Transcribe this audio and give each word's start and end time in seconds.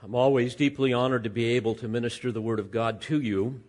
I'm 0.00 0.14
always 0.14 0.54
deeply 0.54 0.92
honored 0.92 1.24
to 1.24 1.30
be 1.30 1.56
able 1.56 1.74
to 1.76 1.88
minister 1.88 2.30
the 2.30 2.40
Word 2.40 2.60
of 2.60 2.70
God 2.70 3.00
to 3.02 3.20
you. 3.20 3.62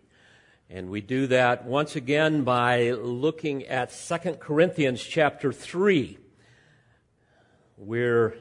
And 0.70 0.92
we 0.92 1.02
do 1.02 1.25
that 1.25 1.66
once 1.66 1.96
again 1.96 2.44
by 2.44 2.92
looking 2.92 3.66
at 3.66 3.92
2 3.92 4.33
Corinthians 4.33 5.01
chapter 5.01 5.51
3. 5.51 6.19
We're 7.77 8.36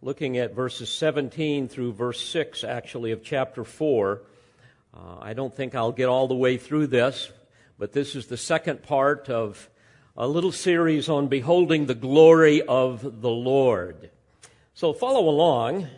looking 0.00 0.38
at 0.38 0.54
verses 0.54 0.90
17 0.90 1.66
through 1.66 1.94
verse 1.94 2.24
6, 2.24 2.62
actually, 2.62 3.10
of 3.10 3.24
chapter 3.24 3.64
4. 3.64 4.22
Uh, 4.94 4.98
I 5.20 5.32
don't 5.32 5.52
think 5.52 5.74
I'll 5.74 5.90
get 5.90 6.08
all 6.08 6.28
the 6.28 6.36
way 6.36 6.56
through 6.56 6.86
this, 6.86 7.32
but 7.80 7.92
this 7.92 8.14
is 8.14 8.28
the 8.28 8.36
second 8.36 8.84
part 8.84 9.28
of 9.28 9.68
a 10.16 10.28
little 10.28 10.52
series 10.52 11.08
on 11.08 11.26
beholding 11.26 11.86
the 11.86 11.96
glory 11.96 12.62
of 12.62 13.20
the 13.22 13.28
Lord. 13.28 14.10
So 14.72 14.92
follow 14.92 15.28
along 15.28 15.88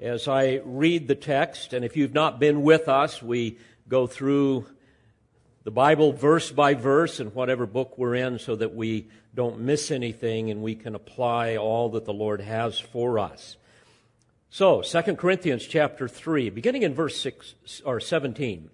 as 0.00 0.28
I 0.28 0.60
read 0.64 1.08
the 1.08 1.14
text. 1.14 1.72
And 1.72 1.84
if 1.84 1.96
you've 1.96 2.14
not 2.14 2.38
been 2.38 2.62
with 2.62 2.88
us, 2.88 3.22
we 3.22 3.58
go 3.88 4.06
through 4.06 4.66
the 5.64 5.70
Bible 5.70 6.12
verse 6.12 6.50
by 6.50 6.74
verse 6.74 7.20
in 7.20 7.28
whatever 7.28 7.66
book 7.66 7.98
we're 7.98 8.14
in 8.14 8.38
so 8.38 8.56
that 8.56 8.74
we 8.74 9.08
don't 9.34 9.60
miss 9.60 9.90
anything 9.90 10.50
and 10.50 10.62
we 10.62 10.74
can 10.74 10.94
apply 10.94 11.56
all 11.56 11.90
that 11.90 12.04
the 12.04 12.12
Lord 12.12 12.40
has 12.40 12.78
for 12.78 13.18
us. 13.18 13.56
So, 14.50 14.80
2 14.80 15.16
Corinthians 15.16 15.66
chapter 15.66 16.08
3, 16.08 16.48
beginning 16.50 16.82
in 16.82 16.94
verse 16.94 17.20
6 17.20 17.82
or 17.84 18.00
17. 18.00 18.70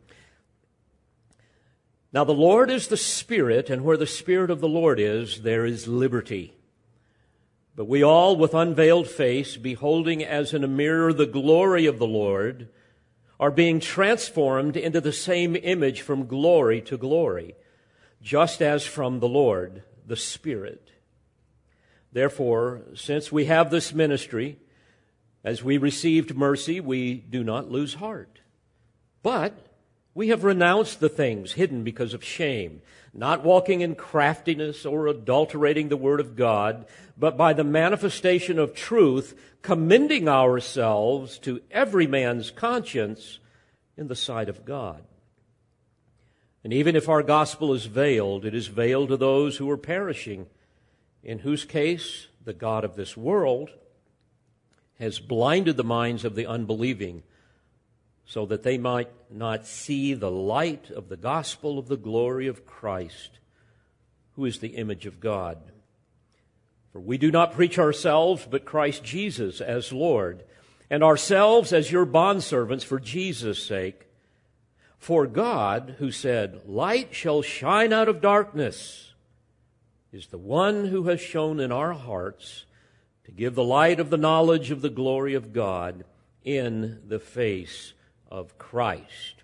Now 2.13 2.23
the 2.23 2.33
Lord 2.33 2.71
is 2.71 2.87
the 2.87 2.97
Spirit, 2.97 3.71
and 3.71 3.83
where 3.83 3.97
the 3.97 4.07
Spirit 4.07 4.51
of 4.51 4.61
the 4.61 4.69
Lord 4.69 5.01
is, 5.01 5.43
there 5.43 5.67
is 5.67 5.89
liberty. 5.89 6.54
But 7.77 7.87
we 7.87 8.03
all, 8.03 8.37
with 8.37 8.55
unveiled 8.55 9.09
face, 9.09 9.57
beholding 9.57 10.25
as 10.25 10.55
in 10.55 10.63
a 10.63 10.69
mirror 10.69 11.13
the 11.13 11.27
glory 11.27 11.87
of 11.87 11.99
the 11.99 12.07
Lord, 12.07 12.69
are 13.41 13.51
being 13.51 13.81
transformed 13.81 14.77
into 14.77 15.01
the 15.01 15.13
same 15.13 15.57
image 15.57 16.01
from 16.01 16.27
glory 16.27 16.81
to 16.83 16.97
glory, 16.97 17.57
just 18.23 18.63
as 18.63 18.87
from 18.87 19.19
the 19.19 19.29
Lord, 19.29 19.83
the 20.07 20.17
Spirit. 20.17 20.93
Therefore, 22.13 22.83
since 22.95 23.33
we 23.33 23.47
have 23.47 23.71
this 23.71 23.93
ministry, 23.93 24.59
as 25.43 25.65
we 25.65 25.77
received 25.77 26.37
mercy, 26.37 26.81
we 26.81 27.15
do 27.15 27.43
not 27.43 27.73
lose 27.73 27.95
heart. 27.95 28.41
But 29.23 29.74
we 30.15 30.29
have 30.29 30.45
renounced 30.45 31.01
the 31.01 31.09
things 31.09 31.53
hidden 31.53 31.83
because 31.83 32.15
of 32.15 32.23
shame, 32.23 32.81
not 33.13 33.43
walking 33.43 33.81
in 33.81 33.97
craftiness 33.97 34.87
or 34.87 35.09
adulterating 35.09 35.89
the 35.89 35.97
word 35.97 36.21
of 36.21 36.37
God, 36.37 36.87
but 37.19 37.37
by 37.37 37.53
the 37.53 37.65
manifestation 37.65 38.59
of 38.59 38.75
truth, 38.75 39.39
commending 39.63 40.29
ourselves 40.29 41.39
to 41.39 41.61
every 41.71 42.07
man's 42.07 42.51
conscience 42.51 43.41
in 43.97 44.09
the 44.09 44.17
sight 44.17 44.49
of 44.49 44.65
God. 44.65 45.03
And 46.63 46.73
even 46.73 46.97
if 46.97 47.09
our 47.09 47.23
gospel 47.23 47.75
is 47.75 47.87
veiled, 47.87 48.45
it 48.45 48.55
is 48.55 48.69
veiled 48.69 49.09
to 49.09 49.17
those 49.17 49.57
who 49.57 49.69
are 49.69 49.77
perishing, 49.77 50.47
in 51.23 51.41
whose 51.41 51.65
case 51.65 52.29
the 52.45 52.55
God 52.55 52.85
of 52.85 52.97
this 52.97 53.17
world 53.17 53.71
has 54.99 55.19
blinded 55.19 55.77
the 55.77 55.85
minds 55.85 56.25
of 56.25 56.37
the 56.37 56.47
unbelieving 56.47 57.23
so 58.27 58.47
that 58.47 58.63
they 58.63 58.79
might 58.79 59.11
not 59.31 59.67
see 59.67 60.15
the 60.15 60.31
light 60.31 60.91
of 60.91 61.09
the 61.09 61.17
gospel 61.17 61.79
of 61.79 61.89
the 61.89 61.97
glory 61.97 62.47
of 62.47 62.67
Christ, 62.67 63.39
who 64.33 64.45
is 64.45 64.59
the 64.59 64.77
image 64.77 65.07
of 65.07 65.21
God. 65.21 65.59
For 66.93 67.01
we 67.01 67.19
do 67.19 67.31
not 67.31 67.53
preach 67.53 67.79
ourselves, 67.79 68.47
but 68.49 68.65
Christ 68.65 69.05
Jesus 69.05 69.61
as 69.61 69.93
Lord, 69.93 70.45
and 70.89 71.03
ourselves 71.03 71.73
as 71.73 71.93
your 71.93 72.07
bondservants 72.07 72.85
for 72.85 72.99
Jesus' 72.99 73.65
sake. 73.65 74.07
For 74.99 75.27
God, 75.27 75.97
who 75.99 76.11
said, 76.11 76.63
Light 76.67 77.15
shall 77.15 77.43
shine 77.43 77.93
out 77.93 78.09
of 78.09 78.23
darkness, 78.23 79.13
is 80.13 80.29
the 80.29 80.39
one 80.39 80.87
who 80.87 81.05
has 81.05 81.21
shone 81.21 81.61
in 81.61 81.73
our 81.73 81.93
hearts 81.93 82.65
to 83.25 83.33
give 83.33 83.55
the 83.55 83.65
light 83.65 84.01
of 84.01 84.11
the 84.11 84.17
knowledge 84.17 84.71
of 84.71 84.81
the 84.81 84.91
glory 84.91 85.35
of 85.35 85.53
God 85.53 86.05
in 86.45 87.01
the 87.07 87.19
face 87.19 87.93
of 88.31 88.57
Christ. 88.59 89.35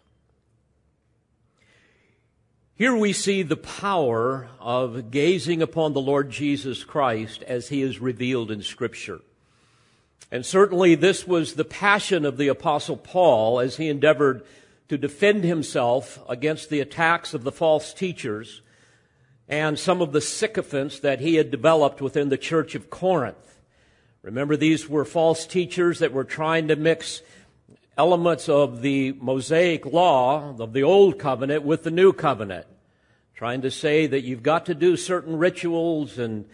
Here 2.75 2.97
we 2.97 3.13
see 3.13 3.43
the 3.43 3.57
power 3.57 4.49
of 4.59 5.11
gazing 5.11 5.61
upon 5.61 5.93
the 5.93 6.01
Lord 6.01 6.31
Jesus 6.31 6.83
Christ 6.83 7.43
as 7.43 7.69
he 7.69 7.83
is 7.83 8.01
revealed 8.01 8.51
in 8.51 8.63
Scripture. 8.63 9.21
And 10.33 10.47
certainly 10.47 10.95
this 10.95 11.27
was 11.27 11.55
the 11.55 11.65
passion 11.65 12.25
of 12.25 12.39
the 12.39 12.49
Apostle 12.49 12.97
Paul 12.97 13.61
as 13.61 13.77
he 13.77 13.89
endeavored 13.89 14.43
to 14.89 14.97
defend 14.97 15.45
himself 15.45 16.19
against 16.29 16.71
the 16.71 16.81
attacks 16.81 17.35
of 17.35 17.45
the 17.45 17.53
false 17.53 17.93
teachers 17.93 18.63
and 19.49 19.79
some 19.79 20.01
of 20.01 20.13
the 20.13 20.21
sycophants 20.21 21.01
that 21.01 21.21
he 21.21 21.35
had 21.35 21.51
developed 21.51 22.01
within 22.01 22.29
the 22.29 22.39
church 22.39 22.75
of 22.75 22.89
Corinth. 22.89 23.61
Remember, 24.23 24.57
these 24.57 24.89
were 24.89 25.05
false 25.05 25.47
teachers 25.47 25.99
that 25.99 26.13
were 26.13 26.25
trying 26.25 26.69
to 26.69 26.77
mix 26.77 27.23
elements 28.01 28.49
of 28.49 28.81
the 28.81 29.13
Mosaic 29.21 29.85
law 29.85 30.57
of 30.59 30.73
the 30.73 30.83
Old 30.83 31.19
Covenant 31.19 31.65
with 31.65 31.83
the 31.83 31.91
New 31.91 32.15
Covenant, 32.15 32.67
trying 33.35 33.61
to 33.61 33.71
say 33.71 34.07
that 34.07 34.23
you've 34.23 34.43
got 34.43 34.65
to 34.67 34.75
do 34.75 34.97
certain 34.97 35.37
rituals 35.37 36.19
and 36.19 36.47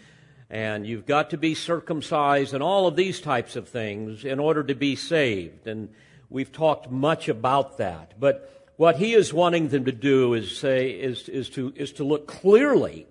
and 0.50 0.84
you've 0.84 1.06
got 1.06 1.30
to 1.30 1.36
be 1.36 1.54
circumcised 1.54 2.52
and 2.52 2.64
all 2.64 2.88
of 2.88 2.96
these 2.96 3.20
types 3.20 3.54
of 3.54 3.68
things 3.68 4.24
in 4.24 4.40
order 4.40 4.64
to 4.64 4.74
be 4.74 4.96
saved. 4.96 5.68
And 5.68 5.90
we've 6.28 6.50
talked 6.50 6.90
much 6.90 7.28
about 7.28 7.78
that. 7.78 8.18
But 8.18 8.72
what 8.76 8.96
he 8.96 9.14
is 9.14 9.32
wanting 9.32 9.68
them 9.68 9.84
to 9.84 9.92
do 9.92 10.34
is 10.34 10.58
say 10.58 10.90
is, 10.90 11.28
is 11.28 11.48
to 11.50 11.72
is 11.76 11.92
to 11.92 12.02
look 12.02 12.26
clearly 12.26 13.06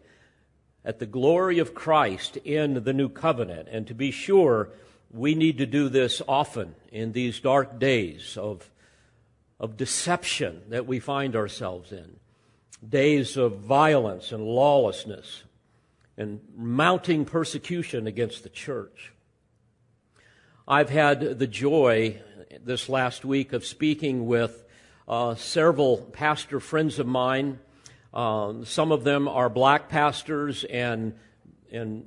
at 0.84 1.00
the 1.00 1.06
glory 1.06 1.60
of 1.60 1.74
Christ 1.74 2.36
in 2.44 2.84
the 2.84 2.92
new 2.92 3.08
covenant 3.08 3.70
and 3.72 3.88
to 3.88 3.94
be 3.94 4.12
sure 4.12 4.72
we 5.12 5.36
need 5.36 5.58
to 5.60 5.66
do 5.66 5.90
this 5.90 6.22
often 6.28 6.76
in 6.92 7.12
these 7.12 7.40
dark 7.40 7.80
days 7.80 8.38
of, 8.38 8.70
of 9.60 9.78
deception 9.78 10.62
that 10.70 10.86
we 10.86 11.00
find 11.00 11.36
ourselves 11.36 11.92
in. 11.92 12.18
Days 12.88 13.38
of 13.38 13.60
violence 13.60 14.32
and 14.32 14.44
lawlessness 14.44 15.44
and 16.18 16.42
mounting 16.56 17.26
persecution 17.26 18.08
against 18.08 18.44
the 18.44 18.50
church. 18.50 19.12
I've 20.68 20.90
had 20.90 21.40
the 21.40 21.48
joy 21.48 22.22
this 22.64 22.90
last 22.90 23.26
week 23.26 23.54
of 23.54 23.66
speaking 23.66 24.26
with 24.26 24.64
uh, 25.08 25.36
several 25.36 25.98
pastor 25.98 26.60
friends 26.60 27.00
of 27.00 27.08
mine. 27.08 27.60
Um, 28.14 28.66
some 28.66 28.92
of 28.92 29.04
them 29.04 29.28
are 29.28 29.50
black 29.50 29.90
pastors 29.90 30.64
and 30.64 31.14
and 31.72 32.06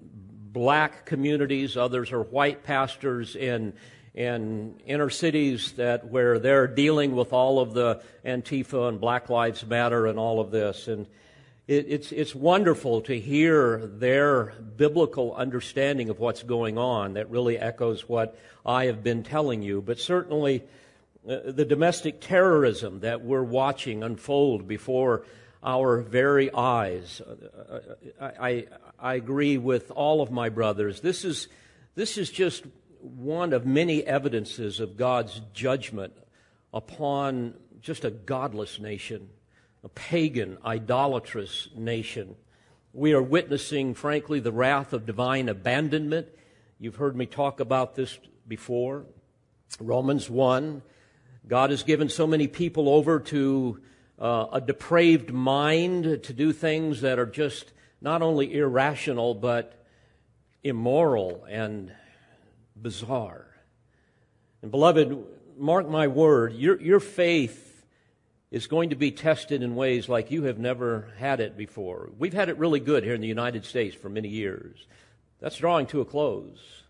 black 0.53 1.07
communities, 1.07 1.77
others 1.77 2.13
are 2.13 2.23
white 2.23 2.63
pastors 2.63 3.37
in 3.37 3.73
in 4.15 4.75
inner 4.85 5.11
cities 5.11 5.73
that 5.73 6.09
where 6.09 6.41
they're 6.41 6.67
dealing 6.67 7.15
with 7.15 7.33
all 7.33 7.61
of 7.61 7.73
the 7.73 8.03
Antifa 8.25 8.89
and 8.89 9.01
Black 9.01 9.31
Lives 9.31 9.65
Matter 9.65 10.07
and 10.07 10.19
all 10.19 10.41
of 10.41 10.51
this. 10.51 10.89
And 10.89 11.07
it, 11.69 11.87
it's 11.89 12.11
it's 12.11 12.35
wonderful 12.35 13.03
to 13.03 13.19
hear 13.19 13.87
their 13.87 14.55
biblical 14.77 15.35
understanding 15.35 16.09
of 16.09 16.19
what's 16.19 16.43
going 16.43 16.79
on 16.79 17.15
that 17.15 17.31
really 17.31 17.59
echoes 17.59 18.09
what 18.09 18.37
I 18.67 18.87
have 18.87 19.05
been 19.05 19.23
telling 19.23 19.63
you. 19.63 19.81
But 19.83 20.01
certainly 20.01 20.65
uh, 21.29 21.39
the 21.45 21.65
domestic 21.65 22.21
terrorism 22.21 23.01
that 23.01 23.23
we're 23.23 23.45
watching 23.45 24.03
unfold 24.03 24.67
before 24.67 25.25
our 25.63 26.01
very 26.01 26.53
eyes. 26.53 27.21
Uh, 27.21 27.81
uh, 28.21 28.31
I, 28.41 28.67
I 28.99 29.15
agree 29.15 29.59
with 29.59 29.91
all 29.91 30.21
of 30.23 30.31
my 30.31 30.49
brothers. 30.49 31.01
This 31.01 31.25
is, 31.25 31.49
this 31.95 32.17
is 32.19 32.31
just 32.31 32.65
one 33.01 33.53
of 33.53 33.67
many 33.67 34.05
evidences 34.05 34.81
of 34.81 34.97
God's 34.97 35.41
judgment 35.53 36.13
upon 36.73 37.55
just 37.81 38.05
a 38.05 38.11
godless 38.11 38.79
nation, 38.79 39.29
a 39.85 39.89
pagan, 39.89 40.59
idolatrous 40.65 41.69
nation. 41.77 42.35
We 42.93 43.13
are 43.13 43.23
witnessing, 43.23 43.95
frankly, 43.95 44.41
the 44.41 44.53
wrath 44.53 44.93
of 44.93 45.07
divine 45.07 45.49
abandonment. 45.49 46.29
You've 46.79 46.97
heard 46.97 47.17
me 47.17 47.27
talk 47.27 47.61
about 47.61 47.95
this 47.95 48.19
before. 48.47 49.05
Romans 49.81 50.29
1. 50.31 50.83
God 51.47 51.71
has 51.71 51.83
given 51.83 52.09
so 52.09 52.27
many 52.27 52.47
people 52.47 52.89
over 52.89 53.21
to 53.21 53.81
uh, 54.19 54.47
a 54.53 54.61
depraved 54.61 55.33
mind 55.33 56.23
to 56.25 56.33
do 56.33 56.53
things 56.53 57.01
that 57.03 57.19
are 57.19 57.27
just 57.27 57.73
not 58.01 58.23
only 58.23 58.55
irrational, 58.55 59.35
but 59.35 59.85
immoral 60.63 61.45
and 61.49 61.93
bizarre. 62.81 63.47
And 64.63 64.71
beloved, 64.71 65.17
mark 65.57 65.89
my 65.89 66.07
word, 66.07 66.55
your, 66.55 66.81
your 66.81 67.01
faith 67.01 67.85
is 68.51 68.67
going 68.67 68.91
to 68.91 68.97
be 68.97 69.11
tested 69.11 69.63
in 69.63 69.75
ways 69.75 70.09
like 70.09 70.31
you 70.31 70.45
have 70.45 70.59
never 70.59 71.09
had 71.19 71.41
it 71.41 71.57
before. 71.57 72.11
We've 72.19 72.33
had 72.33 72.49
it 72.49 72.59
really 72.59 72.81
good 72.81 73.05
here 73.05 73.15
in 73.15 73.21
the 73.21 73.29
United 73.29 73.65
States 73.65 73.95
for 73.95 74.09
many 74.09 74.29
years. 74.29 74.87
That's 75.41 75.57
drawing 75.57 75.87
to 75.89 76.01
a 76.01 76.05
close. 76.05 76.83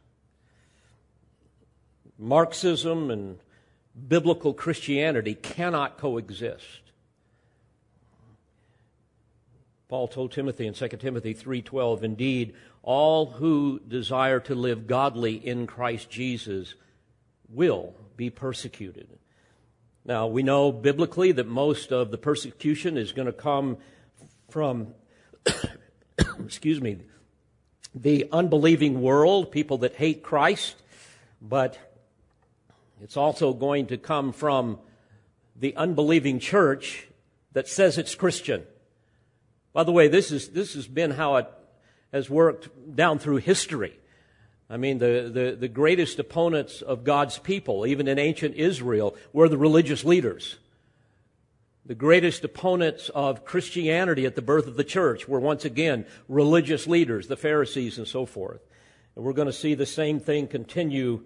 Marxism 2.19 3.11
and 3.11 3.39
biblical 4.07 4.55
Christianity 4.55 5.35
cannot 5.35 5.99
coexist. 5.99 6.88
Paul 9.89 10.07
told 10.09 10.33
Timothy 10.33 10.67
in 10.67 10.75
2 10.75 11.01
Timothy 11.01 11.33
3:12, 11.33 12.05
"Indeed, 12.05 12.55
all 12.83 13.27
who 13.27 13.81
desire 13.81 14.39
to 14.41 14.55
live 14.55 14.87
godly 14.87 15.35
in 15.35 15.67
Christ 15.67 16.11
Jesus 16.11 16.75
will 17.49 17.95
be 18.17 18.29
persecuted." 18.29 19.19
Now, 20.05 20.27
we 20.27 20.43
know 20.43 20.73
biblically 20.73 21.33
that 21.33 21.47
most 21.47 21.93
of 21.93 22.11
the 22.11 22.19
persecution 22.19 22.99
is 22.99 23.13
going 23.13 23.27
to 23.27 23.33
come 23.33 23.79
from 24.49 24.95
excuse 26.45 26.81
me, 26.81 26.99
the 27.95 28.29
unbelieving 28.33 29.01
world, 29.01 29.51
people 29.51 29.79
that 29.79 29.97
hate 29.97 30.23
Christ, 30.23 30.77
but 31.41 31.79
it's 33.01 33.17
also 33.17 33.53
going 33.53 33.87
to 33.87 33.97
come 33.97 34.33
from 34.33 34.79
the 35.57 35.75
unbelieving 35.77 36.39
church 36.39 37.09
that 37.53 37.69
says 37.69 37.99
it's 37.99 38.15
Christian. 38.15 38.65
By 39.79 39.85
the 39.85 39.93
way, 39.93 40.09
this, 40.09 40.33
is, 40.33 40.49
this 40.49 40.75
has 40.75 40.89
been 40.89 41.13
how 41.13 41.37
it 41.37 41.47
has 42.13 42.29
worked 42.29 42.97
down 42.97 43.21
through 43.21 43.37
history. 43.37 43.97
I 44.69 44.77
mean, 44.77 44.99
the, 44.99 45.31
the, 45.33 45.57
the 45.57 45.69
greatest 45.69 46.19
opponents 46.19 46.83
of 46.83 47.05
God's 47.05 47.39
people, 47.39 47.87
even 47.87 48.09
in 48.09 48.19
ancient 48.19 48.57
Israel, 48.57 49.15
were 49.33 49.49
the 49.49 49.57
religious 49.57 50.05
leaders. 50.05 50.57
The 51.87 51.95
greatest 51.95 52.43
opponents 52.43 53.09
of 53.11 53.45
Christianity 53.45 54.27
at 54.27 54.35
the 54.35 54.43
birth 54.43 54.67
of 54.67 54.77
the 54.77 54.83
church 54.83 55.29
were 55.29 55.39
once 55.39 55.65
again 55.65 56.07
religious 56.27 56.89
leaders, 56.89 57.29
the 57.29 57.37
Pharisees 57.37 57.99
and 57.99 58.09
so 58.09 58.27
forth. 58.27 58.61
And 59.15 59.25
we're 59.25 59.33
going 59.33 59.47
to 59.47 59.53
see 59.53 59.75
the 59.75 59.87
same 59.87 60.19
thing 60.19 60.49
continue 60.49 61.25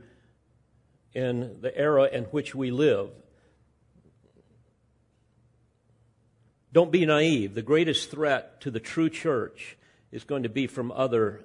in 1.14 1.56
the 1.62 1.74
era 1.74 2.04
in 2.12 2.24
which 2.24 2.54
we 2.54 2.70
live. 2.70 3.12
Don't 6.72 6.90
be 6.90 7.04
naive. 7.04 7.54
The 7.54 7.62
greatest 7.62 8.10
threat 8.10 8.60
to 8.62 8.70
the 8.70 8.80
true 8.80 9.10
church 9.10 9.76
is 10.10 10.24
going 10.24 10.44
to 10.44 10.48
be 10.48 10.66
from 10.66 10.90
other 10.92 11.40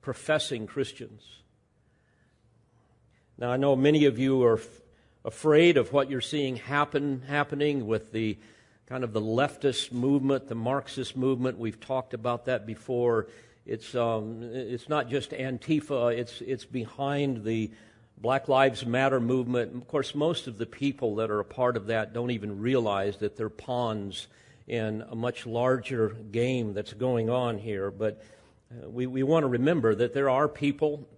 professing 0.00 0.66
Christians. 0.66 1.22
Now, 3.36 3.50
I 3.50 3.56
know 3.56 3.76
many 3.76 4.06
of 4.06 4.18
you 4.18 4.42
are 4.44 4.60
afraid 5.24 5.76
of 5.76 5.92
what 5.92 6.10
you're 6.10 6.20
seeing 6.20 6.56
happen 6.56 7.22
happening 7.28 7.86
with 7.86 8.12
the 8.12 8.38
kind 8.86 9.04
of 9.04 9.12
the 9.12 9.20
leftist 9.20 9.92
movement, 9.92 10.48
the 10.48 10.54
Marxist 10.54 11.14
movement. 11.14 11.58
We've 11.58 11.78
talked 11.78 12.14
about 12.14 12.46
that 12.46 12.66
before. 12.66 13.28
It's 13.66 13.94
um, 13.94 14.40
it's 14.42 14.88
not 14.88 15.10
just 15.10 15.32
Antifa. 15.32 16.16
It's 16.16 16.40
it's 16.40 16.64
behind 16.64 17.44
the 17.44 17.70
Black 18.20 18.48
Lives 18.48 18.84
Matter 18.84 19.20
movement. 19.20 19.76
Of 19.76 19.86
course, 19.86 20.12
most 20.12 20.48
of 20.48 20.58
the 20.58 20.66
people 20.66 21.16
that 21.16 21.30
are 21.30 21.38
a 21.38 21.44
part 21.44 21.76
of 21.76 21.86
that 21.86 22.12
don't 22.12 22.32
even 22.32 22.58
realize 22.58 23.18
that 23.18 23.36
they're 23.36 23.48
pawns 23.48 24.26
in 24.66 25.04
a 25.08 25.14
much 25.14 25.46
larger 25.46 26.08
game 26.32 26.74
that's 26.74 26.92
going 26.92 27.30
on 27.30 27.58
here. 27.58 27.92
But 27.92 28.20
uh, 28.72 28.88
we, 28.90 29.06
we 29.06 29.22
want 29.22 29.44
to 29.44 29.48
remember 29.48 29.94
that 29.94 30.14
there 30.14 30.28
are 30.30 30.48
people, 30.48 31.08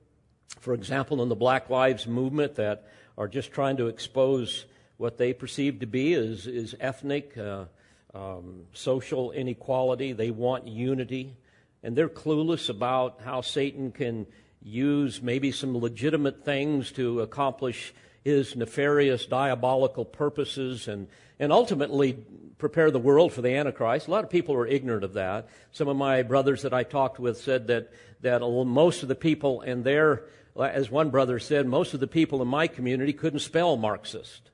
for 0.61 0.75
example, 0.75 1.23
in 1.23 1.31
the 1.31 1.35
Black 1.35 1.71
Lives 1.71 2.07
movement 2.07 2.57
that 2.57 2.87
are 3.17 3.29
just 3.29 3.51
trying 3.51 3.79
to 3.79 3.87
expose 3.87 4.67
what 4.99 5.17
they 5.17 5.33
perceive 5.33 5.81
to 5.81 5.87
be 5.87 6.13
as, 6.13 6.47
is 6.47 6.77
ethnic, 6.81 7.37
uh, 7.39 7.65
um, 8.13 8.65
social 8.75 9.33
inequality. 9.33 10.13
They 10.13 10.31
want 10.31 10.69
unity. 10.69 11.35
And 11.83 11.97
they're 11.97 12.11
clueless 12.11 12.69
about 12.69 13.23
how 13.25 13.41
Satan 13.41 13.91
can 13.91 14.27
use 14.63 15.23
maybe 15.23 15.53
some 15.53 15.77
legitimate 15.77 16.45
things 16.45 16.93
to 16.93 17.21
accomplish 17.21 17.95
his 18.23 18.55
nefarious, 18.55 19.27
diabolical 19.27 20.05
purposes 20.05 20.89
and, 20.89 21.09
and 21.39 21.53
ultimately 21.53 22.13
prepare 22.59 22.91
the 22.91 22.99
world 22.99 23.33
for 23.33 23.41
the 23.41 23.55
Antichrist. 23.55 24.07
A 24.07 24.11
lot 24.11 24.25
of 24.25 24.31
people 24.31 24.55
are 24.55 24.67
ignorant 24.67 25.05
of 25.05 25.15
that. 25.15 25.49
Some 25.73 25.89
of 25.89 25.97
my 25.97 26.23
brothers 26.23 26.63
that 26.63 26.75
I 26.75 26.83
talked 26.83 27.19
with 27.19 27.39
said 27.39 27.69
that, 27.69 27.91
that 28.21 28.41
most 28.41 29.03
of 29.03 29.09
the 29.09 29.15
people 29.15 29.63
in 29.63 29.83
their 29.83 30.25
as 30.59 30.91
one 30.91 31.11
brother 31.11 31.39
said, 31.39 31.67
most 31.67 31.95
of 31.95 32.01
the 32.01 32.07
people 32.07 32.43
in 32.43 32.49
my 32.49 32.67
community 32.67 33.13
couldn't 33.13 33.41
spell 33.41 33.77
Marxist, 33.77 34.51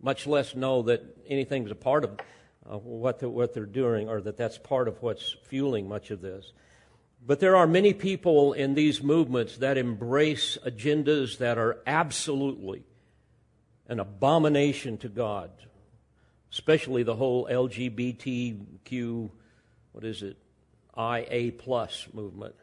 much 0.00 0.26
less 0.26 0.54
know 0.54 0.82
that 0.82 1.02
anything's 1.26 1.70
a 1.70 1.74
part 1.74 2.04
of 2.04 2.18
uh, 2.70 2.78
what, 2.78 3.20
the, 3.20 3.28
what 3.28 3.54
they're 3.54 3.64
doing 3.64 4.08
or 4.08 4.20
that 4.20 4.36
that's 4.36 4.58
part 4.58 4.88
of 4.88 5.00
what's 5.02 5.36
fueling 5.44 5.88
much 5.88 6.10
of 6.10 6.20
this. 6.20 6.52
But 7.24 7.40
there 7.40 7.56
are 7.56 7.66
many 7.66 7.92
people 7.92 8.52
in 8.52 8.74
these 8.74 9.02
movements 9.02 9.58
that 9.58 9.76
embrace 9.76 10.56
agendas 10.64 11.38
that 11.38 11.58
are 11.58 11.78
absolutely 11.86 12.84
an 13.88 14.00
abomination 14.00 14.96
to 14.98 15.08
God, 15.08 15.50
especially 16.50 17.02
the 17.02 17.16
whole 17.16 17.46
LGBTQ, 17.46 19.30
what 19.92 20.04
is 20.04 20.22
it, 20.22 20.38
IA 20.96 21.52
plus 21.52 22.08
movement. 22.12 22.54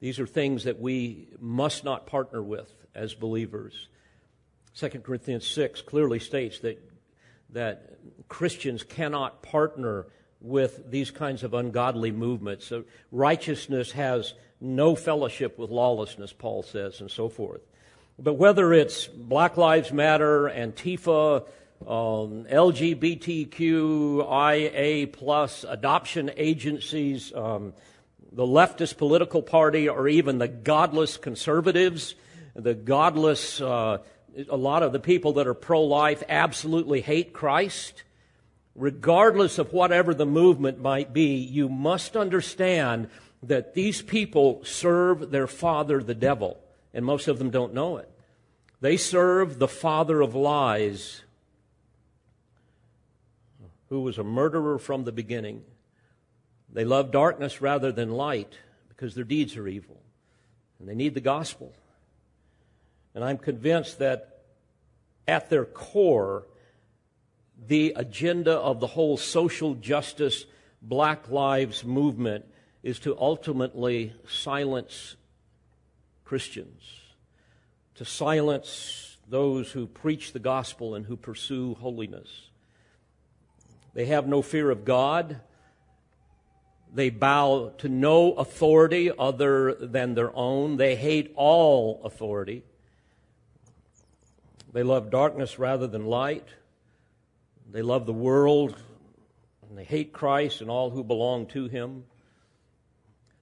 These 0.00 0.20
are 0.20 0.26
things 0.26 0.64
that 0.64 0.80
we 0.80 1.28
must 1.40 1.84
not 1.84 2.06
partner 2.06 2.42
with 2.42 2.72
as 2.94 3.14
believers. 3.14 3.88
2 4.76 4.88
Corinthians 5.00 5.46
6 5.46 5.82
clearly 5.82 6.18
states 6.18 6.60
that, 6.60 6.78
that 7.50 7.98
Christians 8.28 8.82
cannot 8.82 9.42
partner 9.42 10.06
with 10.40 10.90
these 10.90 11.10
kinds 11.10 11.42
of 11.42 11.54
ungodly 11.54 12.10
movements. 12.10 12.66
So 12.66 12.84
righteousness 13.10 13.92
has 13.92 14.34
no 14.60 14.94
fellowship 14.94 15.58
with 15.58 15.70
lawlessness, 15.70 16.32
Paul 16.32 16.62
says, 16.62 17.00
and 17.00 17.10
so 17.10 17.28
forth. 17.28 17.62
But 18.18 18.34
whether 18.34 18.72
it's 18.72 19.06
Black 19.06 19.56
Lives 19.58 19.92
Matter, 19.92 20.44
Antifa, 20.44 21.46
um, 21.82 22.46
LGBTQIA 22.46 23.52
plus 25.12 25.64
adoption 25.68 26.30
agencies, 26.36 27.34
um, 27.34 27.74
the 28.32 28.46
leftist 28.46 28.96
political 28.96 29.42
party 29.42 29.88
or 29.88 30.08
even 30.08 30.38
the 30.38 30.48
godless 30.48 31.18
conservatives, 31.18 32.14
the 32.54 32.74
godless, 32.74 33.60
uh, 33.60 33.98
a 34.48 34.56
lot 34.56 34.82
of 34.82 34.92
the 34.92 35.00
people 35.00 35.34
that 35.34 35.46
are 35.46 35.54
pro 35.54 35.82
life 35.82 36.22
absolutely 36.28 37.02
hate 37.02 37.34
Christ. 37.34 38.02
Regardless 38.76 39.58
of 39.58 39.72
whatever 39.72 40.12
the 40.12 40.26
movement 40.26 40.80
might 40.80 41.12
be, 41.12 41.36
you 41.36 41.68
must 41.68 42.16
understand 42.16 43.08
that 43.42 43.74
these 43.74 44.02
people 44.02 44.62
serve 44.64 45.30
their 45.30 45.46
father, 45.46 46.02
the 46.02 46.14
devil, 46.14 46.58
and 46.92 47.04
most 47.04 47.26
of 47.26 47.38
them 47.38 47.50
don't 47.50 47.72
know 47.72 47.96
it. 47.96 48.10
They 48.80 48.98
serve 48.98 49.58
the 49.58 49.68
father 49.68 50.20
of 50.20 50.34
lies, 50.34 51.22
who 53.88 54.00
was 54.00 54.18
a 54.18 54.24
murderer 54.24 54.78
from 54.78 55.04
the 55.04 55.12
beginning. 55.12 55.62
They 56.70 56.84
love 56.84 57.10
darkness 57.10 57.62
rather 57.62 57.92
than 57.92 58.10
light 58.10 58.58
because 58.88 59.14
their 59.14 59.24
deeds 59.24 59.56
are 59.56 59.68
evil. 59.68 60.00
And 60.78 60.88
they 60.88 60.94
need 60.94 61.14
the 61.14 61.20
gospel. 61.20 61.72
And 63.14 63.24
I'm 63.24 63.38
convinced 63.38 63.98
that 64.00 64.42
at 65.26 65.48
their 65.48 65.64
core, 65.64 66.46
the 67.64 67.92
agenda 67.96 68.52
of 68.52 68.80
the 68.80 68.86
whole 68.86 69.16
social 69.16 69.74
justice, 69.74 70.44
Black 70.82 71.30
Lives 71.30 71.84
movement 71.84 72.44
is 72.82 72.98
to 73.00 73.18
ultimately 73.18 74.12
silence 74.28 75.16
Christians, 76.24 76.82
to 77.94 78.04
silence 78.04 79.16
those 79.28 79.72
who 79.72 79.86
preach 79.86 80.32
the 80.32 80.38
gospel 80.38 80.94
and 80.94 81.06
who 81.06 81.16
pursue 81.16 81.74
holiness. 81.74 82.50
They 83.94 84.06
have 84.06 84.28
no 84.28 84.42
fear 84.42 84.70
of 84.70 84.84
God. 84.84 85.40
They 86.94 87.10
bow 87.10 87.72
to 87.78 87.88
no 87.88 88.32
authority 88.32 89.10
other 89.10 89.74
than 89.74 90.14
their 90.14 90.34
own. 90.36 90.76
They 90.76 90.94
hate 90.94 91.32
all 91.34 92.02
authority. 92.04 92.62
They 94.72 94.82
love 94.82 95.10
darkness 95.10 95.58
rather 95.58 95.86
than 95.86 96.06
light. 96.06 96.46
They 97.70 97.82
love 97.82 98.06
the 98.06 98.12
world 98.12 98.76
and 99.68 99.76
they 99.76 99.84
hate 99.84 100.12
Christ 100.12 100.60
and 100.60 100.70
all 100.70 100.90
who 100.90 101.02
belong 101.02 101.46
to 101.48 101.68
him. 101.68 102.04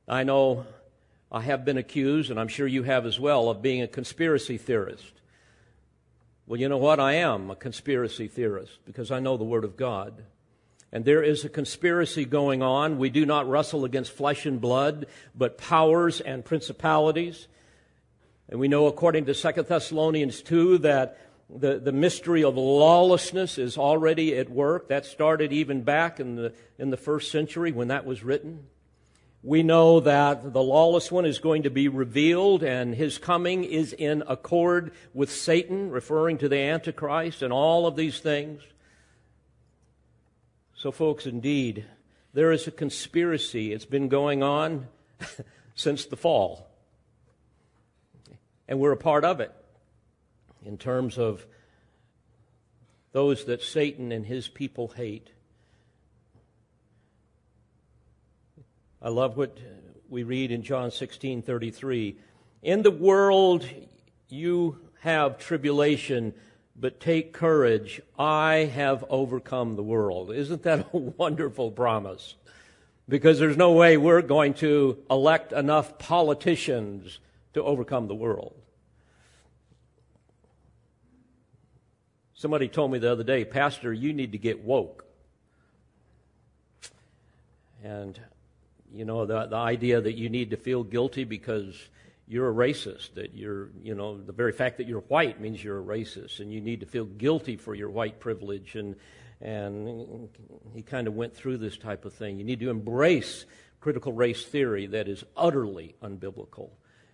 I 0.09 0.25
know 0.25 0.66
I 1.31 1.40
have 1.43 1.64
been 1.64 1.78
accused, 1.78 2.31
and 2.31 2.38
I'm 2.38 2.49
sure 2.49 2.66
you 2.66 2.85
have 2.85 3.07
as 3.07 3.19
well, 3.19 3.49
of 3.49 3.61
being 3.62 3.83
a 3.83 3.88
conspiracy 3.88 4.57
theorist. 4.57 5.12
Well, 6.47 6.61
you 6.61 6.69
know 6.69 6.78
what? 6.78 7.00
I 7.00 7.14
am 7.14 7.50
a 7.50 7.57
conspiracy 7.57 8.28
theorist 8.28 8.78
because 8.85 9.11
I 9.11 9.21
know 9.21 9.37
the 9.37 9.45
Word 9.45 9.64
of 9.64 9.76
God 9.76 10.25
and 10.95 11.04
there 11.04 11.25
is 11.25 11.45
a 11.45 11.49
conspiracy 11.49 12.25
going 12.25 12.62
on. 12.62 12.99
We 12.99 13.11
do 13.11 13.26
not 13.26 13.50
wrestle 13.50 13.85
against 13.85 14.12
flesh 14.12 14.47
and 14.47 14.61
blood, 14.61 15.07
but 15.35 15.59
powers 15.59 16.21
and 16.21 16.45
principalities. 16.45 17.49
And 18.49 18.61
we 18.61 18.69
know, 18.69 18.87
according 18.87 19.25
to 19.25 19.35
2 19.35 19.62
Thessalonians 19.64 20.40
2, 20.40 20.78
that 20.78 21.19
the, 21.50 21.78
the 21.78 21.92
mystery 21.92 22.42
of 22.42 22.56
lawlessness 22.56 23.58
is 23.58 23.76
already 23.76 24.36
at 24.36 24.50
work. 24.50 24.88
That 24.88 25.04
started 25.04 25.52
even 25.52 25.82
back 25.82 26.20
in 26.20 26.36
the, 26.36 26.52
in 26.78 26.90
the 26.90 26.96
first 26.96 27.30
century 27.30 27.72
when 27.72 27.88
that 27.88 28.04
was 28.04 28.22
written. 28.22 28.66
We 29.42 29.62
know 29.62 30.00
that 30.00 30.54
the 30.54 30.62
lawless 30.62 31.12
one 31.12 31.26
is 31.26 31.38
going 31.38 31.64
to 31.64 31.70
be 31.70 31.88
revealed 31.88 32.62
and 32.62 32.94
his 32.94 33.18
coming 33.18 33.64
is 33.64 33.92
in 33.92 34.22
accord 34.26 34.92
with 35.12 35.30
Satan, 35.30 35.90
referring 35.90 36.38
to 36.38 36.48
the 36.48 36.56
Antichrist 36.56 37.42
and 37.42 37.52
all 37.52 37.86
of 37.86 37.94
these 37.94 38.20
things. 38.20 38.62
So, 40.74 40.90
folks, 40.90 41.26
indeed, 41.26 41.84
there 42.32 42.52
is 42.52 42.66
a 42.66 42.70
conspiracy. 42.70 43.72
It's 43.72 43.84
been 43.84 44.08
going 44.08 44.42
on 44.42 44.88
since 45.74 46.06
the 46.06 46.16
fall. 46.16 46.70
And 48.66 48.80
we're 48.80 48.92
a 48.92 48.96
part 48.96 49.26
of 49.26 49.40
it 49.40 49.52
in 50.64 50.78
terms 50.78 51.18
of 51.18 51.47
those 53.12 53.44
that 53.44 53.62
Satan 53.62 54.11
and 54.11 54.26
his 54.26 54.49
people 54.49 54.88
hate. 54.88 55.30
I 59.00 59.09
love 59.09 59.37
what 59.37 59.59
we 60.09 60.23
read 60.23 60.50
in 60.50 60.62
John 60.62 60.90
16 60.90 61.42
33. 61.42 62.18
In 62.62 62.83
the 62.83 62.90
world 62.90 63.66
you 64.28 64.78
have 65.00 65.38
tribulation, 65.38 66.35
but 66.75 66.99
take 66.99 67.33
courage. 67.33 68.00
I 68.18 68.71
have 68.75 69.04
overcome 69.09 69.76
the 69.76 69.83
world. 69.83 70.33
Isn't 70.33 70.62
that 70.62 70.88
a 70.92 70.97
wonderful 70.99 71.71
promise? 71.71 72.35
Because 73.09 73.38
there's 73.38 73.56
no 73.56 73.73
way 73.73 73.97
we're 73.97 74.23
going 74.23 74.54
to 74.54 74.99
elect 75.11 75.52
enough 75.52 75.99
politicians 75.99 77.21
to 77.52 77.62
overcome 77.62 78.09
the 78.09 78.14
world. 78.14 78.56
Somebody 82.44 82.68
told 82.68 82.92
me 82.92 82.98
the 82.98 83.10
other 83.10 83.24
day, 83.24 83.46
Pastor, 83.46 83.90
you 83.90 84.12
need 84.12 84.32
to 84.32 84.38
get 84.38 84.62
woke. 84.62 85.06
And 87.82 88.20
you 88.92 89.06
know, 89.06 89.24
the, 89.24 89.46
the 89.46 89.56
idea 89.56 90.02
that 90.02 90.12
you 90.12 90.28
need 90.28 90.50
to 90.50 90.58
feel 90.58 90.84
guilty 90.84 91.24
because 91.24 91.74
you're 92.28 92.50
a 92.50 92.52
racist, 92.52 93.14
that 93.14 93.34
you're, 93.34 93.70
you 93.82 93.94
know, 93.94 94.20
the 94.20 94.34
very 94.34 94.52
fact 94.52 94.76
that 94.76 94.86
you're 94.86 95.00
white 95.00 95.40
means 95.40 95.64
you're 95.64 95.80
a 95.80 95.82
racist, 95.82 96.40
and 96.40 96.52
you 96.52 96.60
need 96.60 96.80
to 96.80 96.86
feel 96.86 97.06
guilty 97.06 97.56
for 97.56 97.74
your 97.74 97.88
white 97.88 98.20
privilege. 98.20 98.74
And, 98.74 98.96
and 99.40 100.28
he 100.74 100.82
kind 100.82 101.08
of 101.08 101.14
went 101.14 101.34
through 101.34 101.56
this 101.56 101.78
type 101.78 102.04
of 102.04 102.12
thing. 102.12 102.36
You 102.36 102.44
need 102.44 102.60
to 102.60 102.68
embrace 102.68 103.46
critical 103.80 104.12
race 104.12 104.44
theory 104.44 104.84
that 104.88 105.08
is 105.08 105.24
utterly 105.34 105.94
unbiblical. 106.02 106.72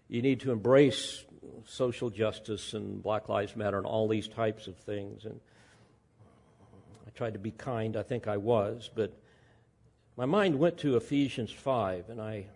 You 0.08 0.22
need 0.22 0.40
to 0.40 0.50
embrace 0.50 1.24
social 1.66 2.10
justice 2.10 2.74
and 2.74 3.02
Black 3.02 3.28
Lives 3.28 3.56
Matter 3.56 3.78
and 3.78 3.86
all 3.86 4.08
these 4.08 4.28
types 4.28 4.66
of 4.66 4.76
things. 4.76 5.24
And 5.24 5.40
I 7.06 7.10
tried 7.10 7.34
to 7.34 7.38
be 7.38 7.50
kind. 7.50 7.96
I 7.96 8.02
think 8.02 8.28
I 8.28 8.36
was, 8.36 8.90
but 8.94 9.16
my 10.16 10.26
mind 10.26 10.58
went 10.58 10.78
to 10.78 10.96
Ephesians 10.96 11.50
5, 11.50 12.10
and 12.10 12.20
I 12.20 12.46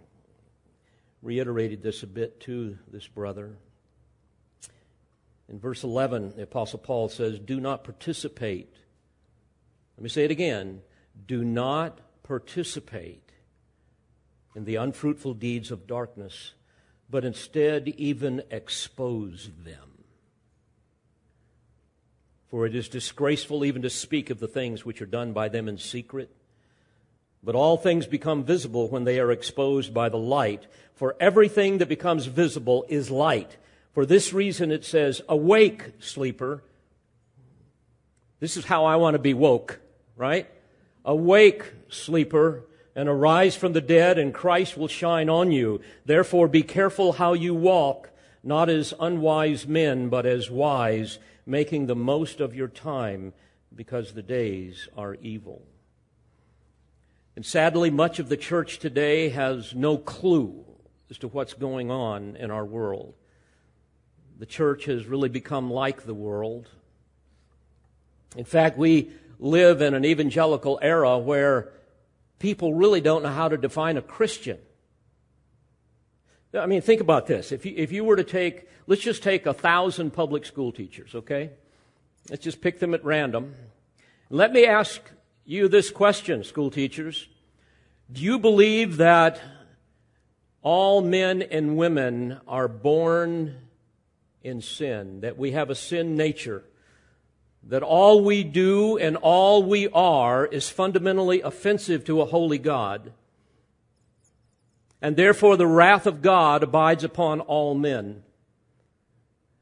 reiterated 1.22 1.82
this 1.82 2.02
a 2.02 2.06
bit 2.06 2.40
to 2.40 2.78
this 2.90 3.06
brother. 3.06 3.56
In 5.48 5.58
verse 5.58 5.82
11, 5.82 6.34
the 6.36 6.42
Apostle 6.42 6.78
Paul 6.78 7.08
says, 7.08 7.38
Do 7.38 7.60
not 7.60 7.84
participate. 7.84 8.74
Let 9.96 10.02
me 10.02 10.08
say 10.08 10.24
it 10.24 10.30
again. 10.30 10.82
Do 11.26 11.44
not 11.44 12.00
participate 12.22 13.30
in 14.54 14.64
the 14.64 14.76
unfruitful 14.76 15.34
deeds 15.34 15.70
of 15.70 15.86
darkness, 15.86 16.52
but 17.10 17.24
instead 17.24 17.88
even 17.96 18.42
expose 18.50 19.50
them. 19.64 20.04
For 22.48 22.66
it 22.66 22.74
is 22.74 22.88
disgraceful 22.88 23.64
even 23.64 23.82
to 23.82 23.90
speak 23.90 24.30
of 24.30 24.38
the 24.38 24.48
things 24.48 24.84
which 24.84 25.02
are 25.02 25.06
done 25.06 25.32
by 25.32 25.48
them 25.48 25.68
in 25.68 25.76
secret. 25.76 26.30
But 27.42 27.54
all 27.54 27.76
things 27.76 28.06
become 28.06 28.44
visible 28.44 28.88
when 28.88 29.04
they 29.04 29.18
are 29.18 29.30
exposed 29.30 29.92
by 29.92 30.08
the 30.08 30.18
light. 30.18 30.66
For 30.94 31.16
everything 31.20 31.78
that 31.78 31.88
becomes 31.88 32.26
visible 32.26 32.86
is 32.88 33.10
light. 33.10 33.56
For 33.92 34.06
this 34.06 34.32
reason 34.32 34.70
it 34.70 34.84
says, 34.84 35.20
Awake, 35.28 35.94
sleeper. 35.98 36.62
This 38.40 38.56
is 38.56 38.64
how 38.64 38.84
I 38.84 38.96
want 38.96 39.14
to 39.14 39.18
be 39.18 39.34
woke, 39.34 39.80
right? 40.16 40.48
Awake, 41.04 41.64
sleeper, 41.88 42.62
and 42.96 43.08
arise 43.08 43.56
from 43.56 43.72
the 43.72 43.80
dead, 43.80 44.18
and 44.18 44.32
Christ 44.32 44.76
will 44.76 44.88
shine 44.88 45.28
on 45.28 45.50
you. 45.50 45.80
Therefore 46.04 46.48
be 46.48 46.62
careful 46.62 47.12
how 47.12 47.32
you 47.32 47.54
walk, 47.54 48.10
not 48.42 48.68
as 48.68 48.94
unwise 49.00 49.66
men, 49.66 50.08
but 50.08 50.26
as 50.26 50.50
wise, 50.50 51.18
making 51.46 51.86
the 51.86 51.96
most 51.96 52.40
of 52.40 52.54
your 52.54 52.68
time, 52.68 53.32
because 53.74 54.12
the 54.12 54.22
days 54.22 54.88
are 54.96 55.16
evil. 55.16 55.62
And 57.36 57.44
sadly, 57.44 57.90
much 57.90 58.20
of 58.20 58.28
the 58.28 58.36
church 58.36 58.78
today 58.78 59.30
has 59.30 59.74
no 59.74 59.98
clue 59.98 60.64
as 61.10 61.18
to 61.18 61.28
what's 61.28 61.54
going 61.54 61.90
on 61.90 62.36
in 62.36 62.50
our 62.50 62.64
world. 62.64 63.14
The 64.38 64.46
church 64.46 64.84
has 64.84 65.06
really 65.06 65.28
become 65.28 65.70
like 65.70 66.06
the 66.06 66.14
world. 66.14 66.68
In 68.36 68.44
fact, 68.44 68.78
we 68.78 69.10
live 69.38 69.82
in 69.82 69.94
an 69.94 70.04
evangelical 70.04 70.78
era 70.80 71.18
where 71.18 71.72
people 72.38 72.74
really 72.74 73.00
don't 73.00 73.22
know 73.22 73.30
how 73.30 73.48
to 73.48 73.56
define 73.56 73.96
a 73.96 74.02
Christian. 74.02 74.58
I 76.54 76.66
mean, 76.66 76.82
think 76.82 77.00
about 77.00 77.26
this. 77.26 77.50
If 77.50 77.66
you, 77.66 77.74
if 77.76 77.90
you 77.90 78.04
were 78.04 78.16
to 78.16 78.24
take, 78.24 78.68
let's 78.86 79.02
just 79.02 79.22
take 79.22 79.46
a 79.46 79.54
thousand 79.54 80.12
public 80.12 80.46
school 80.46 80.70
teachers, 80.72 81.14
okay? 81.14 81.50
Let's 82.30 82.44
just 82.44 82.60
pick 82.60 82.78
them 82.78 82.94
at 82.94 83.04
random. 83.04 83.54
Let 84.30 84.52
me 84.52 84.64
ask 84.64 85.00
you 85.44 85.68
this 85.68 85.90
question, 85.90 86.44
school 86.44 86.70
teachers. 86.70 87.28
Do 88.10 88.22
you 88.22 88.38
believe 88.38 88.98
that 88.98 89.40
all 90.62 91.02
men 91.02 91.42
and 91.42 91.76
women 91.76 92.40
are 92.46 92.68
born 92.68 93.56
in 94.42 94.60
sin, 94.60 95.20
that 95.22 95.36
we 95.36 95.52
have 95.52 95.70
a 95.70 95.74
sin 95.74 96.16
nature, 96.16 96.64
that 97.68 97.82
all 97.82 98.22
we 98.22 98.44
do 98.44 98.98
and 98.98 99.16
all 99.16 99.62
we 99.62 99.88
are 99.88 100.46
is 100.46 100.68
fundamentally 100.68 101.40
offensive 101.40 102.04
to 102.04 102.20
a 102.20 102.26
holy 102.26 102.58
God, 102.58 103.12
and 105.00 105.16
therefore 105.16 105.56
the 105.56 105.66
wrath 105.66 106.06
of 106.06 106.22
God 106.22 106.62
abides 106.62 107.04
upon 107.04 107.40
all 107.40 107.74
men? 107.74 108.22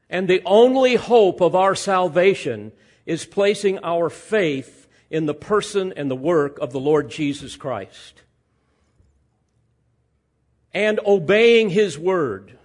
And 0.09 0.27
the 0.27 0.41
only 0.45 0.95
hope 0.95 1.41
of 1.41 1.55
our 1.55 1.75
salvation 1.75 2.71
is 3.05 3.25
placing 3.25 3.79
our 3.79 4.09
faith 4.09 4.87
in 5.09 5.25
the 5.25 5.33
person 5.33 5.93
and 5.95 6.09
the 6.09 6.15
work 6.15 6.59
of 6.59 6.71
the 6.71 6.79
Lord 6.79 7.09
Jesus 7.09 7.55
Christ. 7.55 8.21
And 10.73 10.99
obeying 11.05 11.69
His 11.69 11.99
word, 11.99 12.57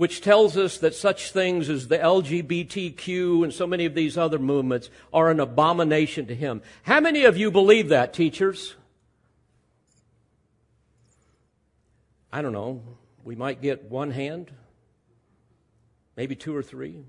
which 0.00 0.22
tells 0.22 0.56
us 0.56 0.78
that 0.78 0.94
such 0.94 1.30
things 1.30 1.68
as 1.68 1.88
the 1.88 1.98
LGBTQ 1.98 3.44
and 3.44 3.52
so 3.52 3.66
many 3.66 3.84
of 3.84 3.94
these 3.94 4.16
other 4.16 4.38
movements 4.38 4.88
are 5.12 5.30
an 5.30 5.38
abomination 5.38 6.24
to 6.24 6.34
Him. 6.34 6.62
How 6.84 7.00
many 7.00 7.24
of 7.24 7.36
you 7.36 7.50
believe 7.50 7.90
that, 7.90 8.14
teachers? 8.14 8.76
I 12.32 12.40
don't 12.40 12.54
know. 12.54 12.80
We 13.24 13.36
might 13.36 13.60
get 13.60 13.90
one 13.90 14.10
hand, 14.10 14.50
maybe 16.16 16.34
two 16.34 16.56
or 16.56 16.62
three. 16.62 17.04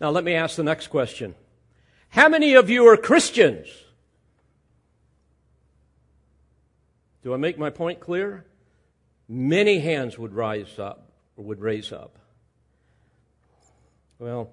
Now, 0.00 0.10
let 0.10 0.24
me 0.24 0.34
ask 0.34 0.56
the 0.56 0.64
next 0.64 0.88
question 0.88 1.36
how 2.08 2.28
many 2.28 2.54
of 2.54 2.68
you 2.68 2.88
are 2.88 2.96
Christians? 2.96 3.68
Do 7.22 7.32
I 7.32 7.36
make 7.36 7.56
my 7.56 7.70
point 7.70 8.00
clear? 8.00 8.44
Many 9.28 9.78
hands 9.80 10.18
would 10.18 10.34
rise 10.34 10.78
up 10.78 11.04
would 11.36 11.60
raise 11.60 11.92
up. 11.92 12.18
Well, 14.18 14.50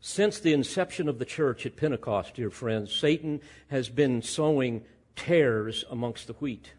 since 0.00 0.38
the 0.38 0.52
inception 0.52 1.08
of 1.08 1.18
the 1.18 1.24
church 1.24 1.66
at 1.66 1.76
Pentecost, 1.76 2.34
dear 2.34 2.50
friends, 2.50 2.94
Satan 2.94 3.40
has 3.68 3.88
been 3.88 4.22
sowing 4.22 4.84
tares 5.16 5.84
amongst 5.90 6.26
the 6.26 6.34
wheat. 6.34 6.72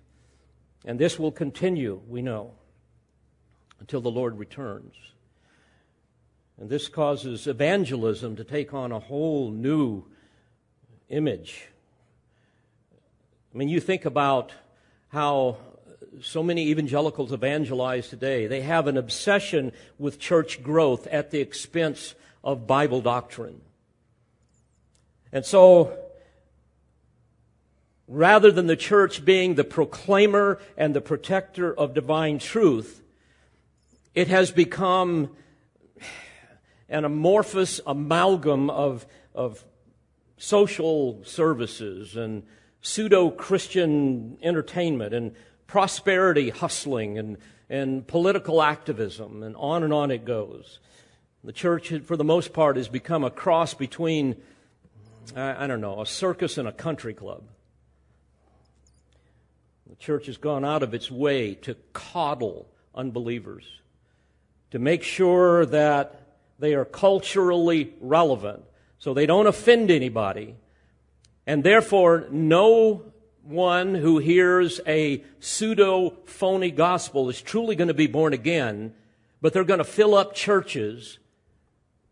And 0.85 0.99
this 0.99 1.17
will 1.17 1.31
continue, 1.31 2.01
we 2.07 2.21
know, 2.21 2.51
until 3.79 4.01
the 4.01 4.11
Lord 4.11 4.37
returns. 4.37 4.93
And 6.57 6.69
this 6.69 6.87
causes 6.87 7.47
evangelism 7.47 8.35
to 8.37 8.43
take 8.43 8.73
on 8.73 8.91
a 8.91 8.99
whole 8.99 9.51
new 9.51 10.05
image. 11.09 11.67
I 13.53 13.57
mean, 13.57 13.69
you 13.69 13.79
think 13.79 14.05
about 14.05 14.53
how 15.09 15.57
so 16.21 16.43
many 16.43 16.69
evangelicals 16.69 17.31
evangelize 17.31 18.07
today. 18.09 18.47
They 18.47 18.61
have 18.61 18.87
an 18.87 18.97
obsession 18.97 19.71
with 19.97 20.19
church 20.19 20.63
growth 20.63 21.07
at 21.07 21.31
the 21.31 21.39
expense 21.39 22.15
of 22.43 22.67
Bible 22.67 23.01
doctrine. 23.01 23.61
And 25.31 25.45
so, 25.45 25.97
rather 28.07 28.51
than 28.51 28.67
the 28.67 28.75
church 28.75 29.25
being 29.25 29.55
the 29.55 29.63
proclaimer 29.63 30.59
and 30.77 30.95
the 30.95 31.01
protector 31.01 31.73
of 31.73 31.93
divine 31.93 32.39
truth, 32.39 33.01
it 34.13 34.27
has 34.27 34.51
become 34.51 35.35
an 36.87 37.03
amorphous 37.03 37.81
amalgam 37.85 38.69
of, 38.69 39.05
of 39.33 39.65
social 40.37 41.23
services 41.23 42.15
and 42.15 42.43
pseudo 42.81 43.31
Christian 43.31 44.37
entertainment 44.43 45.13
and 45.13 45.35
prosperity 45.67 46.49
hustling 46.49 47.17
and, 47.17 47.37
and 47.69 48.07
political 48.07 48.61
activism, 48.61 49.43
and 49.43 49.55
on 49.55 49.83
and 49.83 49.93
on 49.93 50.11
it 50.11 50.25
goes. 50.25 50.79
The 51.43 51.53
church, 51.53 51.93
for 52.05 52.17
the 52.17 52.23
most 52.23 52.53
part, 52.53 52.77
has 52.77 52.87
become 52.87 53.23
a 53.23 53.29
cross 53.29 53.73
between, 53.73 54.35
I 55.35 55.67
don't 55.67 55.81
know, 55.81 56.01
a 56.01 56.05
circus 56.05 56.57
and 56.57 56.67
a 56.67 56.71
country 56.71 57.13
club. 57.13 57.43
The 59.87 59.95
church 59.95 60.25
has 60.25 60.37
gone 60.37 60.65
out 60.65 60.83
of 60.83 60.93
its 60.93 61.11
way 61.11 61.55
to 61.55 61.75
coddle 61.93 62.67
unbelievers, 62.93 63.65
to 64.71 64.79
make 64.79 65.03
sure 65.03 65.65
that 65.67 66.21
they 66.57 66.73
are 66.73 66.85
culturally 66.85 67.93
relevant 68.01 68.63
so 68.97 69.13
they 69.13 69.25
don't 69.25 69.47
offend 69.47 69.91
anybody. 69.91 70.55
And 71.45 71.63
therefore, 71.63 72.27
no 72.31 73.13
one 73.45 73.95
who 73.95 74.17
hears 74.17 74.81
a 74.87 75.23
pseudo 75.39 76.17
phony 76.25 76.71
gospel 76.71 77.29
is 77.29 77.41
truly 77.41 77.75
going 77.75 77.87
to 77.87 77.93
be 77.93 78.07
born 78.07 78.33
again, 78.33 78.93
but 79.41 79.53
they're 79.53 79.63
going 79.63 79.77
to 79.77 79.83
fill 79.83 80.15
up 80.15 80.33
churches, 80.33 81.19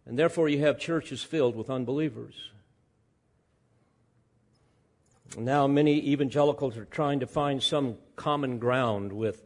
and 0.05 0.17
therefore 0.17 0.47
you 0.47 0.59
have 0.59 0.77
churches 0.79 1.23
filled 1.23 1.55
with 1.55 1.69
unbelievers. 1.69 2.51
Now, 5.35 5.65
many 5.65 6.11
evangelicals 6.11 6.77
are 6.77 6.85
trying 6.85 7.21
to 7.21 7.27
find 7.27 7.63
some 7.63 7.97
common 8.15 8.59
ground 8.59 9.11
with 9.11 9.41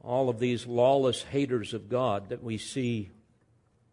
all 0.00 0.28
of 0.28 0.40
these 0.40 0.66
lawless 0.66 1.22
haters 1.22 1.72
of 1.72 1.88
God 1.88 2.30
that 2.30 2.42
we 2.42 2.58
see 2.58 3.10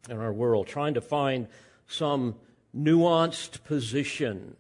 in 0.10 0.18
our 0.18 0.34
world, 0.34 0.66
trying 0.66 0.96
to 0.96 1.02
find 1.02 1.48
some 1.88 2.36
nuanced 2.76 3.64
position 3.64 4.56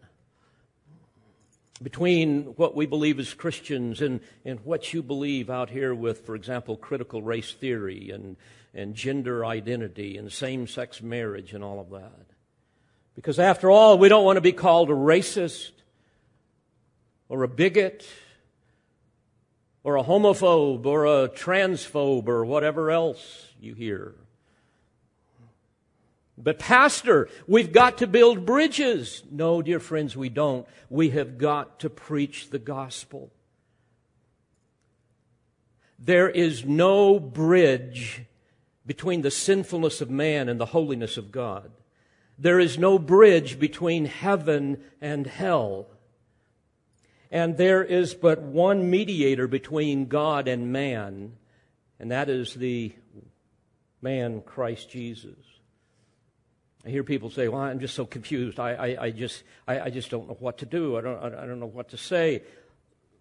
between 1.81 2.43
what 2.57 2.75
we 2.75 2.86
believe 2.86 3.19
as 3.19 3.33
Christians 3.33 4.01
and, 4.01 4.19
and 4.43 4.59
what 4.62 4.93
you 4.93 5.01
believe 5.01 5.50
out 5.50 5.69
here 5.69 5.95
with, 5.95 6.25
for 6.25 6.36
example, 6.36 6.75
critical 6.75 7.21
race 7.21 7.53
theory 7.53 8.09
and, 8.12 8.36
and 8.74 8.95
gender 8.95 9.45
identity 9.45 10.17
and 10.17 10.31
same 10.31 10.67
sex 10.67 11.01
marriage 11.01 11.53
and 11.53 11.63
all 11.63 11.79
of 11.79 11.89
that. 11.91 12.25
Because 13.15 13.39
after 13.39 13.71
all, 13.71 13.98
we 13.98 14.09
don't 14.09 14.25
want 14.25 14.38
to 14.38 14.41
be 14.41 14.51
called 14.51 14.89
a 14.89 14.93
racist 14.93 15.71
or 17.29 17.43
a 17.43 17.48
bigot 17.48 18.05
or 19.83 19.95
a 19.95 20.03
homophobe 20.03 20.86
or 20.86 21.05
a 21.05 21.29
transphobe 21.29 22.27
or 22.27 22.45
whatever 22.45 22.91
else 22.91 23.48
you 23.59 23.74
hear. 23.74 24.15
But, 26.41 26.58
Pastor, 26.58 27.27
we've 27.48 27.74
got 27.74 27.98
to 27.98 28.08
build 28.08 28.46
bridges. 28.46 29.24
No, 29.29 29.62
dear 29.62 29.79
friends, 29.81 30.15
we 30.15 30.29
don't. 30.29 30.65
We 30.89 31.10
have 31.10 31.38
got 31.38 31.81
to 31.81 31.89
preach 31.89 32.50
the 32.50 32.60
gospel. 32.60 33.29
There 36.00 36.29
is 36.29 36.63
no 36.63 37.19
bridge 37.19 38.22
between 38.86 39.22
the 39.22 39.31
sinfulness 39.31 40.00
of 40.00 40.10
man 40.10 40.48
and 40.48 40.60
the 40.60 40.67
holiness 40.67 41.17
of 41.17 41.29
God. 41.29 41.72
There 42.38 42.60
is 42.60 42.77
no 42.77 42.98
bridge 42.98 43.60
between 43.60 44.05
heaven 44.05 44.81
and 45.01 45.27
hell. 45.27 45.88
And 47.29 47.58
there 47.58 47.84
is 47.84 48.13
but 48.13 48.41
one 48.41 48.89
mediator 48.89 49.48
between 49.48 50.05
God 50.05 50.48
and 50.48 50.72
man, 50.72 51.34
and 52.00 52.12
that 52.12 52.29
is 52.29 52.53
the 52.53 52.93
man, 54.01 54.41
Christ 54.41 54.89
Jesus. 54.89 55.36
I 56.86 56.89
hear 56.89 57.03
people 57.03 57.29
say, 57.29 57.48
"Well, 57.48 57.62
I'm 57.62 57.79
just 57.79 57.95
so 57.95 58.05
confused. 58.05 58.59
I, 58.59 58.71
I, 58.71 59.03
I 59.05 59.12
just, 59.12 59.43
I, 59.67 59.79
I, 59.81 59.89
just 59.89 60.09
don't 60.09 60.27
know 60.27 60.38
what 60.39 60.59
to 60.59 60.65
do. 60.65 60.98
I 60.98 61.01
don't, 61.01 61.36
I 61.36 61.45
don't 61.45 61.59
know 61.59 61.65
what 61.65 61.89
to 61.89 61.98
say." 61.98 62.43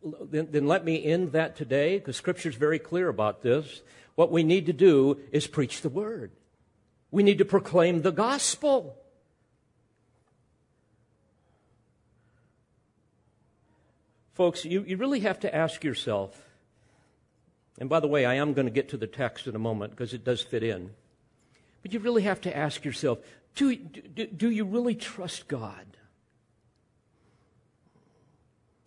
Then, 0.03 0.49
then 0.53 0.69
let 0.69 0.85
me 0.85 1.05
end 1.05 1.33
that 1.33 1.57
today, 1.57 1.99
because 1.99 2.17
Scripture 2.17 2.49
is 2.49 2.55
very 2.55 2.79
clear 2.79 3.09
about 3.09 3.43
this. 3.43 3.83
What 4.15 4.31
we 4.31 4.45
need 4.45 4.67
to 4.67 4.73
do 4.73 5.19
is 5.33 5.47
preach 5.47 5.81
the 5.81 5.89
word. 5.89 6.31
We 7.11 7.23
need 7.23 7.39
to 7.39 7.45
proclaim 7.45 8.03
the 8.03 8.13
gospel. 8.13 8.97
Folks, 14.35 14.65
you, 14.65 14.85
you 14.87 14.97
really 14.97 15.21
have 15.21 15.41
to 15.41 15.53
ask 15.53 15.83
yourself, 15.83 16.41
and 17.81 17.89
by 17.89 17.99
the 17.99 18.07
way, 18.07 18.25
I 18.25 18.35
am 18.35 18.53
going 18.53 18.67
to 18.67 18.73
get 18.73 18.91
to 18.91 18.97
the 18.97 19.09
text 19.09 19.49
in 19.49 19.57
a 19.57 19.59
moment 19.59 19.91
because 19.91 20.15
it 20.15 20.23
does 20.23 20.43
fit 20.43 20.63
in. 20.63 20.91
But 21.83 21.93
you 21.93 21.99
really 21.99 22.23
have 22.23 22.41
to 22.43 22.57
ask 22.57 22.85
yourself 22.85 23.19
do, 23.55 23.77
do, 23.77 24.27
do 24.27 24.51
you 24.51 24.65
really 24.65 24.95
trust 24.95 25.49
God? 25.49 25.87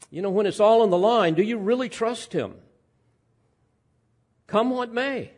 You 0.09 0.21
know, 0.21 0.29
when 0.29 0.45
it's 0.45 0.59
all 0.59 0.81
on 0.81 0.89
the 0.89 0.97
line, 0.97 1.35
do 1.35 1.41
you 1.41 1.57
really 1.57 1.89
trust 1.89 2.33
Him? 2.33 2.55
Come 4.47 4.69
what 4.69 4.93
may. 4.93 5.31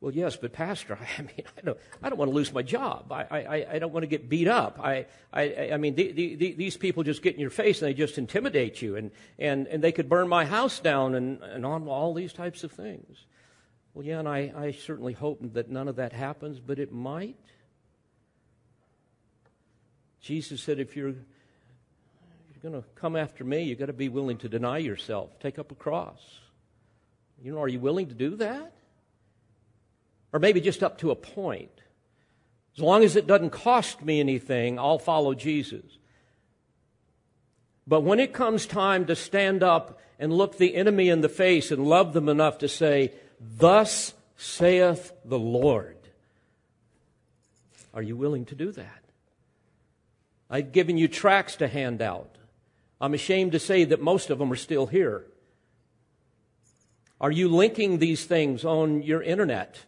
Well, 0.00 0.14
yes, 0.14 0.36
but 0.36 0.52
Pastor, 0.52 0.98
I 1.18 1.22
mean, 1.22 1.44
I 1.58 1.60
don't, 1.62 1.78
I 2.02 2.08
don't 2.08 2.18
want 2.18 2.30
to 2.30 2.34
lose 2.34 2.52
my 2.52 2.62
job. 2.62 3.10
I, 3.10 3.24
I, 3.30 3.66
I 3.72 3.78
don't 3.78 3.92
want 3.92 4.02
to 4.02 4.06
get 4.06 4.28
beat 4.28 4.48
up. 4.48 4.78
I, 4.82 5.06
I, 5.32 5.70
I 5.72 5.76
mean, 5.76 5.94
the, 5.94 6.12
the, 6.12 6.34
the, 6.36 6.52
these 6.52 6.76
people 6.76 7.02
just 7.02 7.22
get 7.22 7.34
in 7.34 7.40
your 7.40 7.50
face 7.50 7.80
and 7.80 7.88
they 7.88 7.94
just 7.94 8.18
intimidate 8.18 8.80
you, 8.80 8.96
and, 8.96 9.10
and, 9.38 9.66
and 9.68 9.82
they 9.82 9.92
could 9.92 10.08
burn 10.08 10.28
my 10.28 10.44
house 10.44 10.80
down 10.80 11.14
and, 11.14 11.42
and 11.42 11.66
on 11.66 11.86
all 11.86 12.14
these 12.14 12.32
types 12.32 12.64
of 12.64 12.72
things. 12.72 13.24
Well, 13.94 14.06
yeah, 14.06 14.20
and 14.20 14.28
I, 14.28 14.52
I 14.56 14.70
certainly 14.72 15.12
hope 15.12 15.40
that 15.54 15.68
none 15.68 15.88
of 15.88 15.96
that 15.96 16.12
happens, 16.12 16.60
but 16.60 16.78
it 16.78 16.92
might. 16.92 17.36
Jesus 20.20 20.62
said, 20.62 20.78
if 20.78 20.96
you're, 20.96 21.08
if 21.08 21.16
you're 22.62 22.70
going 22.70 22.80
to 22.80 22.88
come 22.94 23.16
after 23.16 23.42
me, 23.42 23.64
you've 23.64 23.78
got 23.78 23.86
to 23.86 23.92
be 23.92 24.08
willing 24.08 24.38
to 24.38 24.48
deny 24.48 24.78
yourself, 24.78 25.38
take 25.40 25.58
up 25.58 25.72
a 25.72 25.74
cross. 25.74 26.20
You 27.42 27.52
know, 27.52 27.60
are 27.62 27.68
you 27.68 27.80
willing 27.80 28.08
to 28.08 28.14
do 28.14 28.36
that? 28.36 28.72
Or 30.32 30.38
maybe 30.38 30.60
just 30.60 30.82
up 30.82 30.98
to 30.98 31.10
a 31.10 31.16
point. 31.16 31.70
As 32.76 32.82
long 32.82 33.02
as 33.02 33.16
it 33.16 33.26
doesn't 33.26 33.50
cost 33.50 34.02
me 34.04 34.20
anything, 34.20 34.78
I'll 34.78 34.98
follow 34.98 35.34
Jesus. 35.34 35.84
But 37.86 38.02
when 38.02 38.20
it 38.20 38.32
comes 38.32 38.66
time 38.66 39.06
to 39.06 39.16
stand 39.16 39.64
up 39.64 39.98
and 40.18 40.32
look 40.32 40.58
the 40.58 40.76
enemy 40.76 41.08
in 41.08 41.22
the 41.22 41.28
face 41.28 41.72
and 41.72 41.86
love 41.86 42.12
them 42.12 42.28
enough 42.28 42.58
to 42.58 42.68
say, 42.68 43.12
Thus 43.40 44.12
saith 44.36 45.12
the 45.24 45.38
Lord. 45.38 45.96
Are 47.94 48.02
you 48.02 48.16
willing 48.16 48.44
to 48.46 48.54
do 48.54 48.70
that? 48.72 49.02
I've 50.50 50.72
given 50.72 50.98
you 50.98 51.08
tracts 51.08 51.56
to 51.56 51.68
hand 51.68 52.02
out. 52.02 52.36
I'm 53.00 53.14
ashamed 53.14 53.52
to 53.52 53.58
say 53.58 53.84
that 53.84 54.02
most 54.02 54.30
of 54.30 54.38
them 54.38 54.52
are 54.52 54.56
still 54.56 54.86
here. 54.86 55.24
Are 57.20 57.30
you 57.30 57.48
linking 57.48 57.98
these 57.98 58.24
things 58.24 58.64
on 58.64 59.02
your 59.02 59.22
internet? 59.22 59.84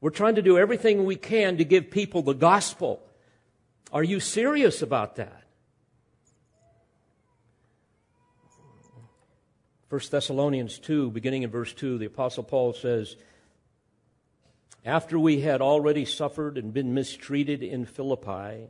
We're 0.00 0.10
trying 0.10 0.36
to 0.36 0.42
do 0.42 0.58
everything 0.58 1.04
we 1.04 1.16
can 1.16 1.58
to 1.58 1.64
give 1.64 1.90
people 1.90 2.22
the 2.22 2.34
gospel. 2.34 3.02
Are 3.92 4.04
you 4.04 4.20
serious 4.20 4.82
about 4.82 5.16
that? 5.16 5.39
1 9.90 10.00
Thessalonians 10.08 10.78
2, 10.78 11.10
beginning 11.10 11.42
in 11.42 11.50
verse 11.50 11.72
2, 11.72 11.98
the 11.98 12.06
Apostle 12.06 12.44
Paul 12.44 12.72
says, 12.72 13.16
After 14.84 15.18
we 15.18 15.40
had 15.40 15.60
already 15.60 16.04
suffered 16.04 16.56
and 16.56 16.72
been 16.72 16.94
mistreated 16.94 17.64
in 17.64 17.84
Philippi, 17.86 18.68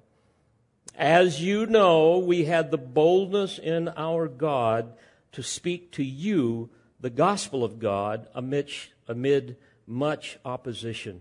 as 0.95 1.43
you 1.43 1.67
know, 1.67 2.17
we 2.17 2.47
had 2.47 2.71
the 2.71 2.79
boldness 2.79 3.59
in 3.59 3.91
our 3.99 4.29
God 4.29 4.95
to 5.33 5.43
speak 5.43 5.93
to 5.93 6.03
you 6.03 6.71
the 6.99 7.11
gospel 7.11 7.65
of 7.65 7.79
God 7.79 8.27
amid, 8.35 8.71
amid 9.07 9.59
much 9.87 10.39
opposition. 10.43 11.21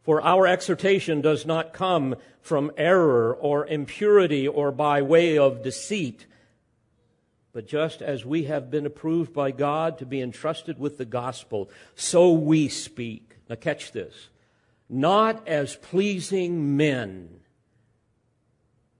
For 0.00 0.22
our 0.22 0.46
exhortation 0.46 1.20
does 1.20 1.44
not 1.44 1.74
come 1.74 2.16
from 2.40 2.72
error 2.78 3.34
or 3.34 3.66
impurity 3.66 4.48
or 4.48 4.72
by 4.72 5.02
way 5.02 5.36
of 5.36 5.62
deceit 5.62 6.24
but 7.54 7.68
just 7.68 8.02
as 8.02 8.26
we 8.26 8.44
have 8.44 8.68
been 8.68 8.84
approved 8.84 9.32
by 9.32 9.52
God 9.52 9.98
to 9.98 10.06
be 10.06 10.20
entrusted 10.20 10.76
with 10.76 10.98
the 10.98 11.04
gospel, 11.04 11.70
so 11.94 12.32
we 12.32 12.68
speak. 12.68 13.36
Now, 13.48 13.54
catch 13.54 13.92
this. 13.92 14.28
Not 14.90 15.46
as 15.46 15.76
pleasing 15.76 16.76
men, 16.76 17.28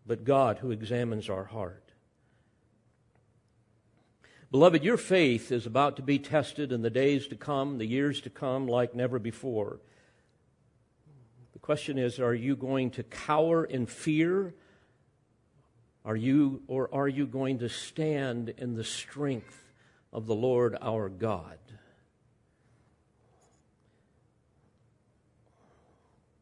but 0.07 0.23
God 0.23 0.59
who 0.59 0.71
examines 0.71 1.29
our 1.29 1.45
heart. 1.45 1.93
Beloved, 4.53 4.85
your 4.85 4.99
faith 4.99 5.51
is 5.51 5.67
about 5.67 5.97
to 5.97 6.03
be 6.03 6.21
tested 6.21 6.71
in 6.71 6.83
the 6.83 6.91
days 6.91 7.27
to 7.27 7.35
come, 7.35 7.79
the 7.79 7.87
years 7.87 8.21
to 8.21 8.31
come, 8.31 8.69
like 8.69 8.95
never 8.95 9.19
before. 9.19 9.81
The 11.55 11.59
question 11.59 11.99
is 11.99 12.21
are 12.21 12.33
you 12.33 12.55
going 12.55 12.93
to 12.93 13.03
cower 13.03 13.65
in 13.65 13.87
fear 13.87 14.55
are 16.05 16.17
you, 16.17 16.63
or 16.67 16.93
are 16.93 17.09
you 17.09 17.27
going 17.27 17.61
to 17.61 17.69
stand 17.69 18.51
in 18.59 18.75
the 18.75 18.85
strength 18.85 19.73
of 20.13 20.27
the 20.27 20.35
Lord 20.35 20.77
our 20.81 21.09
God? 21.09 21.59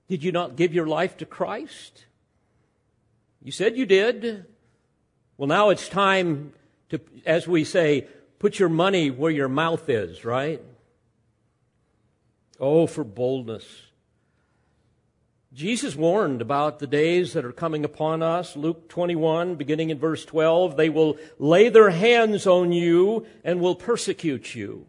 Did 0.09 0.25
you 0.25 0.33
not 0.33 0.57
give 0.57 0.75
your 0.75 0.87
life 0.87 1.17
to 1.19 1.25
Christ? 1.25 2.07
You 3.43 3.53
said 3.53 3.77
you 3.77 3.87
did. 3.87 4.47
Well, 5.37 5.49
now 5.49 5.71
it's 5.71 5.89
time 5.89 6.53
to, 6.91 7.01
as 7.25 7.49
we 7.49 7.65
say, 7.65 8.09
put 8.39 8.59
your 8.59 8.69
money 8.69 9.11
where 9.11 9.31
your 9.31 9.49
mouth 9.49 9.89
is, 9.89 10.25
right? 10.25 10.61
Oh, 12.61 12.87
for 12.87 13.05
boldness. 13.05 13.65
Jesus 15.53 15.95
warned 15.95 16.41
about 16.41 16.79
the 16.79 16.87
days 16.87 17.35
that 17.35 17.45
are 17.45 17.53
coming 17.53 17.85
upon 17.85 18.23
us. 18.23 18.57
Luke 18.57 18.89
21, 18.89 19.57
beginning 19.57 19.91
in 19.91 19.99
verse 19.99 20.25
12, 20.25 20.77
they 20.77 20.89
will 20.89 21.19
lay 21.39 21.69
their 21.69 21.91
hands 21.91 22.47
on 22.47 22.73
you 22.73 23.27
and 23.45 23.61
will 23.61 23.75
persecute 23.75 24.55
you, 24.55 24.87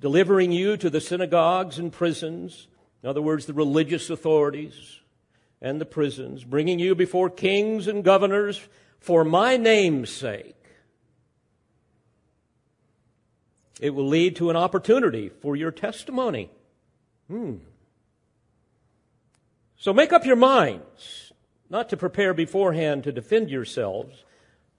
delivering 0.00 0.52
you 0.52 0.76
to 0.76 0.88
the 0.88 1.00
synagogues 1.00 1.80
and 1.80 1.92
prisons. 1.92 2.68
In 3.02 3.08
other 3.08 3.20
words, 3.20 3.46
the 3.46 3.52
religious 3.52 4.08
authorities 4.08 5.00
and 5.60 5.80
the 5.80 5.84
prisons, 5.84 6.44
bringing 6.44 6.78
you 6.78 6.94
before 6.94 7.28
kings 7.28 7.88
and 7.88 8.04
governors 8.04 8.68
for 9.00 9.24
my 9.24 9.56
name's 9.56 10.10
sake. 10.10 10.54
It 13.80 13.90
will 13.90 14.06
lead 14.06 14.36
to 14.36 14.50
an 14.50 14.56
opportunity 14.56 15.28
for 15.28 15.56
your 15.56 15.72
testimony. 15.72 16.50
Hmm. 17.28 17.56
So 19.80 19.92
make 19.92 20.12
up 20.12 20.26
your 20.26 20.36
minds 20.36 21.32
not 21.70 21.88
to 21.90 21.96
prepare 21.96 22.34
beforehand 22.34 23.04
to 23.04 23.12
defend 23.12 23.48
yourselves, 23.48 24.24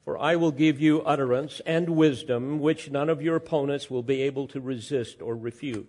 for 0.04 0.18
I 0.18 0.36
will 0.36 0.52
give 0.52 0.82
you 0.82 1.02
utterance 1.04 1.62
and 1.66 1.92
wisdom 1.92 2.60
which 2.60 2.92
none 2.92 3.10
of 3.10 3.22
your 3.22 3.38
opponents 3.38 3.90
will 3.90 4.04
be 4.04 4.22
able 4.24 4.48
to 4.50 4.60
resist 4.60 5.22
or 5.22 5.38
refute. 5.38 5.88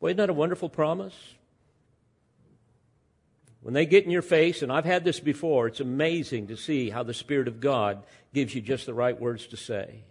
Well, 0.00 0.08
isn't 0.08 0.16
that 0.16 0.30
a 0.30 0.34
wonderful 0.34 0.70
promise? 0.70 1.34
When 3.60 3.74
they 3.74 3.84
get 3.84 4.04
in 4.04 4.10
your 4.10 4.22
face, 4.22 4.62
and 4.62 4.72
I've 4.72 4.84
had 4.86 5.04
this 5.04 5.20
before, 5.20 5.66
it's 5.66 5.80
amazing 5.80 6.46
to 6.46 6.56
see 6.56 6.88
how 6.88 7.02
the 7.02 7.12
Spirit 7.12 7.48
of 7.48 7.60
God 7.60 8.02
gives 8.32 8.54
you 8.54 8.62
just 8.62 8.86
the 8.86 8.94
right 8.94 9.20
words 9.20 9.46
to 9.48 9.58
say. 9.58 10.04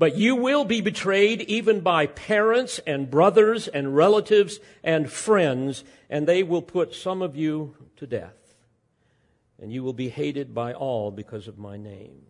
But 0.00 0.16
you 0.16 0.34
will 0.34 0.64
be 0.64 0.80
betrayed 0.80 1.42
even 1.42 1.80
by 1.82 2.06
parents 2.06 2.80
and 2.86 3.10
brothers 3.10 3.68
and 3.68 3.94
relatives 3.94 4.58
and 4.82 5.12
friends, 5.12 5.84
and 6.08 6.26
they 6.26 6.42
will 6.42 6.62
put 6.62 6.94
some 6.94 7.20
of 7.20 7.36
you 7.36 7.76
to 7.96 8.06
death. 8.06 8.54
And 9.60 9.70
you 9.70 9.82
will 9.82 9.92
be 9.92 10.08
hated 10.08 10.54
by 10.54 10.72
all 10.72 11.10
because 11.10 11.48
of 11.48 11.58
my 11.58 11.76
name. 11.76 12.22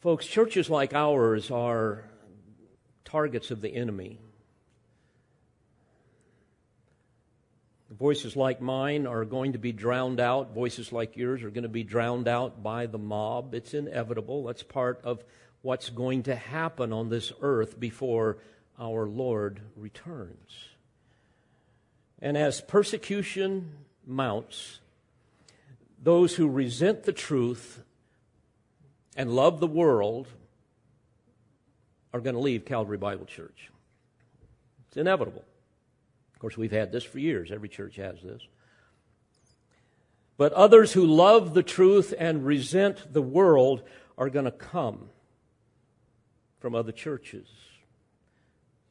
Folks, 0.00 0.26
churches 0.26 0.68
like 0.68 0.92
ours 0.92 1.50
are 1.50 2.04
targets 3.06 3.50
of 3.50 3.62
the 3.62 3.74
enemy. 3.74 4.20
Voices 7.98 8.36
like 8.36 8.60
mine 8.60 9.06
are 9.06 9.24
going 9.24 9.52
to 9.52 9.58
be 9.58 9.72
drowned 9.72 10.18
out. 10.18 10.54
Voices 10.54 10.92
like 10.92 11.16
yours 11.16 11.42
are 11.42 11.50
going 11.50 11.64
to 11.64 11.68
be 11.68 11.84
drowned 11.84 12.26
out 12.26 12.62
by 12.62 12.86
the 12.86 12.98
mob. 12.98 13.54
It's 13.54 13.74
inevitable. 13.74 14.44
That's 14.44 14.62
part 14.62 15.00
of 15.04 15.22
what's 15.60 15.90
going 15.90 16.22
to 16.24 16.34
happen 16.34 16.92
on 16.92 17.10
this 17.10 17.32
earth 17.42 17.78
before 17.78 18.38
our 18.78 19.06
Lord 19.06 19.60
returns. 19.76 20.68
And 22.20 22.36
as 22.38 22.60
persecution 22.60 23.72
mounts, 24.06 24.80
those 26.02 26.34
who 26.34 26.48
resent 26.48 27.02
the 27.02 27.12
truth 27.12 27.82
and 29.16 29.34
love 29.34 29.60
the 29.60 29.66
world 29.66 30.28
are 32.14 32.20
going 32.20 32.34
to 32.34 32.40
leave 32.40 32.64
Calvary 32.64 32.96
Bible 32.96 33.26
Church. 33.26 33.70
It's 34.88 34.96
inevitable 34.96 35.44
course, 36.42 36.58
we've 36.58 36.72
had 36.72 36.90
this 36.90 37.04
for 37.04 37.20
years. 37.20 37.52
Every 37.52 37.68
church 37.68 37.94
has 37.96 38.20
this. 38.20 38.42
But 40.36 40.52
others 40.54 40.92
who 40.92 41.06
love 41.06 41.54
the 41.54 41.62
truth 41.62 42.12
and 42.18 42.44
resent 42.44 43.12
the 43.12 43.22
world 43.22 43.82
are 44.18 44.28
going 44.28 44.46
to 44.46 44.50
come 44.50 45.08
from 46.58 46.74
other 46.74 46.90
churches. 46.90 47.46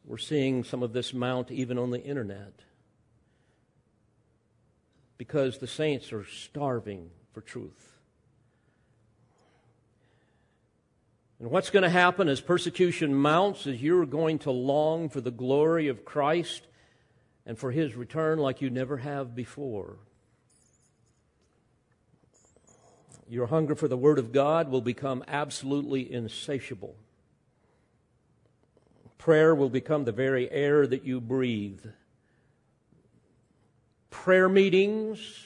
We're 0.05 0.17
seeing 0.17 0.63
some 0.63 0.81
of 0.81 0.93
this 0.93 1.13
mount 1.13 1.51
even 1.51 1.77
on 1.77 1.91
the 1.91 2.01
internet 2.01 2.53
because 5.17 5.57
the 5.57 5.67
saints 5.67 6.13
are 6.13 6.25
starving 6.25 7.09
for 7.33 7.41
truth. 7.41 7.97
And 11.41 11.51
what's 11.51 11.69
going 11.69 11.83
to 11.83 11.89
happen 11.89 12.29
as 12.29 12.39
persecution 12.39 13.13
mounts 13.13 13.67
is 13.67 13.81
you're 13.81 14.05
going 14.05 14.39
to 14.39 14.51
long 14.51 15.09
for 15.09 15.19
the 15.19 15.31
glory 15.31 15.89
of 15.89 16.05
Christ 16.05 16.67
and 17.45 17.57
for 17.57 17.71
his 17.71 17.95
return 17.95 18.39
like 18.39 18.61
you 18.61 18.69
never 18.69 18.97
have 18.97 19.35
before. 19.35 19.97
Your 23.27 23.47
hunger 23.47 23.75
for 23.75 23.87
the 23.87 23.97
Word 23.97 24.19
of 24.19 24.31
God 24.31 24.69
will 24.69 24.81
become 24.81 25.23
absolutely 25.27 26.11
insatiable. 26.11 26.95
Prayer 29.17 29.55
will 29.55 29.69
become 29.69 30.03
the 30.03 30.11
very 30.11 30.51
air 30.51 30.85
that 30.85 31.05
you 31.05 31.21
breathe. 31.21 31.85
Prayer 34.09 34.49
meetings, 34.49 35.45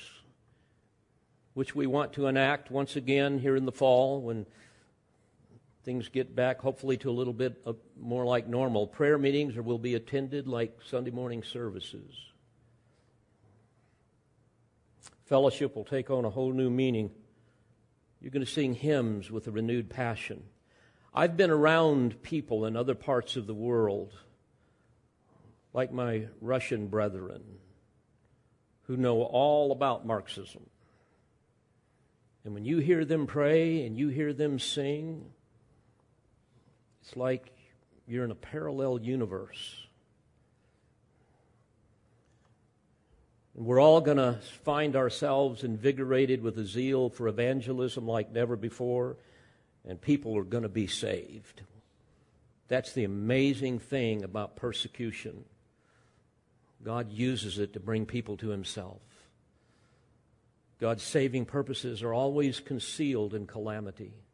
which 1.53 1.75
we 1.75 1.85
want 1.85 2.13
to 2.13 2.27
enact 2.27 2.71
once 2.71 2.95
again 2.95 3.39
here 3.39 3.55
in 3.55 3.65
the 3.65 3.71
fall 3.71 4.19
when 4.21 4.45
things 5.85 6.09
get 6.09 6.35
back 6.35 6.59
hopefully 6.59 6.97
to 6.97 7.09
a 7.09 7.13
little 7.13 7.31
bit 7.31 7.63
more 8.01 8.25
like 8.25 8.47
normal. 8.47 8.87
Prayer 8.87 9.19
meetings 9.19 9.55
will 9.55 9.77
be 9.77 9.93
attended 9.93 10.47
like 10.47 10.79
Sunday 10.89 11.11
morning 11.11 11.43
services. 11.43 12.11
Fellowship 15.25 15.75
will 15.75 15.85
take 15.85 16.09
on 16.09 16.25
a 16.25 16.29
whole 16.29 16.51
new 16.51 16.71
meaning. 16.71 17.11
You're 18.19 18.31
going 18.31 18.45
to 18.45 18.51
sing 18.51 18.73
hymns 18.73 19.29
with 19.29 19.47
a 19.47 19.51
renewed 19.51 19.89
passion. 19.89 20.43
I've 21.13 21.37
been 21.37 21.51
around 21.51 22.21
people 22.23 22.65
in 22.65 22.75
other 22.75 22.95
parts 22.95 23.35
of 23.35 23.45
the 23.45 23.53
world, 23.53 24.11
like 25.71 25.93
my 25.93 26.27
Russian 26.41 26.87
brethren, 26.87 27.43
who 28.83 28.97
know 28.97 29.21
all 29.21 29.71
about 29.71 30.05
Marxism. 30.05 30.65
And 32.43 32.55
when 32.55 32.65
you 32.65 32.79
hear 32.79 33.05
them 33.05 33.27
pray 33.27 33.85
and 33.85 33.97
you 33.97 34.07
hear 34.07 34.33
them 34.33 34.57
sing, 34.59 35.31
it's 37.05 37.15
like 37.15 37.51
you're 38.07 38.25
in 38.25 38.31
a 38.31 38.35
parallel 38.35 38.99
universe. 38.99 39.83
We're 43.53 43.79
all 43.79 44.01
going 44.01 44.17
to 44.17 44.39
find 44.63 44.95
ourselves 44.95 45.63
invigorated 45.63 46.41
with 46.41 46.57
a 46.57 46.65
zeal 46.65 47.09
for 47.09 47.27
evangelism 47.27 48.07
like 48.07 48.31
never 48.31 48.55
before, 48.55 49.17
and 49.87 50.01
people 50.01 50.35
are 50.37 50.43
going 50.43 50.63
to 50.63 50.69
be 50.69 50.87
saved. 50.87 51.61
That's 52.67 52.93
the 52.93 53.03
amazing 53.03 53.79
thing 53.79 54.23
about 54.23 54.55
persecution. 54.55 55.45
God 56.83 57.11
uses 57.11 57.59
it 57.59 57.73
to 57.73 57.79
bring 57.79 58.05
people 58.07 58.35
to 58.37 58.49
Himself. 58.49 59.01
God's 60.79 61.03
saving 61.03 61.45
purposes 61.45 62.01
are 62.01 62.13
always 62.13 62.59
concealed 62.59 63.35
in 63.35 63.45
calamity. 63.45 64.24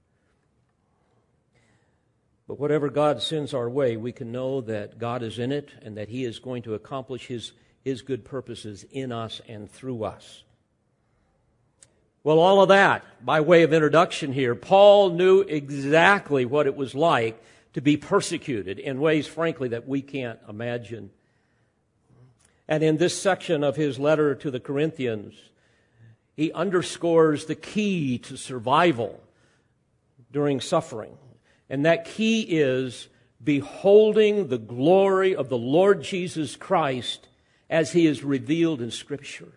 But 2.52 2.60
whatever 2.60 2.90
God 2.90 3.22
sends 3.22 3.54
our 3.54 3.70
way, 3.70 3.96
we 3.96 4.12
can 4.12 4.34
know 4.34 4.60
that 4.60 5.00
God 5.00 5.24
is 5.24 5.40
in 5.40 5.54
it 5.54 5.70
and 5.84 5.96
that 5.96 6.10
He 6.10 6.26
is 6.26 6.40
going 6.40 6.64
to 6.64 6.74
accomplish 6.74 7.28
His, 7.28 7.54
His 7.82 8.02
good 8.02 8.26
purposes 8.26 8.86
in 8.92 9.14
us 9.14 9.40
and 9.48 9.72
through 9.72 10.04
us. 10.04 10.44
Well, 12.26 12.40
all 12.40 12.62
of 12.62 12.68
that, 12.68 13.06
by 13.26 13.40
way 13.40 13.64
of 13.64 13.72
introduction 13.72 14.34
here, 14.34 14.54
Paul 14.54 15.12
knew 15.12 15.40
exactly 15.40 16.44
what 16.44 16.68
it 16.68 16.76
was 16.76 16.94
like 16.94 17.42
to 17.72 17.80
be 17.80 17.96
persecuted 17.96 18.80
in 18.80 19.00
ways, 19.00 19.28
frankly, 19.28 19.70
that 19.70 19.88
we 19.88 20.02
can't 20.02 20.40
imagine. 20.50 21.10
And 22.68 22.84
in 22.84 22.98
this 22.98 23.18
section 23.18 23.64
of 23.64 23.78
his 23.78 23.98
letter 23.98 24.36
to 24.36 24.52
the 24.52 24.60
Corinthians, 24.60 25.36
he 26.36 26.52
underscores 26.52 27.46
the 27.46 27.56
key 27.56 28.18
to 28.18 28.36
survival 28.36 29.24
during 30.34 30.60
suffering. 30.60 31.16
And 31.72 31.86
that 31.86 32.04
key 32.04 32.42
is 32.42 33.08
beholding 33.42 34.50
the 34.50 34.58
glory 34.58 35.34
of 35.38 35.48
the 35.48 35.58
Lord 35.58 36.04
Jesus 36.04 36.58
Christ 36.58 37.30
as 37.70 37.94
he 37.94 38.08
is 38.08 38.26
revealed 38.26 38.82
in 38.82 38.92
Scripture. 38.92 39.54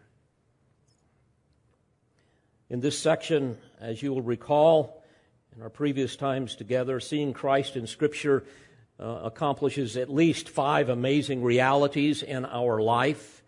In 2.71 2.79
this 2.79 2.97
section, 2.97 3.59
as 3.81 4.01
you 4.01 4.15
will 4.15 4.23
recall 4.23 5.03
in 5.57 5.63
our 5.63 5.71
previous 5.71 6.15
times 6.15 6.55
together, 6.55 7.01
seeing 7.01 7.33
Christ 7.33 7.75
in 7.75 7.89
Scripture 7.89 8.45
uh, 9.01 9.23
accomplishes 9.25 9.97
at 9.97 10.09
least 10.09 10.49
five 10.49 10.89
amazing 10.89 11.43
realities 11.43 12.23
in 12.23 12.45
our 12.45 12.81
life. 12.81 13.43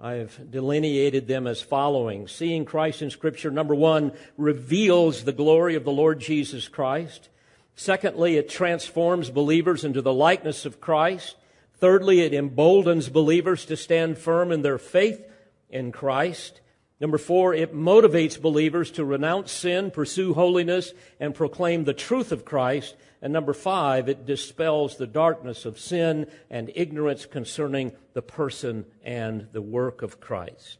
I've 0.00 0.38
delineated 0.48 1.26
them 1.26 1.48
as 1.48 1.60
following. 1.60 2.28
Seeing 2.28 2.64
Christ 2.64 3.02
in 3.02 3.10
Scripture, 3.10 3.50
number 3.50 3.74
one, 3.74 4.12
reveals 4.36 5.24
the 5.24 5.32
glory 5.32 5.74
of 5.74 5.82
the 5.82 5.90
Lord 5.90 6.20
Jesus 6.20 6.68
Christ. 6.68 7.29
Secondly, 7.74 8.36
it 8.36 8.48
transforms 8.48 9.30
believers 9.30 9.84
into 9.84 10.02
the 10.02 10.12
likeness 10.12 10.66
of 10.66 10.80
Christ. 10.80 11.36
Thirdly, 11.74 12.20
it 12.20 12.34
emboldens 12.34 13.08
believers 13.08 13.64
to 13.66 13.76
stand 13.76 14.18
firm 14.18 14.52
in 14.52 14.62
their 14.62 14.78
faith 14.78 15.24
in 15.70 15.92
Christ. 15.92 16.60
Number 17.00 17.16
four, 17.16 17.54
it 17.54 17.74
motivates 17.74 18.40
believers 18.40 18.90
to 18.92 19.04
renounce 19.06 19.50
sin, 19.50 19.90
pursue 19.90 20.34
holiness, 20.34 20.92
and 21.18 21.34
proclaim 21.34 21.84
the 21.84 21.94
truth 21.94 22.30
of 22.30 22.44
Christ. 22.44 22.94
And 23.22 23.32
number 23.32 23.54
five, 23.54 24.10
it 24.10 24.26
dispels 24.26 24.96
the 24.96 25.06
darkness 25.06 25.64
of 25.64 25.78
sin 25.78 26.26
and 26.50 26.70
ignorance 26.74 27.24
concerning 27.24 27.92
the 28.12 28.20
person 28.20 28.84
and 29.02 29.48
the 29.52 29.62
work 29.62 30.02
of 30.02 30.20
Christ. 30.20 30.79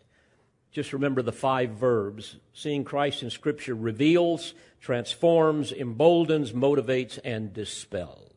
Just 0.72 0.92
remember 0.92 1.22
the 1.22 1.32
five 1.32 1.70
verbs. 1.70 2.36
Seeing 2.52 2.84
Christ 2.84 3.22
in 3.22 3.30
Scripture 3.30 3.74
reveals, 3.74 4.54
transforms, 4.80 5.72
emboldens, 5.72 6.52
motivates, 6.52 7.18
and 7.24 7.52
dispels. 7.52 8.30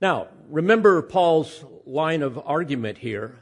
Now, 0.00 0.28
remember 0.50 1.00
Paul's 1.00 1.64
line 1.86 2.22
of 2.22 2.38
argument 2.44 2.98
here. 2.98 3.38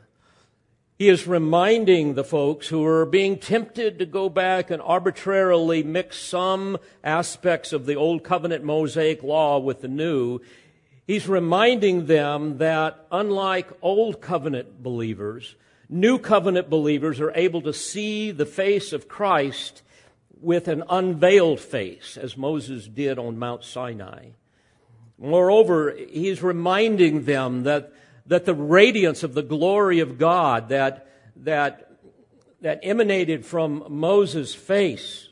He 0.96 1.08
is 1.08 1.26
reminding 1.26 2.14
the 2.14 2.22
folks 2.22 2.68
who 2.68 2.86
are 2.86 3.04
being 3.04 3.38
tempted 3.38 3.98
to 3.98 4.06
go 4.06 4.28
back 4.28 4.70
and 4.70 4.80
arbitrarily 4.80 5.82
mix 5.82 6.16
some 6.18 6.78
aspects 7.02 7.72
of 7.72 7.86
the 7.86 7.96
Old 7.96 8.22
Covenant 8.22 8.62
Mosaic 8.62 9.24
law 9.24 9.58
with 9.58 9.80
the 9.80 9.88
New. 9.88 10.38
He's 11.04 11.26
reminding 11.26 12.06
them 12.06 12.58
that 12.58 13.04
unlike 13.10 13.72
Old 13.82 14.20
Covenant 14.20 14.84
believers, 14.84 15.56
New 15.94 16.18
Covenant 16.18 16.68
believers 16.68 17.20
are 17.20 17.32
able 17.36 17.62
to 17.62 17.72
see 17.72 18.32
the 18.32 18.46
face 18.46 18.92
of 18.92 19.08
Christ 19.08 19.82
with 20.40 20.66
an 20.66 20.82
unveiled 20.90 21.60
face, 21.60 22.16
as 22.16 22.36
Moses 22.36 22.88
did 22.88 23.18
on 23.18 23.38
Mount 23.38 23.62
Sinai. 23.62 24.30
Moreover, 25.18 25.94
he's 26.10 26.42
reminding 26.42 27.24
them 27.24 27.62
that 27.62 27.92
that 28.26 28.44
the 28.44 28.54
radiance 28.54 29.22
of 29.22 29.34
the 29.34 29.42
glory 29.42 30.00
of 30.00 30.18
God 30.18 30.70
that, 30.70 31.06
that, 31.36 31.90
that 32.60 32.80
emanated 32.82 33.44
from 33.44 33.84
Moses' 33.88 34.54
face 34.54 35.28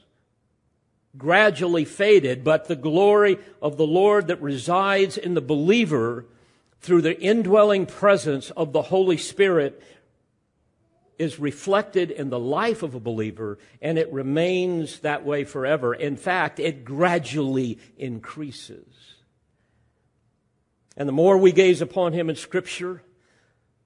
gradually 1.17 1.85
faded, 1.85 2.45
but 2.45 2.69
the 2.69 2.77
glory 2.77 3.39
of 3.61 3.77
the 3.77 3.87
Lord 3.87 4.29
that 4.29 4.41
resides 4.41 5.17
in 5.19 5.35
the 5.35 5.41
believer 5.41 6.27
through 6.81 7.03
the 7.03 7.21
indwelling 7.21 7.87
presence 7.87 8.51
of 8.51 8.73
the 8.73 8.83
Holy 8.83 9.17
Spirit 9.17 9.83
is 11.23 11.39
reflected 11.39 12.11
in 12.11 12.31
the 12.31 12.39
life 12.39 12.83
of 12.83 12.97
a 12.97 13.01
believer 13.01 13.57
and 13.81 13.97
it 13.97 14.13
remains 14.13 14.99
that 15.01 15.25
way 15.25 15.45
forever. 15.45 15.95
In 15.95 16.17
fact, 16.17 16.59
it 16.59 16.85
gradually 16.85 17.79
increases. 17.97 19.15
And 20.97 21.09
the 21.09 21.13
more 21.13 21.39
we 21.39 21.53
gaze 21.53 21.81
upon 21.81 22.13
him 22.13 22.29
in 22.29 22.35
Scripture, 22.35 23.05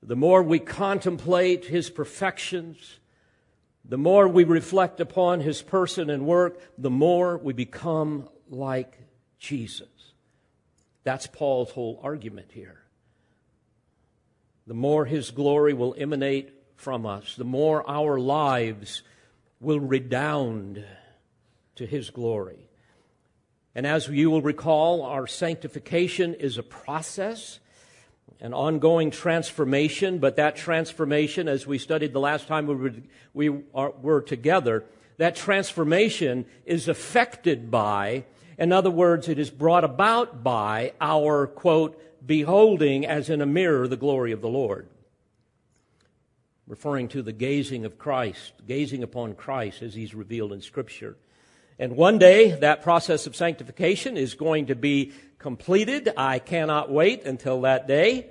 the 0.02 0.16
more 0.16 0.42
we 0.42 0.58
contemplate 0.58 1.66
his 1.66 1.90
perfections, 1.90 3.00
the 3.84 3.98
more 3.98 4.26
we 4.26 4.44
reflect 4.44 4.98
upon 4.98 5.40
his 5.40 5.60
person 5.60 6.08
and 6.08 6.26
work, 6.26 6.58
the 6.78 6.90
more 6.90 7.36
we 7.36 7.52
become 7.52 8.30
like 8.48 8.98
Jesus. 9.38 9.88
That's 11.04 11.26
Paul's 11.26 11.70
whole 11.70 12.00
argument 12.02 12.52
here. 12.52 12.80
The 14.66 14.74
more 14.74 15.04
his 15.04 15.30
glory 15.30 15.74
will 15.74 15.94
emanate 15.98 16.55
from 16.76 17.06
us, 17.06 17.34
the 17.34 17.44
more 17.44 17.88
our 17.88 18.18
lives 18.18 19.02
will 19.60 19.80
redound 19.80 20.84
to 21.74 21.86
his 21.86 22.10
glory. 22.10 22.68
And 23.74 23.86
as 23.86 24.08
you 24.08 24.30
will 24.30 24.42
recall, 24.42 25.02
our 25.02 25.26
sanctification 25.26 26.34
is 26.34 26.56
a 26.56 26.62
process, 26.62 27.58
an 28.40 28.54
ongoing 28.54 29.10
transformation, 29.10 30.18
but 30.18 30.36
that 30.36 30.56
transformation, 30.56 31.48
as 31.48 31.66
we 31.66 31.78
studied 31.78 32.12
the 32.12 32.20
last 32.20 32.46
time 32.46 32.66
we 32.66 32.74
were, 32.74 32.92
we 33.34 33.48
were 33.74 34.22
together, 34.22 34.84
that 35.18 35.36
transformation 35.36 36.46
is 36.64 36.88
affected 36.88 37.70
by, 37.70 38.24
in 38.58 38.72
other 38.72 38.90
words, 38.90 39.28
it 39.28 39.38
is 39.38 39.50
brought 39.50 39.84
about 39.84 40.42
by 40.42 40.92
our, 41.00 41.46
quote, 41.46 42.00
beholding 42.26 43.06
as 43.06 43.30
in 43.30 43.40
a 43.40 43.46
mirror 43.46 43.86
the 43.88 43.96
glory 43.96 44.32
of 44.32 44.40
the 44.40 44.48
Lord. 44.48 44.88
Referring 46.66 47.08
to 47.08 47.22
the 47.22 47.32
gazing 47.32 47.84
of 47.84 47.98
Christ, 47.98 48.52
gazing 48.66 49.02
upon 49.02 49.34
Christ 49.34 49.82
as 49.82 49.94
he's 49.94 50.14
revealed 50.14 50.52
in 50.52 50.60
Scripture. 50.60 51.16
And 51.78 51.96
one 51.96 52.18
day, 52.18 52.52
that 52.52 52.82
process 52.82 53.26
of 53.26 53.36
sanctification 53.36 54.16
is 54.16 54.34
going 54.34 54.66
to 54.66 54.74
be 54.74 55.12
completed. 55.38 56.12
I 56.16 56.38
cannot 56.38 56.90
wait 56.90 57.24
until 57.24 57.60
that 57.62 57.86
day. 57.86 58.30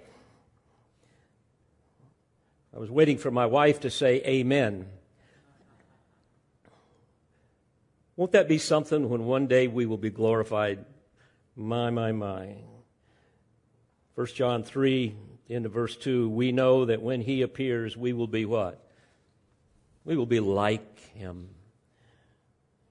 I 2.75 2.79
was 2.79 2.91
waiting 2.91 3.17
for 3.17 3.31
my 3.31 3.45
wife 3.45 3.81
to 3.81 3.89
say 3.89 4.21
amen. 4.25 4.87
Won't 8.17 8.33
that 8.33 8.47
be 8.47 8.57
something 8.57 9.09
when 9.09 9.25
one 9.25 9.47
day 9.47 9.67
we 9.67 9.85
will 9.85 9.97
be 9.97 10.09
glorified? 10.09 10.83
My, 11.55 11.89
my, 11.89 12.11
my. 12.11 12.55
1 14.15 14.27
John 14.27 14.63
3, 14.63 15.15
into 15.47 15.69
verse 15.69 15.95
2, 15.95 16.29
we 16.29 16.51
know 16.51 16.85
that 16.85 17.01
when 17.01 17.21
he 17.21 17.41
appears, 17.41 17.95
we 17.95 18.13
will 18.13 18.27
be 18.27 18.45
what? 18.45 18.81
We 20.03 20.15
will 20.17 20.25
be 20.25 20.39
like 20.39 20.99
him 21.13 21.49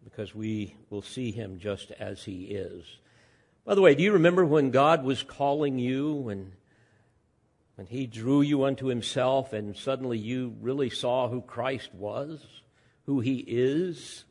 because 0.04 0.34
we 0.34 0.74
will 0.90 1.02
see 1.02 1.32
him 1.32 1.58
just 1.58 1.90
as 1.92 2.22
he 2.24 2.44
is. 2.44 2.84
By 3.64 3.74
the 3.74 3.80
way, 3.80 3.94
do 3.94 4.02
you 4.02 4.12
remember 4.12 4.44
when 4.44 4.70
God 4.70 5.02
was 5.02 5.22
calling 5.22 5.78
you, 5.78 6.12
when, 6.12 6.52
when 7.76 7.86
he 7.86 8.06
drew 8.06 8.42
you 8.42 8.64
unto 8.64 8.86
himself, 8.86 9.52
and 9.52 9.76
suddenly 9.76 10.18
you 10.18 10.54
really 10.60 10.90
saw 10.90 11.28
who 11.28 11.40
Christ 11.40 11.92
was, 11.94 12.44
who 13.06 13.20
he 13.20 13.38
is? 13.38 14.24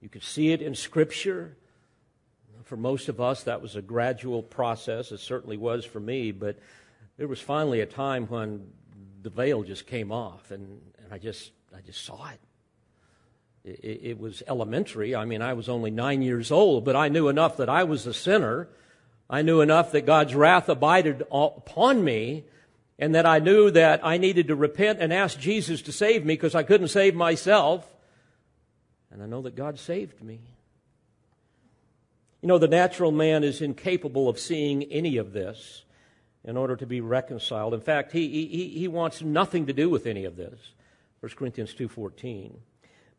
You 0.00 0.08
could 0.08 0.22
see 0.22 0.52
it 0.52 0.62
in 0.62 0.74
Scripture. 0.74 1.56
For 2.64 2.76
most 2.76 3.08
of 3.08 3.20
us, 3.20 3.42
that 3.42 3.60
was 3.60 3.76
a 3.76 3.82
gradual 3.82 4.42
process. 4.42 5.12
It 5.12 5.18
certainly 5.18 5.56
was 5.56 5.84
for 5.84 6.00
me, 6.00 6.30
but 6.30 6.58
there 7.16 7.28
was 7.28 7.40
finally 7.40 7.80
a 7.80 7.86
time 7.86 8.26
when 8.26 8.66
the 9.22 9.30
veil 9.30 9.62
just 9.62 9.86
came 9.86 10.10
off, 10.10 10.50
and, 10.50 10.80
and 11.02 11.12
I 11.12 11.18
just 11.18 11.52
I 11.76 11.80
just 11.80 12.04
saw 12.04 12.28
it. 12.28 12.40
It, 13.64 14.00
it 14.02 14.18
was 14.18 14.42
elementary. 14.48 15.14
I 15.14 15.24
mean, 15.24 15.42
I 15.42 15.52
was 15.52 15.68
only 15.68 15.90
nine 15.90 16.22
years 16.22 16.50
old, 16.50 16.84
but 16.84 16.96
I 16.96 17.08
knew 17.08 17.28
enough 17.28 17.56
that 17.58 17.68
I 17.68 17.84
was 17.84 18.06
a 18.06 18.14
sinner. 18.14 18.68
I 19.30 19.42
knew 19.42 19.60
enough 19.60 19.92
that 19.92 20.04
God's 20.04 20.34
wrath 20.34 20.68
abided 20.68 21.22
upon 21.30 22.02
me, 22.02 22.44
and 22.98 23.14
that 23.14 23.26
I 23.26 23.38
knew 23.38 23.70
that 23.70 24.00
I 24.04 24.16
needed 24.16 24.48
to 24.48 24.56
repent 24.56 24.98
and 25.00 25.12
ask 25.12 25.38
Jesus 25.38 25.82
to 25.82 25.92
save 25.92 26.24
me 26.24 26.34
because 26.34 26.54
I 26.54 26.62
couldn't 26.62 26.88
save 26.88 27.14
myself. 27.14 27.86
And 29.10 29.22
I 29.22 29.26
know 29.26 29.42
that 29.42 29.54
God 29.54 29.78
saved 29.78 30.22
me. 30.22 30.40
You 32.40 32.48
know, 32.48 32.58
the 32.58 32.68
natural 32.68 33.12
man 33.12 33.44
is 33.44 33.60
incapable 33.60 34.28
of 34.28 34.38
seeing 34.38 34.84
any 34.84 35.18
of 35.18 35.32
this 35.32 35.84
in 36.44 36.56
order 36.56 36.76
to 36.76 36.86
be 36.86 37.00
reconciled. 37.00 37.74
In 37.74 37.80
fact, 37.80 38.12
he, 38.12 38.46
he, 38.46 38.68
he 38.68 38.88
wants 38.88 39.22
nothing 39.22 39.66
to 39.66 39.72
do 39.72 39.88
with 39.88 40.06
any 40.06 40.24
of 40.24 40.36
this. 40.36 40.58
1 41.20 41.32
Corinthians 41.36 41.74
2.14. 41.74 42.52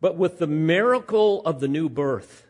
But 0.01 0.17
with 0.17 0.39
the 0.39 0.47
miracle 0.47 1.41
of 1.45 1.61
the 1.61 1.69
new 1.69 1.87
birth, 1.87 2.45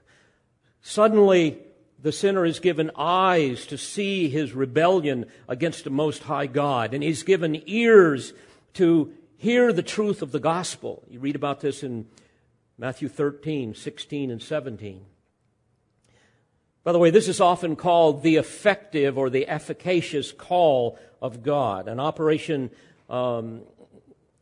suddenly 0.82 1.60
the 2.02 2.12
sinner 2.12 2.46
is 2.46 2.60
given 2.60 2.90
eyes 2.98 3.68
to 3.68 3.78
see 3.78 4.28
his 4.30 4.54
rebellion 4.54 5.26
against 5.48 5.84
the 5.84 5.90
Most 5.90 6.24
High 6.24 6.48
God, 6.48 6.94
and 6.94 7.04
he's 7.04 7.24
given 7.24 7.62
ears 7.68 8.34
to 8.74 9.14
hear 9.38 9.72
the 9.72 9.84
truth 9.84 10.22
of 10.22 10.32
the 10.32 10.40
gospel. 10.40 11.04
You 11.08 11.20
read 11.20 11.36
about 11.36 11.62
this 11.62 11.84
in 11.84 12.08
Matthew 12.78 13.08
13, 13.08 13.76
16, 13.76 14.32
and 14.32 14.42
17. 14.42 15.06
By 16.84 16.92
the 16.92 17.00
way, 17.00 17.12
this 17.12 17.30
is 17.30 17.40
often 17.40 17.78
called 17.78 18.24
the 18.24 18.36
effective 18.36 19.18
or 19.18 19.30
the 19.30 19.48
efficacious 19.48 20.34
call 20.34 21.00
of 21.22 21.42
God, 21.42 21.88
an 21.88 21.98
operation 21.98 22.72
um, 23.10 23.62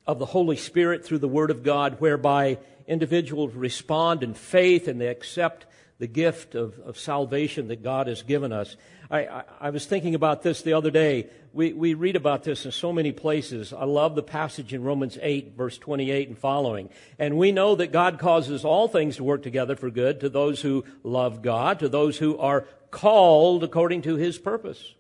of 0.08 0.18
the 0.18 0.26
Holy 0.26 0.58
Spirit 0.58 1.06
through 1.06 1.20
the 1.20 1.28
Word 1.28 1.52
of 1.52 1.62
God, 1.62 1.98
whereby 2.00 2.58
individuals 2.88 3.54
respond 3.54 4.24
in 4.24 4.34
faith 4.34 4.88
and 4.88 5.00
they 5.00 5.08
accept 5.08 5.68
the 6.00 6.08
gift 6.08 6.56
of, 6.56 6.80
of 6.80 6.98
salvation 6.98 7.68
that 7.68 7.84
God 7.84 8.08
has 8.08 8.24
given 8.24 8.52
us. 8.52 8.76
I, 9.12 9.20
I, 9.20 9.44
I, 9.60 9.70
was 9.72 9.86
thinking 9.86 10.16
about 10.16 10.42
this 10.42 10.62
the 10.62 10.72
other 10.74 10.90
day. 10.90 11.28
We, 11.52 11.74
we 11.74 11.96
read 11.96 12.16
about 12.16 12.44
this 12.44 12.66
in 12.66 12.72
so 12.72 12.94
many 12.94 13.12
places. 13.12 13.74
I 13.74 13.84
love 13.84 14.16
the 14.16 14.24
passage 14.24 14.74
in 14.74 14.84
Romans 14.84 15.18
8, 15.22 15.52
verse 15.58 15.78
28 15.78 16.30
and 16.30 16.38
following. 16.38 16.90
And 17.20 17.38
we 17.38 17.52
know 17.52 17.76
that 17.76 17.92
God 17.92 18.20
causes 18.20 18.64
all 18.64 18.88
things 18.88 19.18
to 19.18 19.26
work 19.26 19.44
together 19.44 19.76
for 19.76 19.90
good 19.90 20.22
to 20.22 20.30
those 20.30 20.62
who 20.62 20.86
love 21.04 21.42
God, 21.42 21.80
to 21.80 21.90
those 21.90 22.20
who 22.20 22.38
are 22.38 22.66
called 22.90 23.66
according 23.66 24.04
to 24.04 24.16
his 24.16 24.38
purpose. 24.38 24.96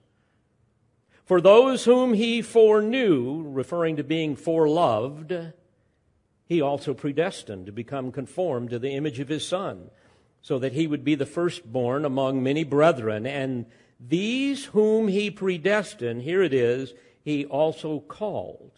For 1.23 1.39
those 1.39 1.85
whom 1.85 2.13
he 2.13 2.41
foreknew, 2.41 3.43
referring 3.47 3.95
to 3.95 4.03
being 4.03 4.35
foreloved, 4.35 5.53
he 6.47 6.59
also 6.59 6.93
predestined 6.93 7.67
to 7.67 7.71
become 7.71 8.11
conformed 8.11 8.71
to 8.71 8.79
the 8.79 8.93
image 8.93 9.21
of 9.21 9.29
his 9.29 9.47
Son, 9.47 9.89
so 10.41 10.59
that 10.59 10.73
he 10.73 10.85
would 10.85 11.05
be 11.05 11.15
the 11.15 11.25
firstborn 11.25 12.03
among 12.03 12.43
many 12.43 12.65
brethren. 12.65 13.25
And 13.25 13.67
These 14.05 14.65
whom 14.65 15.07
he 15.07 15.29
predestined, 15.29 16.23
here 16.23 16.41
it 16.41 16.53
is, 16.53 16.93
he 17.23 17.45
also 17.45 17.99
called. 17.99 18.71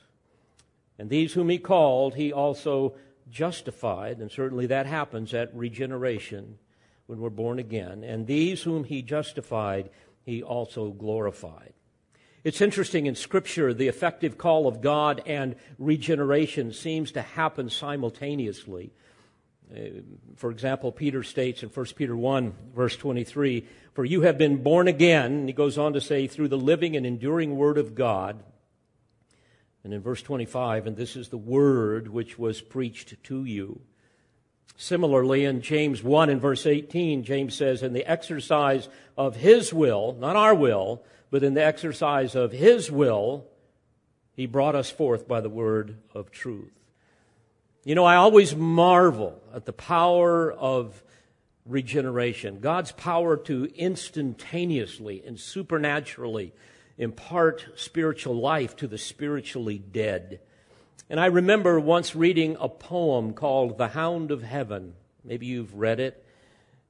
And 1.00 1.10
these 1.10 1.34
whom 1.34 1.50
he 1.50 1.58
called, 1.58 2.16
he 2.16 2.34
also 2.34 2.96
justified. 3.30 4.20
And 4.20 4.32
certainly 4.32 4.68
that 4.68 4.86
happens 4.86 5.34
at 5.34 5.56
regeneration 5.56 6.58
when 7.08 7.20
we're 7.20 7.30
born 7.30 7.60
again. 7.60 8.04
And 8.04 8.28
these 8.28 8.64
whom 8.64 8.84
he 8.84 9.02
justified, 9.02 9.90
he 10.26 10.44
also 10.44 10.90
glorified. 10.90 11.74
It's 12.44 12.62
interesting 12.62 13.06
in 13.06 13.16
Scripture, 13.16 13.74
the 13.74 13.88
effective 13.88 14.38
call 14.38 14.68
of 14.68 14.82
God 14.82 15.22
and 15.26 15.56
regeneration 15.80 16.74
seems 16.74 17.14
to 17.14 17.22
happen 17.22 17.70
simultaneously. 17.70 18.92
Uh, 19.72 20.02
for 20.36 20.52
example, 20.52 20.92
Peter 20.92 21.24
states 21.24 21.64
in 21.64 21.70
1 21.70 21.86
Peter 21.96 22.16
1, 22.16 22.54
verse 22.76 22.96
23, 22.96 23.66
For 23.94 24.06
you 24.06 24.22
have 24.22 24.38
been 24.38 24.64
born 24.64 24.88
again, 24.88 25.32
and 25.34 25.50
he 25.50 25.54
goes 25.54 25.78
on 25.78 25.94
to 25.94 26.02
say, 26.02 26.28
through 26.28 26.50
the 26.50 26.58
living 26.58 26.96
and 26.96 27.06
enduring 27.06 27.56
Word 27.56 27.78
of 27.78 27.96
God. 27.96 28.44
And 29.84 29.94
in 29.94 30.02
verse 30.02 30.22
25, 30.22 30.88
and 30.88 30.96
this 30.96 31.16
is 31.16 31.30
the 31.30 31.38
Word 31.38 32.08
which 32.08 32.40
was 32.40 32.62
preached 32.62 33.22
to 33.24 33.44
you. 33.46 33.82
Similarly, 34.76 35.46
in 35.46 35.62
James 35.62 36.04
1 36.04 36.30
and 36.30 36.42
verse 36.42 36.66
18, 36.66 37.24
James 37.24 37.56
says, 37.56 37.84
In 37.84 37.94
the 37.94 38.10
exercise 38.10 38.90
of 39.18 39.36
his 39.36 39.74
will, 39.74 40.16
not 40.20 40.36
our 40.36 40.56
will, 40.56 41.04
but 41.30 41.44
in 41.44 41.54
the 41.54 41.64
exercise 41.64 42.36
of 42.36 42.52
his 42.52 42.92
will, 42.92 43.46
he 44.36 44.46
brought 44.46 44.76
us 44.76 44.90
forth 44.90 45.28
by 45.28 45.42
the 45.42 45.50
word 45.50 45.98
of 46.14 46.32
truth. 46.32 46.83
You 47.86 47.96
know, 47.96 48.06
I 48.06 48.16
always 48.16 48.56
marvel 48.56 49.42
at 49.54 49.66
the 49.66 49.74
power 49.74 50.50
of 50.54 51.04
regeneration, 51.66 52.62
God's 52.62 52.94
power 52.94 53.36
to 53.36 53.66
instantaneously 53.76 55.22
and 55.26 55.38
supernaturally 55.38 56.54
impart 56.98 57.66
spiritual 57.76 58.36
life 58.36 58.78
to 58.78 58.88
the 58.88 58.98
spiritually 58.98 59.80
dead. 59.80 60.40
And 61.10 61.20
I 61.20 61.26
remember 61.26 61.78
once 61.78 62.16
reading 62.16 62.56
a 62.58 62.70
poem 62.70 63.34
called 63.34 63.78
The 63.78 63.90
Hound 63.90 64.32
of 64.32 64.44
Heaven. 64.44 64.94
Maybe 65.26 65.48
you've 65.48 65.76
read 65.76 66.00
it. 66.00 66.24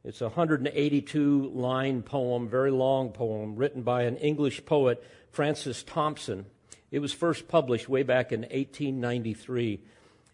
It's 0.04 0.22
a 0.22 0.26
182 0.26 1.50
line 1.56 2.04
poem, 2.04 2.48
very 2.48 2.70
long 2.70 3.10
poem, 3.10 3.56
written 3.56 3.82
by 3.82 4.04
an 4.04 4.18
English 4.18 4.64
poet, 4.66 5.04
Francis 5.32 5.82
Thompson. 5.82 6.46
It 6.92 7.00
was 7.00 7.14
first 7.14 7.48
published 7.48 7.90
way 7.90 8.04
back 8.04 8.32
in 8.32 8.42
1893 8.42 9.80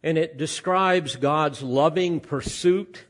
and 0.04 0.18
it 0.18 0.38
describes 0.38 1.16
God's 1.16 1.62
loving 1.62 2.20
pursuit 2.20 3.06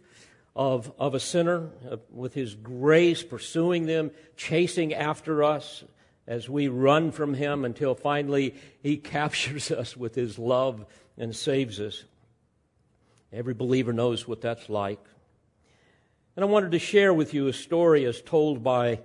of, 0.56 0.92
of 1.00 1.14
a 1.14 1.20
sinner 1.20 1.70
uh, 1.90 1.98
with 2.12 2.34
his 2.34 2.56
grace 2.56 3.24
pursuing 3.24 3.86
them, 3.86 4.12
chasing 4.36 4.94
after 4.94 5.44
us 5.44 5.84
as 6.28 6.50
we 6.50 6.68
run 6.68 7.12
from 7.12 7.34
him 7.34 7.66
until 7.66 7.96
finally 7.96 8.56
he 8.82 8.98
captures 9.16 9.72
us 9.72 9.96
with 9.96 10.16
his 10.16 10.40
love 10.40 10.86
and 11.18 11.36
saves 11.36 11.80
us. 11.80 12.04
Every 13.32 13.54
believer 13.54 13.94
knows 13.94 14.28
what 14.28 14.42
that's 14.42 14.70
like. 14.70 15.04
And 16.36 16.44
I 16.44 16.48
wanted 16.48 16.72
to 16.72 16.80
share 16.80 17.14
with 17.14 17.34
you 17.34 17.48
a 17.48 17.54
story 17.54 18.06
as 18.06 18.22
told 18.22 18.64
by 18.64 19.02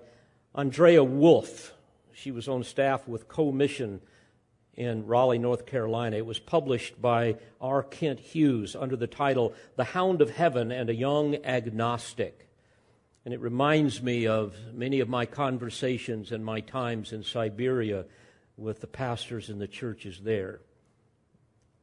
Andrea 0.54 1.02
Wulf. 1.02 1.72
She 2.12 2.30
was 2.30 2.48
on 2.48 2.62
staff 2.62 3.06
with 3.08 3.28
Co 3.28 3.52
Mission 3.52 4.00
in 4.76 5.06
Raleigh, 5.06 5.38
North 5.38 5.66
Carolina. 5.66 6.16
It 6.16 6.26
was 6.26 6.38
published 6.38 7.00
by 7.00 7.36
R. 7.60 7.82
Kent 7.82 8.20
Hughes 8.20 8.74
under 8.74 8.96
the 8.96 9.06
title 9.06 9.54
The 9.76 9.84
Hound 9.84 10.20
of 10.20 10.30
Heaven 10.30 10.72
and 10.72 10.90
a 10.90 10.94
Young 10.94 11.36
Agnostic. 11.44 12.48
And 13.24 13.32
it 13.32 13.40
reminds 13.40 14.02
me 14.02 14.26
of 14.26 14.54
many 14.72 15.00
of 15.00 15.08
my 15.08 15.26
conversations 15.26 16.32
and 16.32 16.44
my 16.44 16.60
times 16.60 17.12
in 17.12 17.22
Siberia 17.22 18.04
with 18.56 18.80
the 18.80 18.86
pastors 18.86 19.48
and 19.48 19.60
the 19.60 19.68
churches 19.68 20.20
there. 20.22 20.60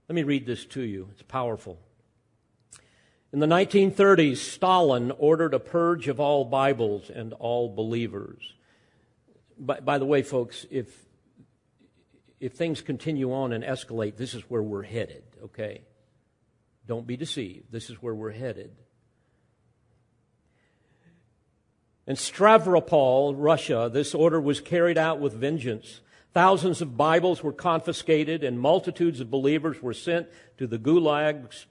Let 0.08 0.16
me 0.16 0.24
read 0.24 0.46
this 0.46 0.66
to 0.66 0.82
you. 0.82 1.10
It's 1.12 1.24
powerful. 1.24 1.80
In 3.34 3.40
the 3.40 3.48
1930s, 3.48 4.38
Stalin 4.38 5.12
ordered 5.18 5.54
a 5.54 5.60
purge 5.60 6.10
of 6.10 6.20
all 6.20 6.44
Bibles 6.44 7.10
and 7.10 7.32
all 7.34 7.74
believers. 7.74 8.54
By, 9.58 9.80
by 9.80 9.98
the 9.98 10.06
way, 10.06 10.22
folks, 10.22 10.66
if 10.70 11.06
if 12.42 12.54
things 12.54 12.82
continue 12.82 13.32
on 13.32 13.54
and 13.54 13.64
escalate, 13.64 14.18
this 14.18 14.34
is 14.34 14.42
where 14.50 14.64
we're 14.64 14.82
headed, 14.82 15.24
okay? 15.44 15.84
Don't 16.88 17.06
be 17.06 17.16
deceived. 17.16 17.72
This 17.72 17.92
is 17.92 18.02
where 18.02 18.16
we're 18.16 18.32
headed. 18.32 18.72
In 22.08 22.16
Stavropol, 22.16 23.36
Russia, 23.38 23.92
this 23.94 24.16
order 24.16 24.42
was 24.42 24.60
carried 24.60 24.98
out 24.98 25.20
with 25.20 25.34
vengeance. 25.34 26.02
Thousands 26.34 26.82
of 26.82 26.98
Bibles 26.98 27.44
were 27.44 27.54
confiscated, 27.54 28.44
and 28.44 28.60
multitudes 28.60 29.20
of 29.20 29.30
believers 29.30 29.80
were 29.84 29.94
sent 29.94 30.28
to 30.58 30.66
the 30.66 30.80
gulags, 30.80 31.66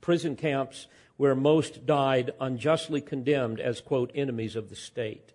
prison 0.00 0.36
camps, 0.36 0.86
where 1.18 1.34
most 1.34 1.84
died 1.84 2.30
unjustly 2.40 3.02
condemned 3.02 3.60
as, 3.60 3.82
quote, 3.82 4.10
enemies 4.14 4.56
of 4.56 4.70
the 4.70 4.76
state. 4.76 5.34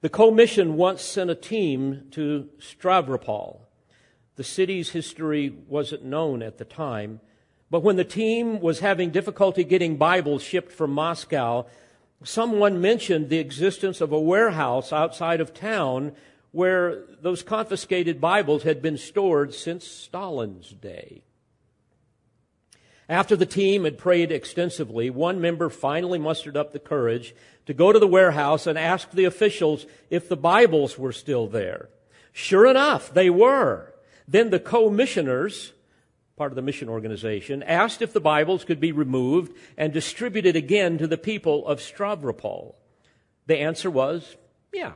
The 0.00 0.08
commission 0.08 0.74
once 0.74 1.02
sent 1.02 1.30
a 1.30 1.36
team 1.36 2.08
to 2.10 2.48
Stavropol 2.58 3.67
the 4.38 4.44
city's 4.44 4.90
history 4.90 5.52
wasn't 5.66 6.04
known 6.04 6.42
at 6.42 6.58
the 6.58 6.64
time. 6.64 7.18
But 7.72 7.82
when 7.82 7.96
the 7.96 8.04
team 8.04 8.60
was 8.60 8.78
having 8.78 9.10
difficulty 9.10 9.64
getting 9.64 9.96
Bibles 9.96 10.44
shipped 10.44 10.70
from 10.70 10.92
Moscow, 10.92 11.66
someone 12.22 12.80
mentioned 12.80 13.30
the 13.30 13.40
existence 13.40 14.00
of 14.00 14.12
a 14.12 14.20
warehouse 14.20 14.92
outside 14.92 15.40
of 15.40 15.52
town 15.52 16.12
where 16.52 17.02
those 17.20 17.42
confiscated 17.42 18.20
Bibles 18.20 18.62
had 18.62 18.80
been 18.80 18.96
stored 18.96 19.52
since 19.52 19.84
Stalin's 19.84 20.70
day. 20.70 21.24
After 23.08 23.34
the 23.34 23.44
team 23.44 23.82
had 23.82 23.98
prayed 23.98 24.30
extensively, 24.30 25.10
one 25.10 25.40
member 25.40 25.68
finally 25.68 26.20
mustered 26.20 26.56
up 26.56 26.72
the 26.72 26.78
courage 26.78 27.34
to 27.66 27.74
go 27.74 27.90
to 27.90 27.98
the 27.98 28.06
warehouse 28.06 28.68
and 28.68 28.78
ask 28.78 29.10
the 29.10 29.24
officials 29.24 29.84
if 30.10 30.28
the 30.28 30.36
Bibles 30.36 30.96
were 30.96 31.10
still 31.10 31.48
there. 31.48 31.88
Sure 32.32 32.66
enough, 32.66 33.12
they 33.12 33.28
were. 33.28 33.94
Then 34.30 34.50
the 34.50 34.60
co-missioners, 34.60 35.72
part 36.36 36.52
of 36.52 36.56
the 36.56 36.62
mission 36.62 36.90
organization, 36.90 37.62
asked 37.62 38.02
if 38.02 38.12
the 38.12 38.20
Bibles 38.20 38.62
could 38.62 38.78
be 38.78 38.92
removed 38.92 39.56
and 39.78 39.90
distributed 39.90 40.54
again 40.54 40.98
to 40.98 41.06
the 41.06 41.16
people 41.16 41.66
of 41.66 41.80
Stavropol. 41.80 42.74
The 43.46 43.56
answer 43.56 43.90
was, 43.90 44.36
yeah. 44.70 44.92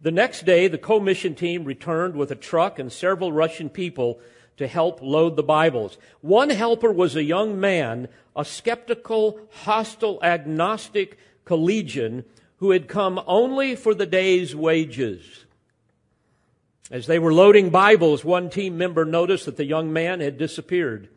The 0.00 0.10
next 0.10 0.46
day, 0.46 0.66
the 0.66 0.78
co-mission 0.78 1.34
team 1.34 1.64
returned 1.64 2.16
with 2.16 2.30
a 2.30 2.36
truck 2.36 2.78
and 2.78 2.90
several 2.90 3.32
Russian 3.32 3.68
people 3.68 4.18
to 4.56 4.66
help 4.66 5.02
load 5.02 5.36
the 5.36 5.42
Bibles. 5.42 5.98
One 6.22 6.48
helper 6.48 6.90
was 6.90 7.16
a 7.16 7.22
young 7.22 7.60
man, 7.60 8.08
a 8.34 8.46
skeptical, 8.46 9.38
hostile, 9.50 10.18
agnostic 10.22 11.18
collegian 11.44 12.24
who 12.56 12.70
had 12.70 12.88
come 12.88 13.20
only 13.26 13.76
for 13.76 13.94
the 13.94 14.06
day's 14.06 14.56
wages. 14.56 15.44
As 16.90 17.06
they 17.06 17.20
were 17.20 17.32
loading 17.32 17.70
Bibles, 17.70 18.24
one 18.24 18.50
team 18.50 18.76
member 18.76 19.04
noticed 19.04 19.44
that 19.44 19.56
the 19.56 19.64
young 19.64 19.92
man 19.92 20.18
had 20.18 20.38
disappeared. 20.38 21.08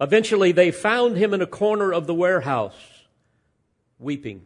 Eventually, 0.00 0.50
they 0.50 0.72
found 0.72 1.16
him 1.16 1.32
in 1.32 1.40
a 1.40 1.46
corner 1.46 1.92
of 1.92 2.08
the 2.08 2.14
warehouse, 2.14 2.74
weeping. 4.00 4.44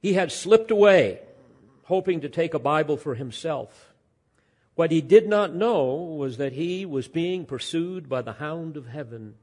He 0.00 0.12
had 0.12 0.30
slipped 0.30 0.70
away, 0.70 1.20
hoping 1.84 2.20
to 2.20 2.28
take 2.28 2.52
a 2.52 2.58
Bible 2.58 2.98
for 2.98 3.14
himself. 3.14 3.94
What 4.74 4.90
he 4.90 5.00
did 5.00 5.26
not 5.26 5.54
know 5.54 5.94
was 5.94 6.36
that 6.36 6.52
he 6.52 6.84
was 6.84 7.08
being 7.08 7.46
pursued 7.46 8.06
by 8.06 8.20
the 8.20 8.34
hound 8.34 8.76
of 8.76 8.86
heaven. 8.86 9.36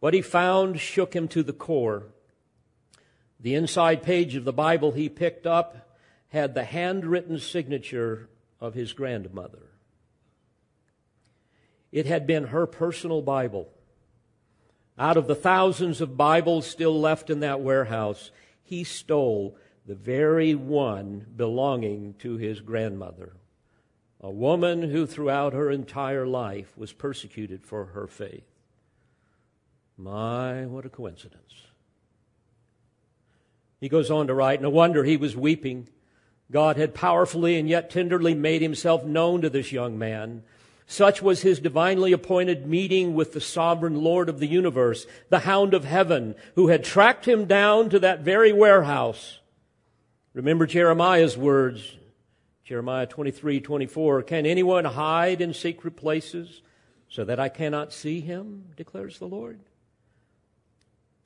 What 0.00 0.14
he 0.14 0.20
found 0.20 0.80
shook 0.80 1.14
him 1.14 1.28
to 1.28 1.44
the 1.44 1.52
core. 1.52 2.08
The 3.46 3.54
inside 3.54 4.02
page 4.02 4.34
of 4.34 4.42
the 4.42 4.52
Bible 4.52 4.90
he 4.90 5.08
picked 5.08 5.46
up 5.46 5.96
had 6.30 6.52
the 6.52 6.64
handwritten 6.64 7.38
signature 7.38 8.28
of 8.60 8.74
his 8.74 8.92
grandmother. 8.92 9.70
It 11.92 12.06
had 12.06 12.26
been 12.26 12.48
her 12.48 12.66
personal 12.66 13.22
Bible. 13.22 13.68
Out 14.98 15.16
of 15.16 15.28
the 15.28 15.36
thousands 15.36 16.00
of 16.00 16.16
Bibles 16.16 16.66
still 16.66 17.00
left 17.00 17.30
in 17.30 17.38
that 17.38 17.60
warehouse, 17.60 18.32
he 18.64 18.82
stole 18.82 19.56
the 19.86 19.94
very 19.94 20.56
one 20.56 21.24
belonging 21.36 22.14
to 22.14 22.38
his 22.38 22.60
grandmother, 22.60 23.34
a 24.20 24.28
woman 24.28 24.90
who 24.90 25.06
throughout 25.06 25.52
her 25.52 25.70
entire 25.70 26.26
life 26.26 26.76
was 26.76 26.92
persecuted 26.92 27.64
for 27.64 27.84
her 27.84 28.08
faith. 28.08 28.50
My, 29.96 30.66
what 30.66 30.84
a 30.84 30.88
coincidence. 30.88 31.65
He 33.80 33.88
goes 33.88 34.10
on 34.10 34.26
to 34.26 34.34
write, 34.34 34.62
No 34.62 34.70
wonder 34.70 35.04
he 35.04 35.16
was 35.16 35.36
weeping. 35.36 35.88
God 36.50 36.76
had 36.76 36.94
powerfully 36.94 37.58
and 37.58 37.68
yet 37.68 37.90
tenderly 37.90 38.34
made 38.34 38.62
himself 38.62 39.04
known 39.04 39.42
to 39.42 39.50
this 39.50 39.72
young 39.72 39.98
man. 39.98 40.42
Such 40.86 41.20
was 41.20 41.42
his 41.42 41.58
divinely 41.58 42.12
appointed 42.12 42.66
meeting 42.66 43.14
with 43.14 43.32
the 43.32 43.40
sovereign 43.40 44.02
Lord 44.02 44.28
of 44.28 44.38
the 44.38 44.46
universe, 44.46 45.06
the 45.30 45.40
hound 45.40 45.74
of 45.74 45.84
heaven, 45.84 46.36
who 46.54 46.68
had 46.68 46.84
tracked 46.84 47.26
him 47.26 47.46
down 47.46 47.90
to 47.90 47.98
that 47.98 48.20
very 48.20 48.52
warehouse. 48.52 49.40
Remember 50.32 50.64
Jeremiah's 50.64 51.36
words, 51.36 51.96
Jeremiah 52.62 53.06
23, 53.06 53.60
24. 53.60 54.22
Can 54.22 54.46
anyone 54.46 54.84
hide 54.84 55.40
in 55.40 55.52
secret 55.54 55.96
places 55.96 56.62
so 57.08 57.24
that 57.24 57.40
I 57.40 57.48
cannot 57.48 57.92
see 57.92 58.20
him? 58.20 58.66
declares 58.76 59.18
the 59.18 59.26
Lord. 59.26 59.58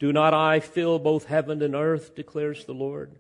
Do 0.00 0.14
not 0.14 0.32
I 0.32 0.60
fill 0.60 0.98
both 0.98 1.26
heaven 1.26 1.62
and 1.62 1.74
earth, 1.74 2.14
declares 2.16 2.64
the 2.64 2.72
Lord. 2.72 3.12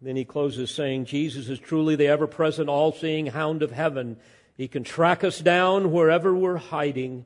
Then 0.00 0.14
he 0.14 0.24
closes 0.24 0.70
saying, 0.70 1.06
Jesus 1.06 1.48
is 1.48 1.58
truly 1.58 1.96
the 1.96 2.06
ever 2.06 2.26
present, 2.26 2.68
all 2.68 2.92
seeing 2.92 3.26
hound 3.26 3.62
of 3.62 3.72
heaven. 3.72 4.18
He 4.56 4.68
can 4.68 4.84
track 4.84 5.24
us 5.24 5.40
down 5.40 5.90
wherever 5.90 6.34
we're 6.34 6.58
hiding. 6.58 7.24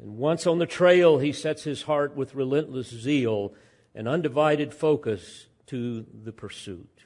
And 0.00 0.16
once 0.16 0.46
on 0.46 0.58
the 0.58 0.66
trail, 0.66 1.18
he 1.18 1.32
sets 1.32 1.62
his 1.62 1.82
heart 1.82 2.16
with 2.16 2.34
relentless 2.34 2.88
zeal 2.88 3.52
and 3.94 4.08
undivided 4.08 4.72
focus 4.72 5.46
to 5.66 6.06
the 6.24 6.32
pursuit. 6.32 7.04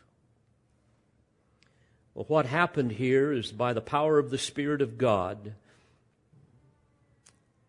Well, 2.15 2.25
what 2.29 2.47
happened 2.47 2.93
here 2.93 3.33
is 3.33 3.51
by 3.51 3.73
the 3.73 3.81
power 3.81 4.19
of 4.19 4.31
the 4.31 4.39
Spirit 4.39 4.81
of 4.81 4.97
God, 4.97 5.55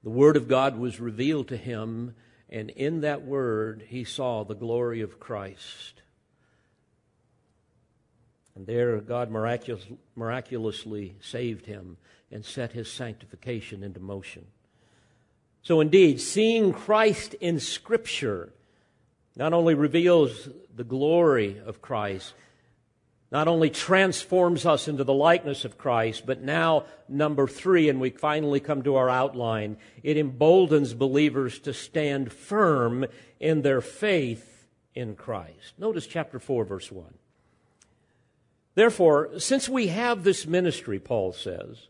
the 0.04 0.10
Word 0.12 0.38
of 0.38 0.48
God 0.48 0.78
was 0.78 1.00
revealed 1.00 1.48
to 1.50 1.58
him 1.58 2.14
and 2.50 2.70
in 2.70 3.02
that 3.02 3.24
word, 3.24 3.84
he 3.88 4.04
saw 4.04 4.44
the 4.44 4.56
glory 4.56 5.02
of 5.02 5.20
Christ. 5.20 6.02
And 8.56 8.66
there, 8.66 9.00
God 9.02 9.30
miraculous, 9.30 9.86
miraculously 10.16 11.16
saved 11.20 11.66
him 11.66 11.98
and 12.32 12.44
set 12.44 12.72
his 12.72 12.92
sanctification 12.92 13.84
into 13.84 14.00
motion. 14.00 14.46
So, 15.62 15.82
indeed, 15.82 16.22
seeing 16.22 16.74
Christ 16.74 17.34
in 17.36 17.60
Scripture 17.60 18.54
not 19.36 19.54
only 19.54 19.76
reveals 19.76 20.50
the 20.76 20.84
glory 20.84 21.60
of 21.64 21.82
Christ, 21.82 22.34
not 23.32 23.48
only 23.48 23.70
transforms 23.70 24.66
us 24.66 24.88
into 24.88 25.04
the 25.04 25.14
likeness 25.14 25.66
of 25.66 25.78
Christ, 25.78 26.26
but 26.26 26.42
now, 26.42 26.86
number 27.10 27.48
three, 27.48 27.90
and 27.90 28.00
we 28.00 28.10
finally 28.10 28.60
come 28.60 28.84
to 28.84 28.96
our 28.96 29.10
outline, 29.10 29.78
it 30.02 30.18
emboldens 30.18 30.94
believers 30.94 31.60
to 31.60 31.74
stand 31.74 32.32
firm 32.32 33.06
in 33.40 33.64
their 33.64 33.82
faith 33.82 34.68
in 34.96 35.16
Christ. 35.16 35.74
Notice 35.78 36.08
chapter 36.08 36.40
4, 36.40 36.64
verse 36.64 36.92
1. 36.92 37.14
Therefore, 38.76 39.40
since 39.40 39.68
we 39.68 39.88
have 39.88 40.24
this 40.24 40.46
ministry, 40.48 41.00
Paul 41.00 41.34
says, 41.34 41.88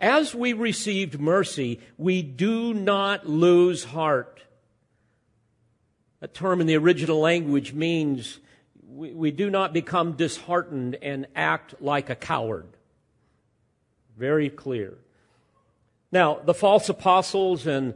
as 0.00 0.34
we 0.34 0.52
received 0.52 1.20
mercy, 1.20 1.78
we 1.96 2.22
do 2.22 2.74
not 2.74 3.28
lose 3.28 3.84
heart. 3.84 4.40
A 6.20 6.26
term 6.26 6.60
in 6.60 6.66
the 6.66 6.76
original 6.76 7.20
language 7.20 7.72
means 7.72 8.40
we, 8.94 9.12
we 9.12 9.30
do 9.30 9.50
not 9.50 9.72
become 9.72 10.12
disheartened 10.12 10.96
and 11.02 11.26
act 11.34 11.74
like 11.80 12.10
a 12.10 12.14
coward. 12.14 12.68
Very 14.16 14.50
clear. 14.50 14.98
Now, 16.10 16.40
the 16.44 16.54
false 16.54 16.88
apostles 16.88 17.66
and 17.66 17.94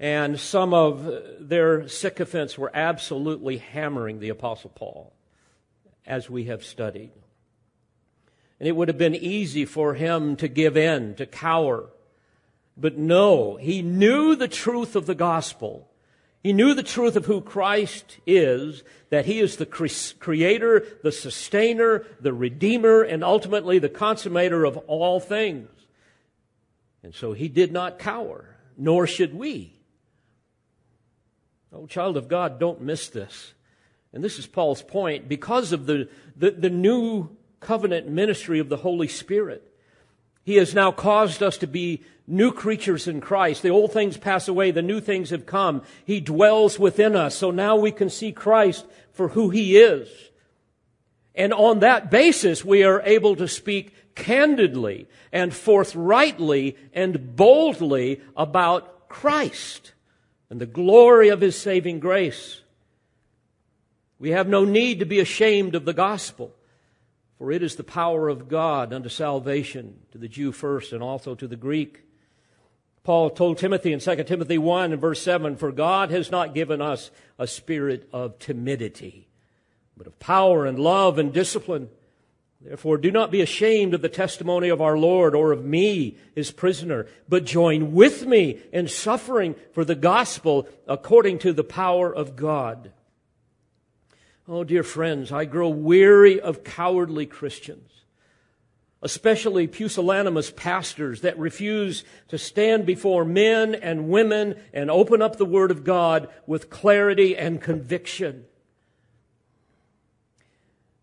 and 0.00 0.38
some 0.38 0.74
of 0.74 1.08
their 1.38 1.88
sycophants 1.88 2.58
were 2.58 2.70
absolutely 2.74 3.58
hammering 3.58 4.18
the 4.18 4.28
Apostle 4.30 4.70
Paul, 4.74 5.12
as 6.04 6.28
we 6.28 6.44
have 6.44 6.64
studied. 6.64 7.12
And 8.58 8.68
it 8.68 8.72
would 8.72 8.88
have 8.88 8.98
been 8.98 9.14
easy 9.14 9.64
for 9.64 9.94
him 9.94 10.36
to 10.36 10.48
give 10.48 10.76
in, 10.76 11.14
to 11.14 11.26
cower. 11.26 11.90
But 12.76 12.98
no, 12.98 13.56
he 13.56 13.82
knew 13.82 14.34
the 14.34 14.48
truth 14.48 14.96
of 14.96 15.06
the 15.06 15.14
gospel. 15.14 15.88
He 16.44 16.52
knew 16.52 16.74
the 16.74 16.82
truth 16.82 17.16
of 17.16 17.24
who 17.24 17.40
Christ 17.40 18.18
is, 18.26 18.84
that 19.08 19.24
He 19.24 19.40
is 19.40 19.56
the 19.56 19.66
creator, 19.66 20.86
the 21.02 21.10
sustainer, 21.10 22.04
the 22.20 22.34
redeemer, 22.34 23.02
and 23.02 23.24
ultimately 23.24 23.78
the 23.80 23.88
consummator 23.88 24.68
of 24.68 24.76
all 24.76 25.18
things. 25.18 25.70
And 27.02 27.14
so 27.14 27.32
he 27.34 27.48
did 27.48 27.70
not 27.70 27.98
cower, 27.98 28.56
nor 28.78 29.06
should 29.06 29.34
we. 29.34 29.78
Oh, 31.72 31.86
child 31.86 32.16
of 32.16 32.28
God, 32.28 32.58
don't 32.58 32.80
miss 32.80 33.08
this. 33.08 33.52
And 34.12 34.24
this 34.24 34.38
is 34.38 34.46
Paul's 34.46 34.82
point. 34.82 35.28
Because 35.28 35.72
of 35.72 35.86
the, 35.86 36.08
the, 36.36 36.52
the 36.52 36.70
new 36.70 37.36
covenant 37.60 38.08
ministry 38.08 38.58
of 38.58 38.68
the 38.68 38.78
Holy 38.78 39.08
Spirit, 39.08 39.70
He 40.44 40.56
has 40.56 40.74
now 40.74 40.92
caused 40.92 41.42
us 41.42 41.58
to 41.58 41.66
be 41.66 42.02
new 42.26 42.52
creatures 42.52 43.06
in 43.06 43.20
Christ. 43.20 43.62
The 43.62 43.70
old 43.70 43.92
things 43.92 44.16
pass 44.16 44.48
away, 44.48 44.70
the 44.70 44.82
new 44.82 45.00
things 45.00 45.30
have 45.30 45.46
come. 45.46 45.82
He 46.04 46.20
dwells 46.20 46.78
within 46.78 47.16
us, 47.16 47.36
so 47.36 47.50
now 47.50 47.76
we 47.76 47.92
can 47.92 48.10
see 48.10 48.32
Christ 48.32 48.86
for 49.12 49.28
who 49.28 49.50
He 49.50 49.78
is. 49.78 50.08
And 51.34 51.52
on 51.52 51.80
that 51.80 52.10
basis, 52.10 52.64
we 52.64 52.84
are 52.84 53.02
able 53.02 53.36
to 53.36 53.48
speak 53.48 54.14
candidly 54.14 55.08
and 55.32 55.52
forthrightly 55.52 56.76
and 56.92 57.34
boldly 57.34 58.20
about 58.36 59.08
Christ 59.08 59.92
and 60.48 60.60
the 60.60 60.66
glory 60.66 61.28
of 61.28 61.40
His 61.40 61.56
saving 61.56 62.00
grace. 62.00 62.60
We 64.18 64.30
have 64.30 64.48
no 64.48 64.64
need 64.64 65.00
to 65.00 65.04
be 65.04 65.18
ashamed 65.18 65.74
of 65.74 65.84
the 65.84 65.92
gospel. 65.92 66.54
For 67.38 67.50
it 67.50 67.62
is 67.62 67.76
the 67.76 67.84
power 67.84 68.28
of 68.28 68.48
God 68.48 68.92
unto 68.92 69.08
salvation 69.08 69.98
to 70.12 70.18
the 70.18 70.28
Jew 70.28 70.52
first 70.52 70.92
and 70.92 71.02
also 71.02 71.34
to 71.34 71.48
the 71.48 71.56
Greek. 71.56 72.02
Paul 73.04 73.28
told 73.28 73.58
Timothy 73.58 73.92
in 73.92 74.00
2 74.00 74.24
Timothy 74.24 74.56
1 74.56 74.92
and 74.92 75.00
verse 75.00 75.20
7 75.20 75.56
For 75.56 75.70
God 75.70 76.10
has 76.10 76.30
not 76.30 76.54
given 76.54 76.80
us 76.80 77.10
a 77.38 77.46
spirit 77.46 78.08
of 78.12 78.38
timidity, 78.38 79.28
but 79.94 80.06
of 80.06 80.18
power 80.18 80.64
and 80.64 80.78
love 80.78 81.18
and 81.18 81.30
discipline. 81.30 81.90
Therefore, 82.62 82.96
do 82.96 83.10
not 83.10 83.30
be 83.30 83.42
ashamed 83.42 83.92
of 83.92 84.00
the 84.00 84.08
testimony 84.08 84.70
of 84.70 84.80
our 84.80 84.96
Lord 84.96 85.34
or 85.34 85.52
of 85.52 85.66
me, 85.66 86.16
his 86.34 86.50
prisoner, 86.50 87.06
but 87.28 87.44
join 87.44 87.92
with 87.92 88.24
me 88.24 88.62
in 88.72 88.88
suffering 88.88 89.54
for 89.72 89.84
the 89.84 89.94
gospel 89.94 90.66
according 90.88 91.40
to 91.40 91.52
the 91.52 91.62
power 91.62 92.12
of 92.12 92.36
God. 92.36 92.90
Oh, 94.48 94.64
dear 94.64 94.82
friends, 94.82 95.30
I 95.30 95.44
grow 95.44 95.68
weary 95.68 96.40
of 96.40 96.64
cowardly 96.64 97.26
Christians 97.26 97.93
especially 99.04 99.68
pusillanimous 99.68 100.50
pastors 100.50 101.20
that 101.20 101.38
refuse 101.38 102.04
to 102.28 102.38
stand 102.38 102.86
before 102.86 103.24
men 103.24 103.74
and 103.74 104.08
women 104.08 104.56
and 104.72 104.90
open 104.90 105.20
up 105.20 105.36
the 105.36 105.44
Word 105.44 105.70
of 105.70 105.84
God 105.84 106.26
with 106.46 106.70
clarity 106.70 107.36
and 107.36 107.60
conviction. 107.60 108.46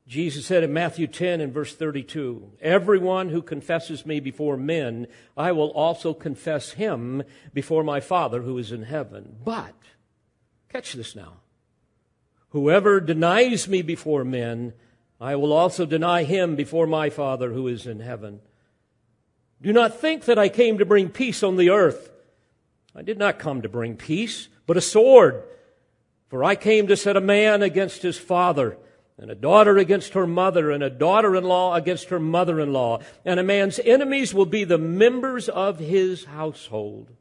Jesus 0.08 0.48
said 0.48 0.64
in 0.64 0.74
Matthew 0.74 1.06
10 1.06 1.40
and 1.40 1.54
verse 1.54 1.76
32, 1.76 2.54
Everyone 2.60 3.30
who 3.30 3.44
confesses 3.44 4.04
me 4.04 4.20
before 4.20 4.58
men, 4.58 5.06
I 5.38 5.52
will 5.52 5.70
also 5.70 6.14
confess 6.16 6.72
him 6.72 7.22
before 7.54 7.84
my 7.84 8.00
Father 8.00 8.42
who 8.42 8.58
is 8.58 8.72
in 8.72 8.84
heaven. 8.84 9.38
But, 9.46 9.76
catch 10.70 10.94
this 10.94 11.16
now, 11.16 11.42
whoever 12.50 13.00
denies 13.00 13.68
me 13.70 13.84
before 13.84 14.26
men, 14.26 14.74
I 15.22 15.36
will 15.36 15.54
also 15.54 15.86
deny 15.86 16.24
him 16.24 16.56
before 16.56 16.88
my 16.88 17.12
Father 17.12 17.54
who 17.54 17.68
is 17.68 17.86
in 17.86 18.00
heaven. 18.00 18.40
Do 19.62 19.72
not 19.72 20.00
think 20.00 20.26
that 20.26 20.40
I 20.40 20.50
came 20.50 20.80
to 20.80 20.86
bring 20.86 21.10
peace 21.10 21.44
on 21.44 21.58
the 21.58 21.70
earth. 21.70 22.10
I 22.96 23.04
did 23.04 23.20
not 23.20 23.38
come 23.38 23.62
to 23.62 23.70
bring 23.70 23.96
peace, 23.96 24.48
but 24.66 24.78
a 24.78 24.82
sword. 24.82 25.44
For 26.30 26.44
I 26.44 26.56
came 26.56 26.88
to 26.88 26.98
set 26.98 27.16
a 27.16 27.22
man 27.22 27.62
against 27.62 28.02
his 28.02 28.18
father, 28.18 28.78
and 29.20 29.30
a 29.30 29.36
daughter 29.36 29.78
against 29.78 30.14
her 30.14 30.26
mother, 30.26 30.72
and 30.72 30.82
a 30.82 30.90
daughter 30.90 31.36
in 31.36 31.44
law 31.44 31.76
against 31.76 32.10
her 32.10 32.20
mother 32.20 32.60
in 32.60 32.74
law. 32.74 33.02
And 33.24 33.40
a 33.40 33.44
man's 33.44 33.78
enemies 33.78 34.34
will 34.34 34.48
be 34.48 34.64
the 34.64 34.80
members 34.80 35.50
of 35.50 35.78
his 35.78 36.26
household. 36.26 37.12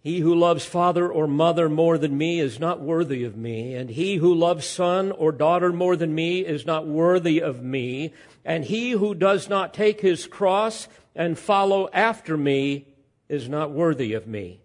He 0.00 0.20
who 0.20 0.34
loves 0.34 0.64
father 0.64 1.10
or 1.10 1.26
mother 1.26 1.68
more 1.68 1.98
than 1.98 2.16
me 2.16 2.38
is 2.38 2.60
not 2.60 2.80
worthy 2.80 3.24
of 3.24 3.36
me, 3.36 3.74
and 3.74 3.90
he 3.90 4.16
who 4.16 4.32
loves 4.32 4.66
son 4.66 5.10
or 5.10 5.32
daughter 5.32 5.72
more 5.72 5.96
than 5.96 6.14
me 6.14 6.40
is 6.40 6.64
not 6.64 6.86
worthy 6.86 7.40
of 7.40 7.62
me, 7.62 8.12
and 8.44 8.64
he 8.64 8.92
who 8.92 9.14
does 9.14 9.48
not 9.48 9.74
take 9.74 10.00
his 10.00 10.26
cross 10.26 10.86
and 11.16 11.36
follow 11.38 11.88
after 11.92 12.36
me 12.36 12.86
is 13.28 13.48
not 13.48 13.72
worthy 13.72 14.12
of 14.12 14.26
me. 14.26 14.60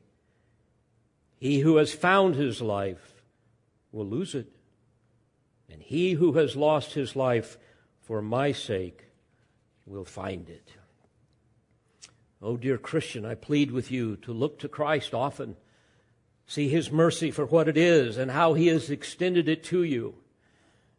He 1.39 1.59
who 1.59 1.77
has 1.77 1.93
found 1.93 2.35
his 2.35 2.61
life 2.61 3.23
will 3.91 4.05
lose 4.05 4.35
it, 4.35 4.51
and 5.69 5.81
he 5.81 6.13
who 6.13 6.33
has 6.33 6.55
lost 6.55 6.93
his 6.93 7.15
life 7.15 7.57
for 8.01 8.21
my 8.21 8.51
sake 8.51 9.05
will 9.85 10.05
find 10.05 10.47
it. 10.47 10.72
Oh, 12.45 12.57
dear 12.57 12.77
Christian, 12.77 13.23
I 13.25 13.35
plead 13.35 13.71
with 13.71 13.89
you 13.89 14.17
to 14.17 14.33
look 14.33 14.59
to 14.59 14.67
Christ 14.67 15.13
often. 15.13 15.55
See 16.45 16.67
His 16.67 16.91
mercy 16.91 17.31
for 17.31 17.45
what 17.45 17.69
it 17.69 17.77
is 17.77 18.17
and 18.17 18.29
how 18.29 18.53
He 18.53 18.67
has 18.67 18.89
extended 18.89 19.47
it 19.47 19.63
to 19.65 19.81
you. 19.81 20.15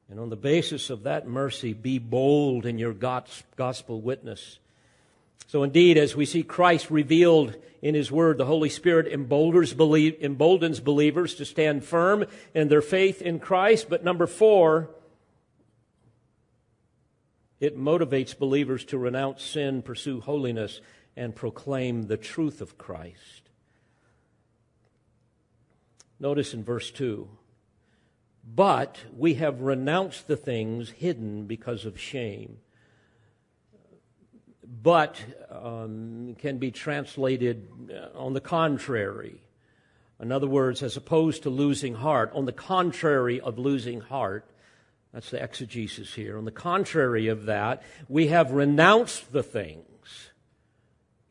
And 0.08 0.18
on 0.18 0.30
the 0.30 0.36
basis 0.36 0.88
of 0.88 1.02
that 1.02 1.26
mercy, 1.28 1.74
be 1.74 1.98
bold 1.98 2.64
in 2.64 2.78
your 2.78 2.94
gospel 2.94 4.00
witness. 4.00 4.58
So 5.46 5.62
indeed, 5.62 5.98
as 5.98 6.16
we 6.16 6.24
see 6.24 6.42
Christ 6.42 6.90
revealed 6.90 7.56
in 7.82 7.94
His 7.94 8.10
Word, 8.10 8.38
the 8.38 8.46
Holy 8.46 8.70
Spirit 8.70 9.06
emboldens, 9.06 9.74
believers 10.80 11.34
to 11.34 11.44
stand 11.44 11.84
firm 11.84 12.24
in 12.54 12.68
their 12.68 12.80
faith 12.80 13.20
in 13.20 13.38
Christ. 13.38 13.90
But 13.90 14.02
number 14.02 14.26
four, 14.26 14.88
it 17.60 17.78
motivates 17.78 18.36
believers 18.36 18.82
to 18.86 18.96
renounce 18.96 19.42
sin, 19.42 19.82
pursue 19.82 20.22
holiness, 20.22 20.80
and 21.16 21.34
proclaim 21.34 22.04
the 22.04 22.16
truth 22.16 22.60
of 22.60 22.78
Christ. 22.78 23.50
Notice 26.18 26.54
in 26.54 26.64
verse 26.64 26.90
2 26.90 27.28
But 28.46 28.98
we 29.16 29.34
have 29.34 29.60
renounced 29.60 30.26
the 30.26 30.36
things 30.36 30.90
hidden 30.90 31.46
because 31.46 31.84
of 31.84 32.00
shame. 32.00 32.58
But 34.82 35.20
um, 35.50 36.36
can 36.38 36.58
be 36.58 36.70
translated 36.70 37.68
uh, 37.90 38.18
on 38.18 38.32
the 38.32 38.40
contrary. 38.40 39.40
In 40.20 40.32
other 40.32 40.46
words, 40.46 40.82
as 40.82 40.96
opposed 40.96 41.42
to 41.42 41.50
losing 41.50 41.94
heart, 41.94 42.30
on 42.34 42.44
the 42.44 42.52
contrary 42.52 43.40
of 43.40 43.58
losing 43.58 44.00
heart, 44.00 44.48
that's 45.12 45.30
the 45.30 45.42
exegesis 45.42 46.14
here. 46.14 46.38
On 46.38 46.44
the 46.44 46.50
contrary 46.50 47.28
of 47.28 47.46
that, 47.46 47.82
we 48.08 48.28
have 48.28 48.50
renounced 48.50 49.32
the 49.32 49.42
things 49.42 49.84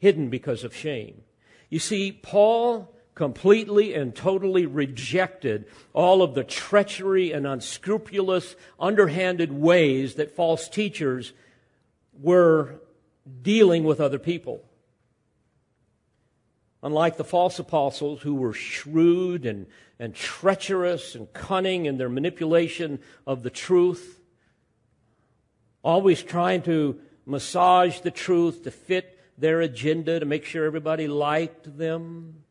hidden 0.03 0.29
because 0.29 0.65
of 0.65 0.75
shame. 0.75 1.21
You 1.69 1.79
see, 1.79 2.11
Paul 2.11 2.93
completely 3.15 3.93
and 3.93 4.13
totally 4.13 4.65
rejected 4.65 5.65
all 5.93 6.21
of 6.21 6.33
the 6.33 6.43
treachery 6.43 7.31
and 7.31 7.47
unscrupulous, 7.47 8.57
underhanded 8.77 9.53
ways 9.53 10.15
that 10.15 10.35
false 10.35 10.67
teachers 10.67 11.31
were 12.19 12.81
dealing 13.41 13.85
with 13.85 14.01
other 14.01 14.19
people. 14.19 14.61
Unlike 16.81 17.15
the 17.15 17.23
false 17.23 17.57
apostles 17.57 18.23
who 18.23 18.35
were 18.35 18.51
shrewd 18.51 19.45
and, 19.45 19.67
and 19.99 20.13
treacherous 20.13 21.15
and 21.15 21.31
cunning 21.31 21.85
in 21.85 21.97
their 21.97 22.09
manipulation 22.09 22.99
of 23.25 23.41
the 23.41 23.49
truth, 23.49 24.19
always 25.81 26.21
trying 26.21 26.61
to 26.63 26.99
massage 27.25 28.01
the 28.01 28.11
truth 28.11 28.63
to 28.63 28.71
fit 28.71 29.12
their 29.37 29.61
agenda 29.61 30.19
to 30.19 30.25
make 30.25 30.45
sure 30.45 30.65
everybody 30.65 31.07
liked 31.07 31.77
them. 31.77 32.43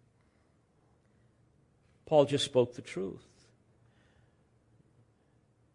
Paul 2.06 2.24
just 2.24 2.44
spoke 2.44 2.74
the 2.74 2.82
truth. 2.82 3.26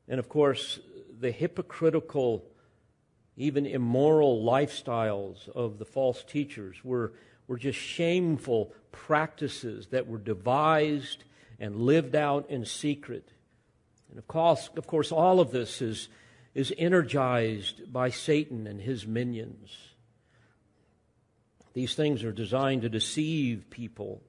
And 0.07 0.19
of 0.19 0.29
course, 0.29 0.79
the 1.19 1.31
hypocritical, 1.31 2.45
even 3.35 3.65
immoral 3.65 4.43
lifestyles 4.43 5.49
of 5.49 5.79
the 5.79 5.85
false 5.85 6.23
teachers 6.23 6.77
were, 6.83 7.13
were 7.47 7.57
just 7.57 7.79
shameful 7.79 8.73
practices 8.91 9.87
that 9.87 10.07
were 10.07 10.17
devised 10.17 11.23
and 11.59 11.75
lived 11.75 12.15
out 12.15 12.49
in 12.49 12.65
secret. 12.65 13.29
And 14.09 14.19
of 14.19 14.27
course, 14.27 14.69
of 14.77 14.87
course 14.87 15.11
all 15.11 15.39
of 15.39 15.51
this 15.51 15.81
is, 15.81 16.07
is 16.53 16.73
energized 16.77 17.91
by 17.91 18.09
Satan 18.09 18.67
and 18.67 18.81
his 18.81 19.05
minions. 19.05 19.75
These 21.77 21.93
things 21.93 22.23
are 22.23 22.31
designed 22.31 22.81
to 22.81 22.89
deceive 22.89 23.69
people 23.69 24.23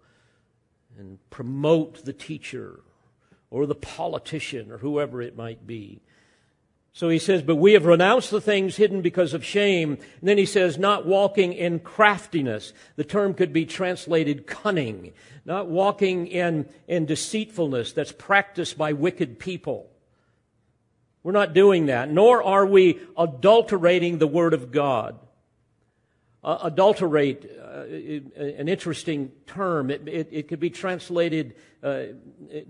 and 0.98 1.18
promote 1.30 2.04
the 2.04 2.12
teacher 2.12 2.80
or 3.48 3.64
the 3.64 3.74
politician 3.74 4.70
or 4.70 4.76
whoever 4.76 5.22
it 5.22 5.34
might 5.34 5.66
be. 5.66 6.02
So 6.92 7.08
he 7.08 7.18
says, 7.18 7.40
but 7.40 7.56
we 7.56 7.72
have 7.72 7.86
renounced 7.86 8.30
the 8.30 8.42
things 8.42 8.76
hidden 8.76 9.00
because 9.00 9.32
of 9.32 9.46
shame. 9.46 9.92
And 9.92 10.28
then 10.28 10.36
he 10.36 10.44
says, 10.44 10.76
not 10.76 11.06
walking 11.06 11.54
in 11.54 11.78
craftiness. 11.78 12.74
The 12.96 13.04
term 13.04 13.32
could 13.32 13.54
be 13.54 13.64
translated 13.64 14.46
cunning. 14.46 15.14
Not 15.46 15.68
walking 15.68 16.26
in, 16.26 16.68
in 16.86 17.06
deceitfulness 17.06 17.92
that's 17.92 18.12
practiced 18.12 18.76
by 18.76 18.92
wicked 18.92 19.38
people. 19.38 19.88
We're 21.22 21.32
not 21.32 21.54
doing 21.54 21.86
that, 21.86 22.10
nor 22.10 22.42
are 22.42 22.66
we 22.66 23.00
adulterating 23.16 24.18
the 24.18 24.26
Word 24.26 24.52
of 24.52 24.70
God. 24.70 25.18
Uh, 26.44 26.56
adulterate, 26.62 27.50
uh, 27.60 27.82
an 28.36 28.68
interesting 28.68 29.32
term. 29.48 29.90
It, 29.90 30.06
it, 30.06 30.28
it 30.30 30.48
could 30.48 30.60
be 30.60 30.70
translated 30.70 31.56
uh, 31.82 32.04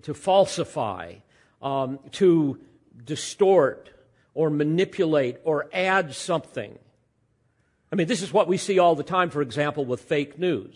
to 0.02 0.14
falsify, 0.14 1.16
um, 1.60 1.98
to 2.12 2.58
distort, 3.04 3.90
or 4.32 4.48
manipulate, 4.48 5.36
or 5.44 5.68
add 5.70 6.14
something. 6.14 6.78
I 7.92 7.96
mean, 7.96 8.06
this 8.06 8.22
is 8.22 8.32
what 8.32 8.48
we 8.48 8.56
see 8.56 8.78
all 8.78 8.94
the 8.94 9.02
time, 9.02 9.28
for 9.28 9.42
example, 9.42 9.84
with 9.84 10.00
fake 10.00 10.38
news. 10.38 10.74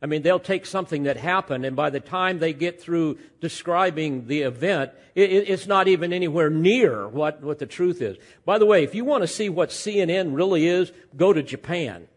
I 0.00 0.06
mean, 0.06 0.22
they'll 0.22 0.40
take 0.40 0.64
something 0.64 1.04
that 1.04 1.18
happened, 1.18 1.66
and 1.66 1.76
by 1.76 1.90
the 1.90 2.00
time 2.00 2.38
they 2.38 2.52
get 2.52 2.80
through 2.80 3.18
describing 3.40 4.26
the 4.26 4.40
event, 4.42 4.90
it, 5.14 5.30
it's 5.30 5.66
not 5.66 5.86
even 5.86 6.12
anywhere 6.14 6.48
near 6.48 7.06
what, 7.06 7.42
what 7.42 7.58
the 7.58 7.66
truth 7.66 8.02
is. 8.02 8.16
By 8.46 8.58
the 8.58 8.66
way, 8.66 8.82
if 8.82 8.94
you 8.94 9.04
want 9.04 9.22
to 9.22 9.28
see 9.28 9.48
what 9.48 9.68
CNN 9.68 10.34
really 10.34 10.66
is, 10.66 10.90
go 11.14 11.32
to 11.32 11.42
Japan. 11.42 12.08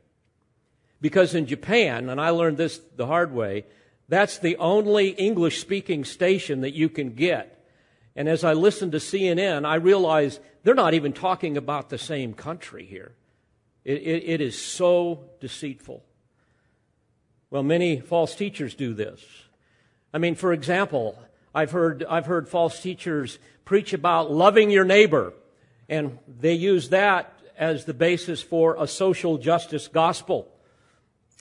Because 1.05 1.35
in 1.35 1.45
Japan, 1.45 2.09
and 2.09 2.19
I 2.19 2.31
learned 2.31 2.57
this 2.57 2.81
the 2.95 3.05
hard 3.05 3.31
way, 3.31 3.65
that's 4.09 4.39
the 4.39 4.57
only 4.57 5.09
English 5.09 5.61
speaking 5.61 6.03
station 6.03 6.61
that 6.61 6.73
you 6.73 6.89
can 6.89 7.11
get. 7.11 7.63
And 8.15 8.27
as 8.27 8.43
I 8.43 8.53
listened 8.53 8.93
to 8.93 8.97
CNN, 8.97 9.67
I 9.67 9.75
realized 9.75 10.39
they're 10.63 10.73
not 10.73 10.95
even 10.95 11.13
talking 11.13 11.57
about 11.57 11.91
the 11.91 11.99
same 11.99 12.33
country 12.33 12.87
here. 12.87 13.11
It, 13.83 14.01
it, 14.01 14.23
it 14.25 14.41
is 14.41 14.59
so 14.59 15.29
deceitful. 15.39 16.03
Well, 17.51 17.61
many 17.61 17.99
false 17.99 18.35
teachers 18.35 18.73
do 18.73 18.95
this. 18.95 19.23
I 20.11 20.17
mean, 20.17 20.33
for 20.33 20.53
example, 20.53 21.19
I've 21.53 21.69
heard, 21.69 22.03
I've 22.09 22.25
heard 22.25 22.49
false 22.49 22.81
teachers 22.81 23.37
preach 23.63 23.93
about 23.93 24.31
loving 24.31 24.71
your 24.71 24.85
neighbor, 24.85 25.33
and 25.87 26.17
they 26.27 26.53
use 26.53 26.89
that 26.89 27.31
as 27.55 27.85
the 27.85 27.93
basis 27.93 28.41
for 28.41 28.75
a 28.79 28.87
social 28.87 29.37
justice 29.37 29.87
gospel 29.87 30.51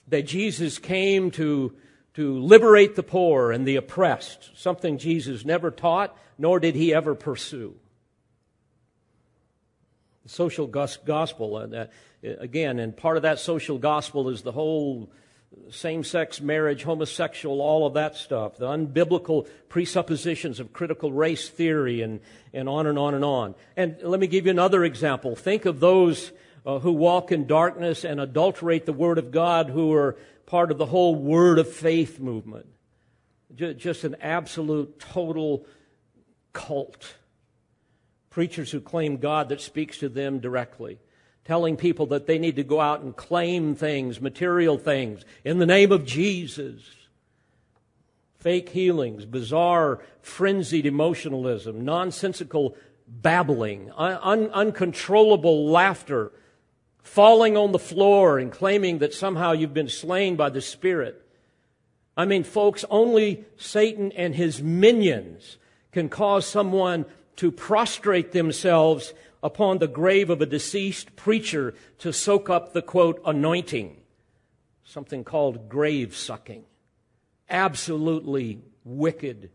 that 0.09 0.26
Jesus 0.26 0.78
came 0.78 1.30
to, 1.32 1.74
to 2.14 2.38
liberate 2.38 2.96
the 2.96 3.02
poor 3.02 3.52
and 3.52 3.66
the 3.66 3.76
oppressed, 3.76 4.50
something 4.55 4.98
Jesus 4.98 5.44
never 5.44 5.70
taught, 5.70 6.16
nor 6.38 6.61
did 6.61 6.74
he 6.74 6.94
ever 6.94 7.14
pursue. 7.14 7.74
The 10.24 10.28
social 10.30 10.66
gospel, 10.66 11.57
uh, 11.57 11.86
again, 12.22 12.78
and 12.78 12.96
part 12.96 13.16
of 13.16 13.24
that 13.24 13.38
social 13.38 13.78
gospel 13.78 14.30
is 14.30 14.42
the 14.42 14.52
whole 14.52 15.11
same 15.70 16.02
sex 16.02 16.40
marriage, 16.40 16.82
homosexual, 16.82 17.61
all 17.61 17.86
of 17.86 17.94
that 17.94 18.16
stuff, 18.16 18.57
the 18.57 18.66
unbiblical 18.66 19.46
presuppositions 19.68 20.61
of 20.61 20.72
critical 20.72 21.12
race 21.12 21.48
theory, 21.48 22.02
and, 22.02 22.20
and 22.52 22.68
on 22.68 22.86
and 22.86 22.98
on 22.98 23.14
and 23.14 23.24
on. 23.24 23.55
And 23.76 23.96
let 24.02 24.20
me 24.20 24.26
give 24.26 24.46
you 24.46 24.50
another 24.50 24.84
example. 24.84 25.36
Think 25.36 25.64
of 25.64 25.80
those 25.80 26.32
uh, 26.64 26.78
who 26.78 26.92
walk 26.92 27.30
in 27.30 27.46
darkness 27.46 28.04
and 28.04 28.20
adulterate 28.20 28.86
the 28.86 28.92
Word 28.92 29.18
of 29.18 29.30
God, 29.30 29.70
who 29.70 29.92
are 29.92 30.16
part 30.46 30.70
of 30.70 30.78
the 30.78 30.86
whole 30.86 31.14
Word 31.14 31.58
of 31.58 31.70
Faith 31.70 32.18
movement. 32.18 32.66
Just 33.54 34.04
an 34.04 34.16
absolute, 34.20 34.98
total 34.98 35.66
cult. 36.52 37.14
Preachers 38.30 38.70
who 38.70 38.80
claim 38.80 39.18
God 39.18 39.50
that 39.50 39.60
speaks 39.60 39.98
to 39.98 40.08
them 40.08 40.40
directly, 40.40 40.98
telling 41.44 41.76
people 41.76 42.06
that 42.06 42.26
they 42.26 42.38
need 42.38 42.56
to 42.56 42.64
go 42.64 42.80
out 42.80 43.02
and 43.02 43.14
claim 43.14 43.74
things, 43.74 44.20
material 44.20 44.78
things, 44.78 45.24
in 45.44 45.58
the 45.58 45.66
name 45.66 45.92
of 45.92 46.04
Jesus. 46.04 46.82
Fake 48.38 48.70
healings, 48.70 49.24
bizarre, 49.24 50.00
frenzied 50.20 50.84
emotionalism, 50.84 51.84
nonsensical 51.84 52.76
babbling, 53.06 53.90
un- 53.96 54.50
uncontrollable 54.50 55.70
laughter 55.70 56.32
falling 57.05 57.57
on 57.57 57.70
the 57.70 57.78
floor 57.78 58.38
and 58.38 58.50
claiming 58.50 58.98
that 58.98 59.14
somehow 59.14 59.52
you've 59.52 59.74
been 59.74 59.88
slain 59.88 60.34
by 60.34 60.50
the 60.50 60.61
Spirit. 60.61 61.20
I 62.16 62.24
mean, 62.24 62.42
folks, 62.42 62.84
only 62.90 63.44
Satan 63.57 64.11
and 64.12 64.34
his 64.34 64.62
minions 64.62 65.59
can 65.92 66.09
cause 66.09 66.46
someone 66.46 67.05
to 67.36 67.52
prostrate 67.52 68.32
themselves 68.32 69.12
upon 69.42 69.78
the 69.78 69.86
grave 69.86 70.30
of 70.30 70.40
a 70.40 70.46
deceased 70.46 71.14
preacher 71.14 71.74
to 71.98 72.12
soak 72.12 72.48
up 72.48 72.72
the 72.72 72.82
quote, 72.82 73.20
anointing. 73.26 73.96
Something 74.82 75.24
called 75.24 75.68
grave 75.68 76.16
sucking. 76.16 76.64
Absolutely 77.50 78.62
wicked. 78.84 79.50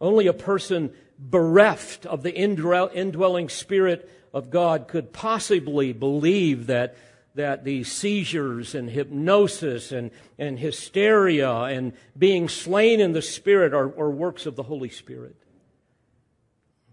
Only 0.00 0.26
a 0.26 0.32
person 0.32 0.92
bereft 1.18 2.06
of 2.06 2.22
the 2.22 2.34
indwelling 2.34 3.48
spirit 3.48 4.10
of 4.32 4.50
God 4.50 4.88
could 4.88 5.12
possibly 5.12 5.92
believe 5.92 6.68
that, 6.68 6.96
that 7.34 7.64
these 7.64 7.90
seizures 7.90 8.74
and 8.74 8.88
hypnosis 8.88 9.92
and, 9.92 10.10
and 10.38 10.58
hysteria 10.58 11.50
and 11.50 11.92
being 12.16 12.48
slain 12.48 13.00
in 13.00 13.12
the 13.12 13.22
Spirit 13.22 13.74
are, 13.74 13.86
are 13.98 14.10
works 14.10 14.46
of 14.46 14.56
the 14.56 14.62
Holy 14.62 14.88
Spirit. 14.88 15.36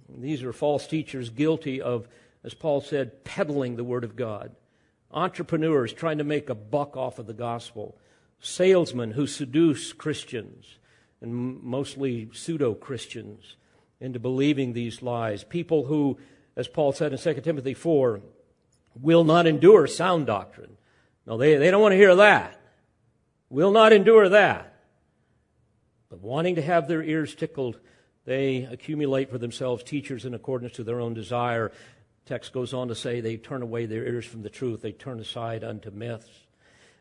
These 0.09 0.43
are 0.43 0.53
false 0.53 0.87
teachers 0.87 1.29
guilty 1.29 1.81
of, 1.81 2.07
as 2.43 2.53
Paul 2.53 2.81
said, 2.81 3.23
peddling 3.23 3.75
the 3.75 3.83
Word 3.83 4.03
of 4.03 4.15
God. 4.15 4.55
entrepreneurs 5.11 5.93
trying 5.93 6.17
to 6.17 6.23
make 6.23 6.49
a 6.49 6.55
buck 6.55 6.97
off 6.97 7.19
of 7.19 7.27
the 7.27 7.33
gospel, 7.33 7.97
salesmen 8.39 9.11
who 9.11 9.27
seduce 9.27 9.93
Christians, 9.93 10.77
and 11.21 11.63
mostly 11.63 12.29
pseudo 12.33 12.73
Christians, 12.73 13.55
into 13.99 14.19
believing 14.19 14.73
these 14.73 15.01
lies. 15.01 15.43
People 15.43 15.85
who, 15.85 16.17
as 16.55 16.67
Paul 16.67 16.91
said 16.91 17.11
in 17.11 17.17
2 17.17 17.41
Timothy 17.41 17.73
4, 17.73 18.21
will 19.01 19.23
not 19.23 19.47
endure 19.47 19.87
sound 19.87 20.27
doctrine. 20.27 20.77
No, 21.25 21.37
they, 21.37 21.55
they 21.55 21.71
don't 21.71 21.81
want 21.81 21.93
to 21.93 21.97
hear 21.97 22.15
that. 22.15 22.59
Will 23.49 23.71
not 23.71 23.93
endure 23.93 24.29
that. 24.29 24.73
But 26.09 26.21
wanting 26.21 26.55
to 26.55 26.61
have 26.61 26.87
their 26.87 27.03
ears 27.03 27.35
tickled, 27.35 27.79
they 28.25 28.63
accumulate 28.63 29.29
for 29.29 29.37
themselves 29.37 29.83
teachers 29.83 30.25
in 30.25 30.33
accordance 30.33 30.73
to 30.73 30.83
their 30.83 31.01
own 31.01 31.13
desire. 31.13 31.71
Text 32.25 32.53
goes 32.53 32.73
on 32.73 32.87
to 32.89 32.95
say 32.95 33.19
they 33.19 33.37
turn 33.37 33.61
away 33.61 33.85
their 33.85 34.05
ears 34.05 34.25
from 34.25 34.43
the 34.43 34.49
truth, 34.49 34.81
they 34.81 34.91
turn 34.91 35.19
aside 35.19 35.63
unto 35.63 35.91
myths. 35.91 36.29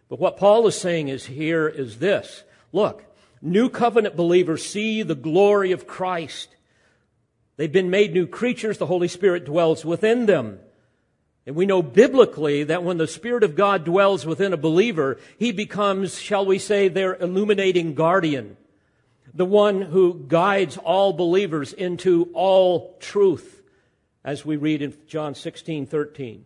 But 0.08 0.20
what 0.20 0.36
Paul 0.36 0.66
is 0.66 0.80
saying 0.80 1.08
is 1.08 1.26
here 1.26 1.68
is 1.68 1.98
this. 1.98 2.44
Look, 2.72 3.04
new 3.40 3.68
covenant 3.68 4.16
believers 4.16 4.64
see 4.64 5.02
the 5.02 5.14
glory 5.14 5.72
of 5.72 5.86
Christ. 5.86 6.56
They've 7.56 7.72
been 7.72 7.90
made 7.90 8.12
new 8.12 8.26
creatures. 8.26 8.78
The 8.78 8.86
Holy 8.86 9.08
Spirit 9.08 9.44
dwells 9.44 9.84
within 9.84 10.26
them. 10.26 10.60
And 11.46 11.54
we 11.54 11.64
know 11.64 11.80
biblically 11.80 12.64
that 12.64 12.82
when 12.82 12.98
the 12.98 13.06
Spirit 13.06 13.44
of 13.44 13.54
God 13.54 13.84
dwells 13.84 14.26
within 14.26 14.52
a 14.52 14.58
believer, 14.58 15.18
he 15.38 15.52
becomes, 15.52 16.18
shall 16.18 16.44
we 16.44 16.58
say, 16.58 16.88
their 16.88 17.14
illuminating 17.14 17.94
guardian, 17.94 18.56
the 19.32 19.44
one 19.44 19.80
who 19.80 20.24
guides 20.26 20.76
all 20.76 21.12
believers 21.12 21.72
into 21.72 22.30
all 22.34 22.96
truth, 22.98 23.62
as 24.24 24.44
we 24.44 24.56
read 24.56 24.82
in 24.82 24.96
John 25.06 25.36
16, 25.36 25.86
13. 25.86 26.44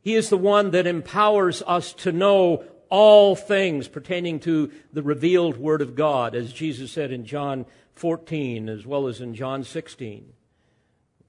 He 0.00 0.14
is 0.14 0.30
the 0.30 0.38
one 0.38 0.70
that 0.70 0.86
empowers 0.86 1.62
us 1.66 1.92
to 1.94 2.12
know 2.12 2.64
all 2.90 3.34
things 3.34 3.88
pertaining 3.88 4.40
to 4.40 4.70
the 4.92 5.02
revealed 5.02 5.56
Word 5.56 5.80
of 5.80 5.94
God, 5.94 6.34
as 6.34 6.52
Jesus 6.52 6.92
said 6.92 7.12
in 7.12 7.24
John 7.24 7.64
14 7.94 8.68
as 8.68 8.86
well 8.86 9.06
as 9.06 9.20
in 9.20 9.34
John 9.34 9.64
16. 9.64 10.32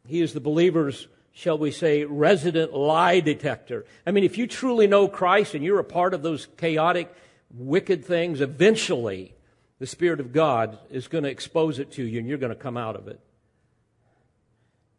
He 0.08 0.22
is 0.22 0.34
the 0.34 0.40
believer's 0.40 1.08
shall 1.34 1.58
we 1.58 1.72
say, 1.72 2.04
resident 2.04 2.74
lie 2.74 3.20
detector. 3.20 3.86
I 4.06 4.12
mean, 4.12 4.24
if 4.24 4.38
you 4.38 4.48
truly 4.48 4.88
know 4.88 5.08
Christ 5.08 5.56
and 5.56 5.64
you're 5.64 5.80
a 5.80 5.84
part 5.84 6.14
of 6.14 6.24
those 6.24 6.48
chaotic, 6.58 7.14
wicked 7.54 8.06
things, 8.06 8.42
eventually 8.42 9.34
the 9.80 9.88
Spirit 9.88 10.20
of 10.20 10.34
God 10.34 10.78
is 10.90 11.08
going 11.08 11.24
to 11.24 11.30
expose 11.30 11.80
it 11.80 11.92
to 11.94 12.04
you 12.04 12.20
and 12.20 12.28
you're 12.28 12.38
going 12.38 12.54
to 12.54 12.56
come 12.56 12.78
out 12.78 12.96
of 12.96 13.08
it. 13.08 13.20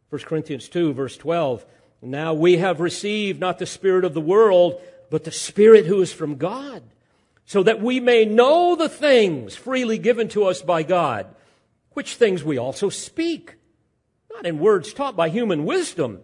1 0.09 0.21
Corinthians 0.23 0.69
2, 0.69 0.93
verse 0.93 1.17
12. 1.17 1.65
Now 2.01 2.33
we 2.33 2.57
have 2.57 2.79
received 2.79 3.39
not 3.39 3.59
the 3.59 3.65
Spirit 3.65 4.03
of 4.03 4.13
the 4.13 4.21
world, 4.21 4.81
but 5.13 5.25
the 5.25 5.31
Spirit 5.31 5.85
who 5.85 6.01
is 6.01 6.11
from 6.11 6.37
God, 6.37 6.81
so 7.45 7.61
that 7.61 7.79
we 7.79 7.99
may 7.99 8.25
know 8.25 8.75
the 8.75 8.89
things 8.89 9.55
freely 9.55 9.99
given 9.99 10.27
to 10.29 10.45
us 10.45 10.63
by 10.63 10.81
God, 10.81 11.27
which 11.91 12.15
things 12.15 12.43
we 12.43 12.57
also 12.57 12.89
speak 12.89 13.57
not 14.33 14.47
in 14.47 14.57
words 14.57 14.91
taught 14.91 15.15
by 15.15 15.29
human 15.29 15.65
wisdom, 15.65 16.21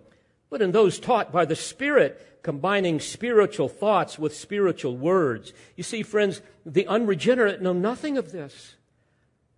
but 0.49 0.63
in 0.63 0.71
those 0.71 0.97
taught 0.97 1.31
by 1.31 1.45
the 1.45 1.55
Spirit, 1.55 2.39
combining 2.41 2.99
spiritual 2.99 3.69
thoughts 3.69 4.17
with 4.17 4.35
spiritual 4.35 4.97
words. 4.97 5.53
You 5.75 5.83
see, 5.83 6.01
friends, 6.01 6.41
the 6.65 6.87
unregenerate 6.87 7.61
know 7.61 7.73
nothing 7.73 8.17
of 8.17 8.31
this. 8.31 8.73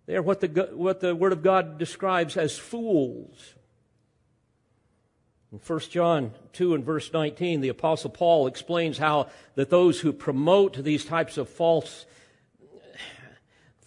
They 0.04 0.14
are 0.14 0.20
what 0.20 0.40
the, 0.40 0.68
what 0.74 1.00
the 1.00 1.16
Word 1.16 1.32
of 1.32 1.42
God 1.42 1.78
describes 1.78 2.36
as 2.36 2.58
fools. 2.58 3.54
In 5.52 5.58
1 5.58 5.80
John 5.90 6.32
2 6.54 6.74
and 6.74 6.82
verse 6.82 7.12
19, 7.12 7.60
the 7.60 7.68
Apostle 7.68 8.08
Paul 8.08 8.46
explains 8.46 8.96
how 8.96 9.28
that 9.54 9.68
those 9.68 10.00
who 10.00 10.14
promote 10.14 10.82
these 10.82 11.04
types 11.04 11.36
of 11.36 11.46
false 11.46 12.06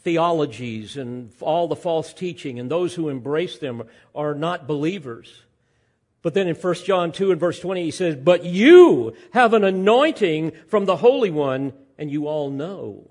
theologies 0.03 0.95
and 0.95 1.31
all 1.41 1.67
the 1.67 1.75
false 1.75 2.13
teaching, 2.13 2.59
and 2.59 2.69
those 2.69 2.93
who 2.93 3.09
embrace 3.09 3.57
them 3.57 3.81
are 4.13 4.35
not 4.35 4.67
believers. 4.67 5.41
But 6.21 6.35
then 6.35 6.47
in 6.47 6.55
1 6.55 6.75
John 6.85 7.11
2 7.11 7.31
and 7.31 7.39
verse 7.39 7.59
20, 7.59 7.83
he 7.83 7.91
says, 7.91 8.15
But 8.15 8.45
you 8.45 9.15
have 9.31 9.53
an 9.53 9.63
anointing 9.63 10.51
from 10.67 10.85
the 10.85 10.97
Holy 10.97 11.31
One, 11.31 11.73
and 11.97 12.11
you 12.11 12.27
all 12.27 12.51
know. 12.51 13.09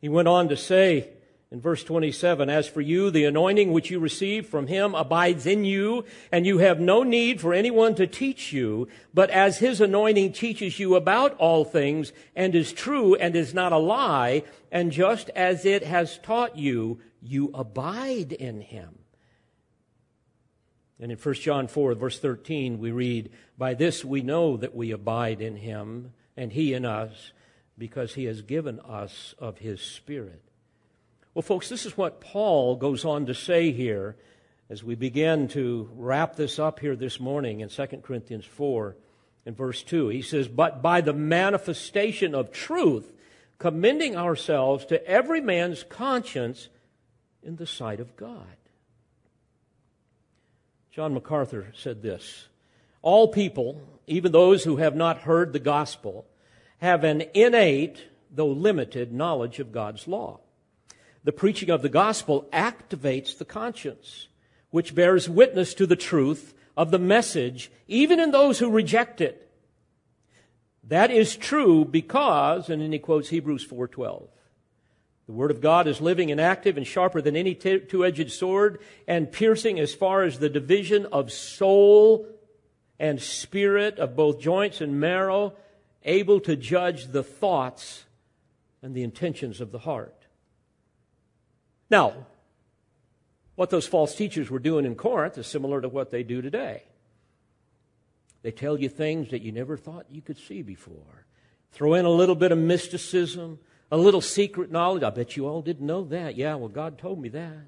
He 0.00 0.08
went 0.08 0.28
on 0.28 0.48
to 0.48 0.56
say, 0.56 1.10
in 1.50 1.62
verse 1.62 1.82
27, 1.82 2.50
as 2.50 2.68
for 2.68 2.82
you, 2.82 3.10
the 3.10 3.24
anointing 3.24 3.72
which 3.72 3.90
you 3.90 3.98
received 3.98 4.46
from 4.48 4.66
him 4.66 4.94
abides 4.94 5.46
in 5.46 5.64
you, 5.64 6.04
and 6.30 6.44
you 6.44 6.58
have 6.58 6.78
no 6.78 7.02
need 7.02 7.40
for 7.40 7.54
anyone 7.54 7.94
to 7.94 8.06
teach 8.06 8.52
you, 8.52 8.86
but 9.14 9.30
as 9.30 9.56
his 9.56 9.80
anointing 9.80 10.32
teaches 10.32 10.78
you 10.78 10.94
about 10.94 11.34
all 11.38 11.64
things, 11.64 12.12
and 12.36 12.54
is 12.54 12.70
true 12.70 13.14
and 13.14 13.34
is 13.34 13.54
not 13.54 13.72
a 13.72 13.78
lie, 13.78 14.42
and 14.70 14.92
just 14.92 15.30
as 15.30 15.64
it 15.64 15.82
has 15.84 16.18
taught 16.18 16.58
you, 16.58 17.00
you 17.22 17.50
abide 17.54 18.32
in 18.32 18.60
him. 18.60 18.98
And 21.00 21.10
in 21.10 21.16
1 21.16 21.34
John 21.36 21.66
4, 21.66 21.94
verse 21.94 22.18
13, 22.18 22.78
we 22.78 22.90
read, 22.90 23.30
By 23.56 23.72
this 23.72 24.04
we 24.04 24.20
know 24.20 24.58
that 24.58 24.74
we 24.74 24.90
abide 24.90 25.40
in 25.40 25.56
him, 25.56 26.12
and 26.36 26.52
he 26.52 26.74
in 26.74 26.84
us, 26.84 27.32
because 27.78 28.14
he 28.14 28.24
has 28.24 28.42
given 28.42 28.80
us 28.80 29.34
of 29.38 29.58
his 29.58 29.80
Spirit. 29.80 30.47
Well, 31.38 31.44
folks, 31.44 31.68
this 31.68 31.86
is 31.86 31.96
what 31.96 32.20
Paul 32.20 32.74
goes 32.74 33.04
on 33.04 33.26
to 33.26 33.32
say 33.32 33.70
here 33.70 34.16
as 34.68 34.82
we 34.82 34.96
begin 34.96 35.46
to 35.50 35.88
wrap 35.94 36.34
this 36.34 36.58
up 36.58 36.80
here 36.80 36.96
this 36.96 37.20
morning 37.20 37.60
in 37.60 37.68
2 37.68 37.86
Corinthians 38.02 38.44
4 38.44 38.96
and 39.46 39.56
verse 39.56 39.84
2. 39.84 40.08
He 40.08 40.20
says, 40.20 40.48
But 40.48 40.82
by 40.82 41.00
the 41.00 41.12
manifestation 41.12 42.34
of 42.34 42.50
truth, 42.50 43.12
commending 43.56 44.16
ourselves 44.16 44.84
to 44.86 45.06
every 45.06 45.40
man's 45.40 45.84
conscience 45.84 46.70
in 47.44 47.54
the 47.54 47.68
sight 47.68 48.00
of 48.00 48.16
God. 48.16 48.56
John 50.90 51.14
MacArthur 51.14 51.68
said 51.72 52.02
this 52.02 52.48
All 53.00 53.28
people, 53.28 53.80
even 54.08 54.32
those 54.32 54.64
who 54.64 54.78
have 54.78 54.96
not 54.96 55.18
heard 55.18 55.52
the 55.52 55.60
gospel, 55.60 56.26
have 56.78 57.04
an 57.04 57.22
innate, 57.32 58.06
though 58.28 58.48
limited, 58.48 59.12
knowledge 59.12 59.60
of 59.60 59.70
God's 59.70 60.08
law 60.08 60.40
the 61.28 61.32
preaching 61.32 61.68
of 61.68 61.82
the 61.82 61.90
gospel 61.90 62.48
activates 62.54 63.36
the 63.36 63.44
conscience, 63.44 64.28
which 64.70 64.94
bears 64.94 65.28
witness 65.28 65.74
to 65.74 65.86
the 65.86 65.94
truth 65.94 66.54
of 66.74 66.90
the 66.90 66.98
message, 66.98 67.70
even 67.86 68.18
in 68.18 68.30
those 68.30 68.60
who 68.60 68.70
reject 68.70 69.20
it. 69.20 69.50
That 70.84 71.10
is 71.10 71.36
true 71.36 71.84
because, 71.84 72.70
and 72.70 72.80
then 72.80 72.92
he 72.92 72.98
quotes 72.98 73.28
Hebrews 73.28 73.62
4:12. 73.66 74.26
The 75.26 75.32
word 75.34 75.50
of 75.50 75.60
God 75.60 75.86
is 75.86 76.00
living 76.00 76.30
and 76.30 76.40
active 76.40 76.78
and 76.78 76.86
sharper 76.86 77.20
than 77.20 77.36
any 77.36 77.54
two-edged 77.54 78.32
sword 78.32 78.80
and 79.06 79.30
piercing 79.30 79.78
as 79.78 79.92
far 79.94 80.22
as 80.22 80.38
the 80.38 80.48
division 80.48 81.04
of 81.12 81.30
soul 81.30 82.26
and 82.98 83.20
spirit 83.20 83.98
of 83.98 84.16
both 84.16 84.40
joints 84.40 84.80
and 84.80 84.98
marrow, 84.98 85.52
able 86.04 86.40
to 86.40 86.56
judge 86.56 87.08
the 87.08 87.22
thoughts 87.22 88.06
and 88.80 88.94
the 88.94 89.02
intentions 89.02 89.60
of 89.60 89.72
the 89.72 89.80
heart. 89.80 90.14
Now, 91.90 92.26
what 93.54 93.70
those 93.70 93.86
false 93.86 94.14
teachers 94.14 94.50
were 94.50 94.58
doing 94.58 94.84
in 94.84 94.94
Corinth 94.94 95.38
is 95.38 95.46
similar 95.46 95.80
to 95.80 95.88
what 95.88 96.10
they 96.10 96.22
do 96.22 96.42
today. 96.42 96.84
They 98.42 98.52
tell 98.52 98.78
you 98.78 98.88
things 98.88 99.30
that 99.30 99.42
you 99.42 99.52
never 99.52 99.76
thought 99.76 100.06
you 100.10 100.22
could 100.22 100.38
see 100.38 100.62
before. 100.62 101.26
Throw 101.72 101.94
in 101.94 102.04
a 102.04 102.10
little 102.10 102.34
bit 102.34 102.52
of 102.52 102.58
mysticism, 102.58 103.58
a 103.90 103.96
little 103.96 104.20
secret 104.20 104.70
knowledge. 104.70 105.02
I 105.02 105.10
bet 105.10 105.36
you 105.36 105.46
all 105.46 105.60
didn't 105.60 105.86
know 105.86 106.04
that. 106.04 106.36
Yeah, 106.36 106.54
well, 106.54 106.68
God 106.68 106.98
told 106.98 107.20
me 107.20 107.28
that. 107.30 107.66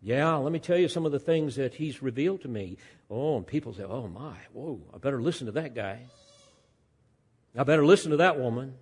Yeah, 0.00 0.34
let 0.36 0.52
me 0.52 0.58
tell 0.58 0.76
you 0.76 0.88
some 0.88 1.06
of 1.06 1.12
the 1.12 1.18
things 1.18 1.56
that 1.56 1.74
He's 1.74 2.02
revealed 2.02 2.42
to 2.42 2.48
me. 2.48 2.76
Oh, 3.10 3.36
and 3.36 3.46
people 3.46 3.72
say, 3.72 3.84
oh 3.84 4.08
my, 4.08 4.36
whoa, 4.52 4.80
I 4.92 4.98
better 4.98 5.20
listen 5.20 5.46
to 5.46 5.52
that 5.52 5.74
guy. 5.74 6.00
I 7.56 7.62
better 7.62 7.84
listen 7.84 8.10
to 8.10 8.16
that 8.18 8.38
woman. 8.38 8.74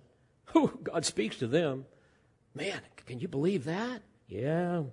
Whew, 0.51 0.79
God 0.83 1.05
speaks 1.05 1.37
to 1.37 1.47
them. 1.47 1.85
Man, 2.55 2.79
can 3.05 3.19
you 3.19 3.27
believe 3.27 3.65
that? 3.65 4.01
Yeah. 4.27 4.83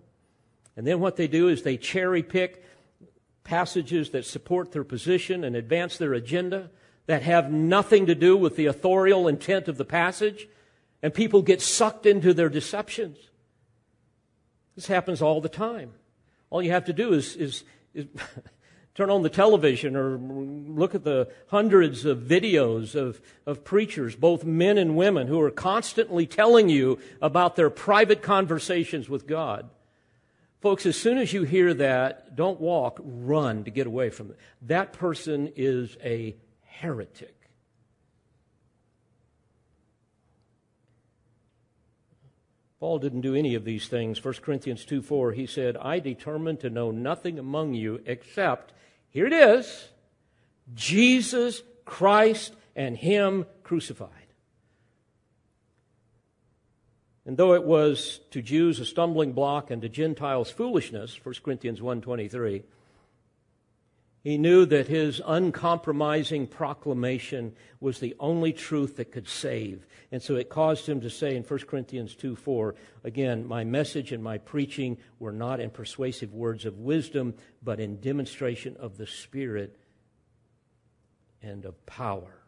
And 0.76 0.86
then 0.86 1.00
what 1.00 1.16
they 1.16 1.28
do 1.28 1.48
is 1.48 1.62
they 1.62 1.76
cherry 1.76 2.22
pick 2.22 2.64
passages 3.44 4.10
that 4.10 4.24
support 4.24 4.72
their 4.72 4.84
position 4.84 5.44
and 5.44 5.56
advance 5.56 5.96
their 5.96 6.12
agenda 6.14 6.70
that 7.06 7.22
have 7.22 7.50
nothing 7.50 8.06
to 8.06 8.14
do 8.14 8.36
with 8.36 8.56
the 8.56 8.66
authorial 8.66 9.26
intent 9.26 9.66
of 9.66 9.76
the 9.76 9.84
passage, 9.84 10.48
and 11.02 11.12
people 11.12 11.42
get 11.42 11.60
sucked 11.60 12.06
into 12.06 12.32
their 12.32 12.48
deceptions. 12.48 13.18
This 14.76 14.86
happens 14.86 15.20
all 15.20 15.40
the 15.40 15.48
time. 15.48 15.92
All 16.50 16.62
you 16.62 16.70
have 16.70 16.84
to 16.84 16.92
do 16.92 17.12
is, 17.12 17.34
is, 17.36 17.64
is 17.94 18.06
turn 19.00 19.08
on 19.08 19.22
the 19.22 19.30
television 19.30 19.96
or 19.96 20.18
look 20.18 20.94
at 20.94 21.04
the 21.04 21.26
hundreds 21.46 22.04
of 22.04 22.18
videos 22.18 22.94
of, 22.94 23.18
of 23.46 23.64
preachers, 23.64 24.14
both 24.14 24.44
men 24.44 24.76
and 24.76 24.94
women, 24.94 25.26
who 25.26 25.40
are 25.40 25.50
constantly 25.50 26.26
telling 26.26 26.68
you 26.68 26.98
about 27.22 27.56
their 27.56 27.70
private 27.70 28.20
conversations 28.20 29.08
with 29.08 29.26
God. 29.26 29.70
Folks, 30.60 30.84
as 30.84 30.96
soon 30.96 31.16
as 31.16 31.32
you 31.32 31.44
hear 31.44 31.72
that, 31.72 32.36
don't 32.36 32.60
walk, 32.60 33.00
run 33.02 33.64
to 33.64 33.70
get 33.70 33.86
away 33.86 34.10
from 34.10 34.32
it. 34.32 34.36
That 34.60 34.92
person 34.92 35.50
is 35.56 35.96
a 36.04 36.36
heretic. 36.64 37.34
Paul 42.78 42.98
didn't 42.98 43.22
do 43.22 43.34
any 43.34 43.54
of 43.54 43.64
these 43.64 43.88
things. 43.88 44.22
1 44.22 44.34
Corinthians 44.42 44.84
2 44.84 45.00
4, 45.00 45.32
he 45.32 45.46
said, 45.46 45.78
I 45.78 46.00
determined 46.00 46.60
to 46.60 46.68
know 46.68 46.90
nothing 46.90 47.38
among 47.38 47.72
you 47.72 48.02
except 48.04 48.74
here 49.10 49.26
it 49.26 49.32
is, 49.32 49.88
Jesus 50.74 51.62
Christ 51.84 52.54
and 52.74 52.96
Him 52.96 53.46
crucified. 53.62 54.10
And 57.26 57.36
though 57.36 57.54
it 57.54 57.64
was 57.64 58.20
to 58.30 58.42
Jews 58.42 58.80
a 58.80 58.84
stumbling 58.84 59.32
block 59.32 59.70
and 59.70 59.82
to 59.82 59.88
Gentiles 59.88 60.50
foolishness, 60.50 61.18
1 61.22 61.34
Corinthians 61.44 61.80
1.23, 61.80 62.62
he 64.22 64.36
knew 64.36 64.66
that 64.66 64.88
his 64.88 65.20
uncompromising 65.26 66.46
proclamation 66.46 67.54
was 67.80 68.00
the 68.00 68.14
only 68.20 68.52
truth 68.52 68.96
that 68.96 69.12
could 69.12 69.26
save. 69.26 69.86
And 70.12 70.22
so 70.22 70.36
it 70.36 70.50
caused 70.50 70.86
him 70.86 71.00
to 71.00 71.08
say 71.10 71.36
in 71.36 71.42
1 71.42 71.60
Corinthians 71.60 72.14
2 72.14 72.36
4, 72.36 72.74
again, 73.02 73.46
my 73.46 73.64
message 73.64 74.12
and 74.12 74.22
my 74.22 74.36
preaching 74.36 74.98
were 75.18 75.32
not 75.32 75.58
in 75.58 75.70
persuasive 75.70 76.34
words 76.34 76.66
of 76.66 76.78
wisdom, 76.78 77.34
but 77.62 77.80
in 77.80 78.00
demonstration 78.00 78.76
of 78.76 78.98
the 78.98 79.06
Spirit 79.06 79.78
and 81.42 81.64
of 81.64 81.86
power. 81.86 82.40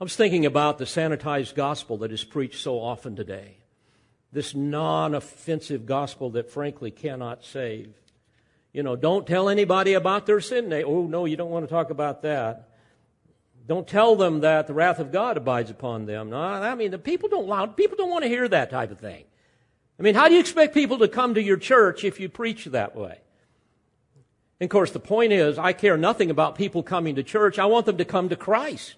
I 0.00 0.04
was 0.04 0.16
thinking 0.16 0.46
about 0.46 0.78
the 0.78 0.86
sanitized 0.86 1.54
gospel 1.54 1.98
that 1.98 2.10
is 2.10 2.24
preached 2.24 2.60
so 2.60 2.80
often 2.80 3.14
today. 3.14 3.58
This 4.32 4.54
non 4.54 5.14
offensive 5.14 5.86
gospel 5.86 6.30
that 6.30 6.50
frankly 6.50 6.90
cannot 6.90 7.44
save. 7.44 7.99
You 8.72 8.82
know, 8.82 8.94
don't 8.96 9.26
tell 9.26 9.48
anybody 9.48 9.94
about 9.94 10.26
their 10.26 10.40
sin. 10.40 10.68
They, 10.68 10.84
oh, 10.84 11.06
no, 11.06 11.24
you 11.24 11.36
don't 11.36 11.50
want 11.50 11.66
to 11.66 11.70
talk 11.70 11.90
about 11.90 12.22
that. 12.22 12.68
Don't 13.66 13.86
tell 13.86 14.16
them 14.16 14.40
that 14.40 14.66
the 14.66 14.74
wrath 14.74 14.98
of 14.98 15.12
God 15.12 15.36
abides 15.36 15.70
upon 15.70 16.06
them. 16.06 16.30
No, 16.30 16.40
I 16.40 16.74
mean, 16.74 16.90
the 16.90 16.98
people 16.98 17.28
don't, 17.28 17.76
people 17.76 17.96
don't 17.96 18.10
want 18.10 18.24
to 18.24 18.28
hear 18.28 18.48
that 18.48 18.70
type 18.70 18.90
of 18.90 18.98
thing. 18.98 19.24
I 19.98 20.02
mean, 20.02 20.14
how 20.14 20.28
do 20.28 20.34
you 20.34 20.40
expect 20.40 20.74
people 20.74 20.98
to 20.98 21.08
come 21.08 21.34
to 21.34 21.42
your 21.42 21.56
church 21.56 22.04
if 22.04 22.20
you 22.20 22.28
preach 22.28 22.64
that 22.66 22.96
way? 22.96 23.20
And 24.58 24.66
of 24.66 24.70
course, 24.70 24.90
the 24.92 25.00
point 25.00 25.32
is, 25.32 25.58
I 25.58 25.72
care 25.72 25.96
nothing 25.96 26.30
about 26.30 26.54
people 26.54 26.82
coming 26.82 27.16
to 27.16 27.22
church. 27.22 27.58
I 27.58 27.66
want 27.66 27.86
them 27.86 27.98
to 27.98 28.04
come 28.04 28.28
to 28.28 28.36
Christ. 28.36 28.94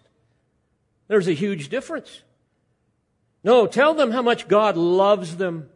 There's 1.09 1.29
a 1.29 1.33
huge 1.33 1.69
difference. 1.69 2.23
No, 3.45 3.67
tell 3.67 3.95
them 3.95 4.13
how 4.13 4.23
much 4.23 4.49
God 4.49 4.77
loves 4.77 5.37
them 5.37 5.69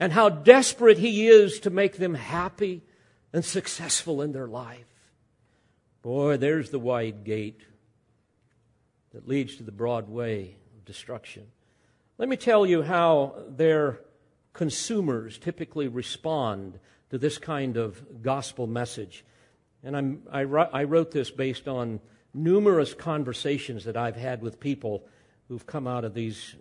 and 0.00 0.12
how 0.12 0.28
desperate 0.28 0.98
He 0.98 1.28
is 1.28 1.60
to 1.60 1.70
make 1.70 1.96
them 1.96 2.14
happy 2.14 2.82
and 3.32 3.44
successful 3.44 4.22
in 4.22 4.32
their 4.32 4.46
life. 4.46 4.86
Boy, 6.02 6.36
there's 6.36 6.70
the 6.70 6.78
wide 6.78 7.24
gate 7.24 7.62
that 9.12 9.28
leads 9.28 9.56
to 9.56 9.62
the 9.62 9.72
broad 9.72 10.08
way 10.08 10.56
of 10.76 10.84
destruction. 10.84 11.46
Let 12.18 12.28
me 12.28 12.36
tell 12.36 12.66
you 12.66 12.82
how 12.82 13.34
their 13.48 14.00
consumers 14.52 15.38
typically 15.38 15.88
respond 15.88 16.78
to 17.10 17.18
this 17.18 17.38
kind 17.38 17.76
of 17.76 18.22
gospel 18.22 18.66
message. 18.66 19.24
And 19.82 20.22
I, 20.30 20.42
I 20.42 20.84
wrote 20.84 21.10
this 21.10 21.30
based 21.30 21.68
on 21.68 22.00
numerous 22.34 22.94
conversations 22.94 23.84
that 23.84 23.96
I've 23.96 24.16
had 24.16 24.42
with 24.42 24.60
people 24.60 25.06
who've 25.48 25.66
come 25.66 25.86
out 25.86 26.04
of 26.04 26.14
these, 26.14 26.54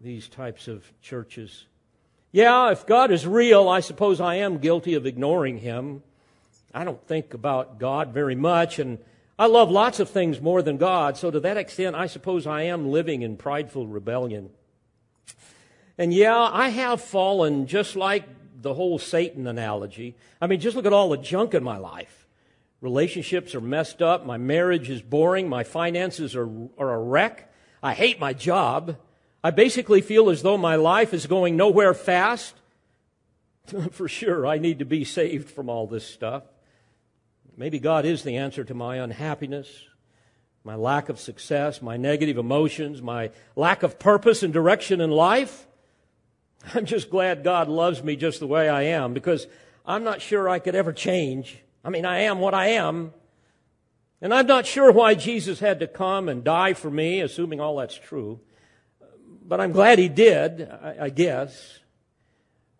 these 0.00 0.28
types 0.28 0.68
of 0.68 0.90
churches. 1.00 1.66
Yeah, 2.32 2.70
if 2.70 2.86
God 2.86 3.10
is 3.10 3.26
real, 3.26 3.68
I 3.68 3.80
suppose 3.80 4.20
I 4.20 4.36
am 4.36 4.58
guilty 4.58 4.94
of 4.94 5.04
ignoring 5.04 5.58
him. 5.58 6.04
I 6.72 6.84
don't 6.84 7.04
think 7.08 7.34
about 7.34 7.80
God 7.80 8.14
very 8.14 8.36
much, 8.36 8.78
and 8.78 8.98
I 9.36 9.46
love 9.46 9.68
lots 9.68 9.98
of 9.98 10.10
things 10.10 10.40
more 10.40 10.62
than 10.62 10.76
God, 10.76 11.16
so 11.16 11.32
to 11.32 11.40
that 11.40 11.56
extent, 11.56 11.96
I 11.96 12.06
suppose 12.06 12.46
I 12.46 12.62
am 12.62 12.92
living 12.92 13.22
in 13.22 13.36
prideful 13.36 13.88
rebellion. 13.88 14.50
And 15.98 16.14
yeah, 16.14 16.38
I 16.38 16.68
have 16.68 17.00
fallen 17.00 17.66
just 17.66 17.96
like 17.96 18.24
the 18.62 18.74
whole 18.74 19.00
Satan 19.00 19.48
analogy. 19.48 20.14
I 20.40 20.46
mean, 20.46 20.60
just 20.60 20.76
look 20.76 20.86
at 20.86 20.92
all 20.92 21.08
the 21.08 21.16
junk 21.16 21.52
in 21.52 21.64
my 21.64 21.78
life. 21.78 22.28
Relationships 22.80 23.56
are 23.56 23.60
messed 23.60 24.00
up. 24.00 24.24
My 24.24 24.38
marriage 24.38 24.88
is 24.88 25.02
boring. 25.02 25.48
My 25.48 25.64
finances 25.64 26.36
are, 26.36 26.48
are 26.78 26.94
a 26.94 26.98
wreck. 26.98 27.52
I 27.82 27.94
hate 27.94 28.20
my 28.20 28.32
job. 28.32 28.96
I 29.42 29.50
basically 29.50 30.00
feel 30.00 30.28
as 30.28 30.42
though 30.42 30.58
my 30.58 30.76
life 30.76 31.14
is 31.14 31.26
going 31.26 31.56
nowhere 31.56 31.94
fast. 31.94 32.54
For 33.90 34.08
sure, 34.08 34.46
I 34.46 34.58
need 34.58 34.80
to 34.80 34.84
be 34.84 35.04
saved 35.04 35.50
from 35.50 35.68
all 35.68 35.86
this 35.86 36.06
stuff. 36.06 36.42
Maybe 37.56 37.78
God 37.78 38.04
is 38.04 38.22
the 38.22 38.36
answer 38.36 38.64
to 38.64 38.74
my 38.74 38.96
unhappiness, 38.96 39.68
my 40.64 40.74
lack 40.74 41.08
of 41.08 41.18
success, 41.18 41.82
my 41.82 41.96
negative 41.96 42.38
emotions, 42.38 43.02
my 43.02 43.30
lack 43.56 43.82
of 43.82 43.98
purpose 43.98 44.42
and 44.42 44.52
direction 44.52 45.00
in 45.00 45.10
life. 45.10 45.66
I'm 46.74 46.86
just 46.86 47.10
glad 47.10 47.44
God 47.44 47.68
loves 47.68 48.02
me 48.02 48.16
just 48.16 48.40
the 48.40 48.46
way 48.46 48.68
I 48.68 48.82
am 48.82 49.14
because 49.14 49.46
I'm 49.86 50.04
not 50.04 50.20
sure 50.20 50.48
I 50.48 50.58
could 50.58 50.74
ever 50.74 50.92
change. 50.92 51.58
I 51.84 51.90
mean, 51.90 52.04
I 52.04 52.20
am 52.20 52.40
what 52.40 52.54
I 52.54 52.68
am. 52.68 53.12
And 54.22 54.34
I'm 54.34 54.46
not 54.46 54.66
sure 54.66 54.92
why 54.92 55.14
Jesus 55.14 55.60
had 55.60 55.80
to 55.80 55.86
come 55.86 56.28
and 56.28 56.44
die 56.44 56.74
for 56.74 56.90
me, 56.90 57.20
assuming 57.20 57.60
all 57.60 57.76
that's 57.76 57.96
true. 57.96 58.40
But 59.42 59.60
I'm 59.60 59.72
glad 59.72 59.98
he 59.98 60.08
did, 60.08 60.68
I, 60.70 60.96
I 61.00 61.08
guess. 61.10 61.78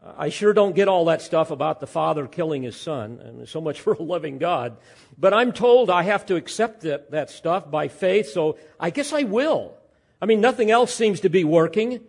I 0.02 0.30
sure 0.30 0.52
don't 0.52 0.74
get 0.74 0.88
all 0.88 1.06
that 1.06 1.20
stuff 1.20 1.50
about 1.50 1.80
the 1.80 1.86
father 1.86 2.26
killing 2.26 2.62
his 2.62 2.76
son, 2.76 3.20
and 3.22 3.48
so 3.48 3.60
much 3.60 3.80
for 3.82 3.94
a 3.94 4.02
loving 4.02 4.38
God. 4.38 4.76
But 5.18 5.34
I'm 5.34 5.52
told 5.52 5.90
I 5.90 6.02
have 6.04 6.26
to 6.26 6.36
accept 6.36 6.82
that, 6.82 7.10
that 7.10 7.30
stuff 7.30 7.70
by 7.70 7.88
faith, 7.88 8.30
so 8.30 8.58
I 8.78 8.90
guess 8.90 9.12
I 9.12 9.24
will. 9.24 9.74
I 10.22 10.26
mean, 10.26 10.40
nothing 10.40 10.70
else 10.70 10.94
seems 10.94 11.20
to 11.20 11.30
be 11.30 11.44
working. 11.44 12.00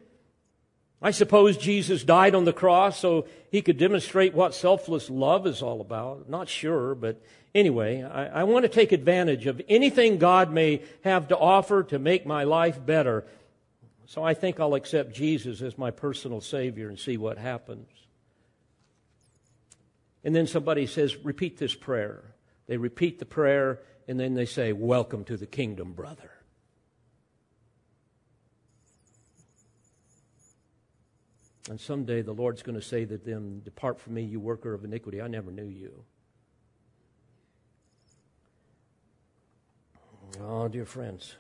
I 1.02 1.12
suppose 1.12 1.58
Jesus 1.58 2.04
died 2.04 2.36
on 2.36 2.46
the 2.46 2.54
cross 2.54 3.00
so 3.00 3.26
he 3.50 3.62
could 3.62 3.78
demonstrate 3.78 4.36
what 4.36 4.54
selfless 4.54 5.10
love 5.10 5.48
is 5.48 5.64
all 5.64 5.82
about. 5.82 6.30
Not 6.30 6.48
sure, 6.48 6.94
but 6.94 7.20
anyway, 7.56 8.04
I, 8.04 8.42
I 8.42 8.44
want 8.44 8.64
to 8.64 8.70
take 8.70 8.92
advantage 8.92 9.48
of 9.48 9.62
anything 9.68 10.20
God 10.20 10.52
may 10.52 10.84
have 11.04 11.30
to 11.30 11.38
offer 11.38 11.84
to 11.84 11.98
make 11.98 12.26
my 12.26 12.44
life 12.44 12.86
better. 12.86 13.26
So 14.12 14.26
I 14.26 14.34
think 14.34 14.60
I'll 14.60 14.76
accept 14.76 15.16
Jesus 15.16 15.62
as 15.62 15.78
my 15.78 15.90
personal 15.90 16.42
Savior 16.42 16.90
and 16.90 17.00
see 17.00 17.16
what 17.16 17.38
happens. 17.38 17.88
And 20.26 20.36
then 20.36 20.48
somebody 20.48 20.86
says, 20.86 21.16
repeat 21.24 21.58
this 21.58 21.74
prayer. 21.74 22.36
They 22.68 22.76
repeat 22.76 23.20
the 23.20 23.26
prayer 23.26 23.80
and 24.10 24.20
then 24.20 24.34
they 24.34 24.44
say, 24.46 24.74
Welcome 24.74 25.24
to 25.24 25.38
the 25.38 25.46
kingdom, 25.46 25.94
brother. 25.94 26.30
And 31.70 31.80
someday 31.80 32.22
the 32.22 32.34
Lord's 32.34 32.64
going 32.64 32.76
to 32.76 32.86
say 32.86 33.06
to 33.06 33.18
them, 33.18 33.62
Depart 33.62 34.02
from 34.02 34.16
me, 34.16 34.24
you 34.24 34.42
worker 34.42 34.74
of 34.74 34.84
iniquity. 34.84 35.22
I 35.22 35.30
never 35.30 35.52
knew 35.52 35.70
you. 35.70 36.04
Oh, 40.42 40.68
dear 40.68 40.86
friends. 40.86 41.38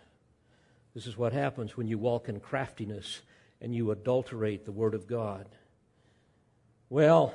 This 0.93 1.07
is 1.07 1.17
what 1.17 1.33
happens 1.33 1.77
when 1.77 1.87
you 1.87 1.97
walk 1.97 2.27
in 2.27 2.39
craftiness 2.39 3.21
and 3.61 3.73
you 3.73 3.91
adulterate 3.91 4.65
the 4.65 4.71
Word 4.71 4.93
of 4.93 5.07
God. 5.07 5.47
Well, 6.89 7.33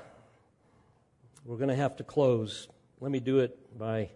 we're 1.45 1.57
going 1.57 1.71
to 1.71 1.77
have 1.77 1.97
to 1.97 2.05
close. 2.05 2.69
Let 3.01 3.11
me 3.11 3.21
do 3.21 3.39
it 3.39 3.79
by. 3.79 4.11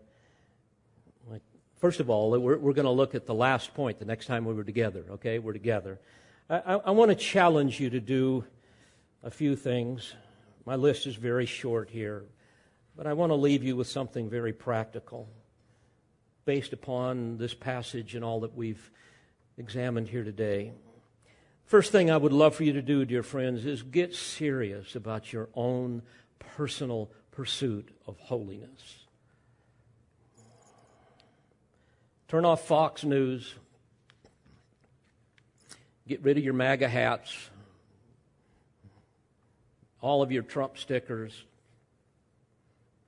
First 1.78 1.98
of 1.98 2.10
all, 2.10 2.30
we're, 2.38 2.58
we're 2.58 2.74
going 2.74 2.84
to 2.84 2.90
look 2.90 3.14
at 3.14 3.24
the 3.24 3.32
last 3.32 3.72
point 3.72 3.98
the 3.98 4.04
next 4.04 4.26
time 4.26 4.44
we 4.44 4.52
were 4.52 4.64
together, 4.64 5.02
okay? 5.12 5.38
We're 5.38 5.54
together. 5.54 5.98
I, 6.50 6.58
I, 6.58 6.74
I 6.74 6.90
want 6.90 7.08
to 7.08 7.14
challenge 7.14 7.80
you 7.80 7.88
to 7.88 8.00
do 8.00 8.44
a 9.22 9.30
few 9.30 9.56
things. 9.56 10.12
My 10.66 10.76
list 10.76 11.06
is 11.06 11.16
very 11.16 11.46
short 11.46 11.88
here, 11.88 12.24
but 12.98 13.06
I 13.06 13.14
want 13.14 13.30
to 13.30 13.34
leave 13.34 13.64
you 13.64 13.76
with 13.76 13.86
something 13.86 14.28
very 14.28 14.52
practical 14.52 15.26
based 16.44 16.74
upon 16.74 17.38
this 17.38 17.54
passage 17.54 18.14
and 18.14 18.22
all 18.22 18.40
that 18.40 18.54
we've 18.54 18.90
examined 19.60 20.08
here 20.08 20.24
today. 20.24 20.72
First 21.66 21.92
thing 21.92 22.10
I 22.10 22.16
would 22.16 22.32
love 22.32 22.56
for 22.56 22.64
you 22.64 22.72
to 22.72 22.82
do, 22.82 23.04
dear 23.04 23.22
friends, 23.22 23.66
is 23.66 23.82
get 23.82 24.14
serious 24.14 24.96
about 24.96 25.32
your 25.32 25.50
own 25.54 26.02
personal 26.38 27.10
pursuit 27.30 27.94
of 28.06 28.18
holiness. 28.18 29.04
Turn 32.26 32.46
off 32.46 32.66
Fox 32.66 33.04
News. 33.04 33.54
Get 36.08 36.24
rid 36.24 36.38
of 36.38 36.42
your 36.42 36.54
MAGA 36.54 36.88
hats, 36.88 37.50
all 40.00 40.22
of 40.22 40.32
your 40.32 40.42
Trump 40.42 40.78
stickers. 40.78 41.44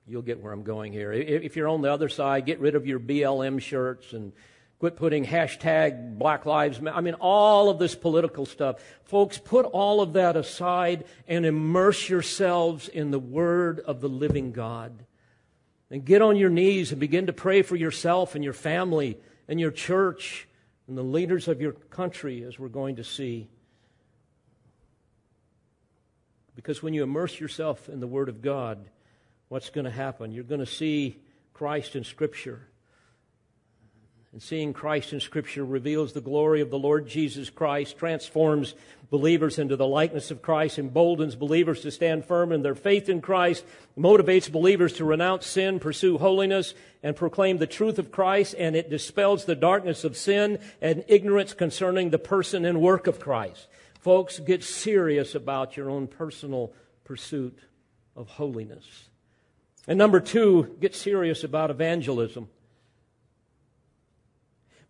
You'll 0.07 0.21
get 0.21 0.39
where 0.39 0.53
I'm 0.53 0.63
going 0.63 0.93
here. 0.93 1.11
If 1.11 1.55
you're 1.55 1.67
on 1.67 1.81
the 1.81 1.91
other 1.91 2.09
side, 2.09 2.45
get 2.45 2.59
rid 2.59 2.75
of 2.75 2.85
your 2.85 2.99
BLM 2.99 3.59
shirts 3.59 4.13
and 4.13 4.33
Quit 4.83 4.97
putting 4.97 5.25
hashtag 5.25 6.17
Black 6.17 6.45
Lives 6.45 6.81
Matter. 6.81 6.97
I 6.97 6.99
mean, 6.99 7.13
all 7.13 7.69
of 7.69 7.79
this 7.79 7.95
political 7.95 8.45
stuff. 8.45 8.81
Folks, 9.05 9.37
put 9.37 9.65
all 9.65 10.01
of 10.01 10.11
that 10.11 10.35
aside 10.35 11.05
and 11.25 11.45
immerse 11.45 12.09
yourselves 12.09 12.89
in 12.89 13.09
the 13.09 13.17
Word 13.17 13.79
of 13.79 14.01
the 14.01 14.09
living 14.09 14.51
God. 14.51 15.05
And 15.89 16.03
get 16.03 16.21
on 16.21 16.35
your 16.35 16.49
knees 16.49 16.91
and 16.91 16.99
begin 16.99 17.27
to 17.27 17.31
pray 17.31 17.61
for 17.61 17.77
yourself 17.77 18.35
and 18.35 18.43
your 18.43 18.51
family 18.51 19.17
and 19.47 19.57
your 19.57 19.71
church 19.71 20.49
and 20.89 20.97
the 20.97 21.01
leaders 21.01 21.47
of 21.47 21.61
your 21.61 21.71
country, 21.71 22.43
as 22.43 22.59
we're 22.59 22.67
going 22.67 22.97
to 22.97 23.05
see. 23.05 23.47
Because 26.57 26.83
when 26.83 26.93
you 26.93 27.03
immerse 27.03 27.39
yourself 27.39 27.87
in 27.87 28.01
the 28.01 28.07
Word 28.07 28.27
of 28.27 28.41
God, 28.41 28.89
what's 29.47 29.69
going 29.69 29.85
to 29.85 29.91
happen? 29.91 30.33
You're 30.33 30.43
going 30.43 30.59
to 30.59 30.65
see 30.65 31.21
Christ 31.53 31.95
in 31.95 32.03
Scripture. 32.03 32.67
And 34.33 34.41
seeing 34.41 34.73
Christ 34.73 35.13
in 35.13 35.19
Scripture 35.19 35.63
reveals 35.63 36.13
the 36.13 36.19
glory 36.19 36.61
of 36.61 36.71
the 36.71 36.79
Lord 36.79 37.07
Jesus 37.07 37.51
Christ, 37.51 37.99
transforms 37.99 38.73
believers 39.11 39.59
into 39.59 39.75
the 39.75 39.85
likeness 39.85 40.31
of 40.31 40.41
Christ, 40.41 40.79
emboldens 40.79 41.35
believers 41.35 41.81
to 41.81 41.91
stand 41.91 42.25
firm 42.25 42.51
in 42.51 42.63
their 42.63 42.73
faith 42.73 43.09
in 43.09 43.21
Christ, 43.21 43.63
motivates 43.95 44.51
believers 44.51 44.93
to 44.93 45.05
renounce 45.05 45.45
sin, 45.45 45.79
pursue 45.79 46.17
holiness, 46.17 46.73
and 47.03 47.15
proclaim 47.15 47.59
the 47.59 47.67
truth 47.67 47.99
of 47.99 48.11
Christ, 48.11 48.55
and 48.57 48.75
it 48.75 48.89
dispels 48.89 49.45
the 49.45 49.53
darkness 49.53 50.03
of 50.03 50.17
sin 50.17 50.57
and 50.81 51.05
ignorance 51.07 51.53
concerning 51.53 52.09
the 52.09 52.17
person 52.17 52.65
and 52.65 52.81
work 52.81 53.05
of 53.05 53.19
Christ. 53.19 53.67
Folks, 53.99 54.39
get 54.39 54.63
serious 54.63 55.35
about 55.35 55.77
your 55.77 55.91
own 55.91 56.07
personal 56.07 56.73
pursuit 57.03 57.59
of 58.15 58.29
holiness. 58.29 59.09
And 59.87 59.99
number 59.99 60.19
two, 60.19 60.75
get 60.81 60.95
serious 60.95 61.43
about 61.43 61.69
evangelism. 61.69 62.47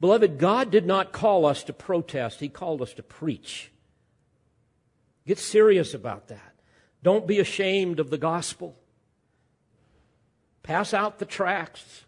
Beloved, 0.03 0.37
God 0.37 0.69
did 0.69 0.85
not 0.85 1.13
call 1.13 1.45
us 1.45 1.63
to 1.63 1.71
protest, 1.71 2.41
He 2.41 2.49
called 2.49 2.81
us 2.81 2.91
to 2.95 3.01
preach. 3.01 3.71
Get 5.25 5.39
serious 5.39 5.93
about 5.93 6.27
that. 6.27 6.55
Don't 7.01 7.25
be 7.25 7.39
ashamed 7.39 8.01
of 8.01 8.09
the 8.09 8.17
gospel. 8.17 8.75
Pass 10.61 10.93
out 10.93 11.19
the 11.19 11.25
tracts 11.25 12.03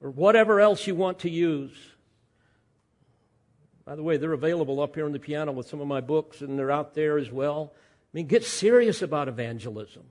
or 0.00 0.10
whatever 0.10 0.58
else 0.58 0.88
you 0.88 0.96
want 0.96 1.20
to 1.20 1.30
use. 1.30 1.76
By 3.84 3.94
the 3.94 4.02
way, 4.02 4.16
they're 4.16 4.32
available 4.32 4.80
up 4.80 4.96
here 4.96 5.06
on 5.06 5.12
the 5.12 5.20
piano 5.20 5.52
with 5.52 5.68
some 5.68 5.80
of 5.80 5.86
my 5.86 6.00
books, 6.00 6.40
and 6.40 6.58
they're 6.58 6.72
out 6.72 6.96
there 6.96 7.18
as 7.18 7.30
well. 7.30 7.72
I 7.72 8.16
mean, 8.16 8.26
get 8.26 8.44
serious 8.44 9.00
about 9.00 9.28
evangelism. 9.28 10.02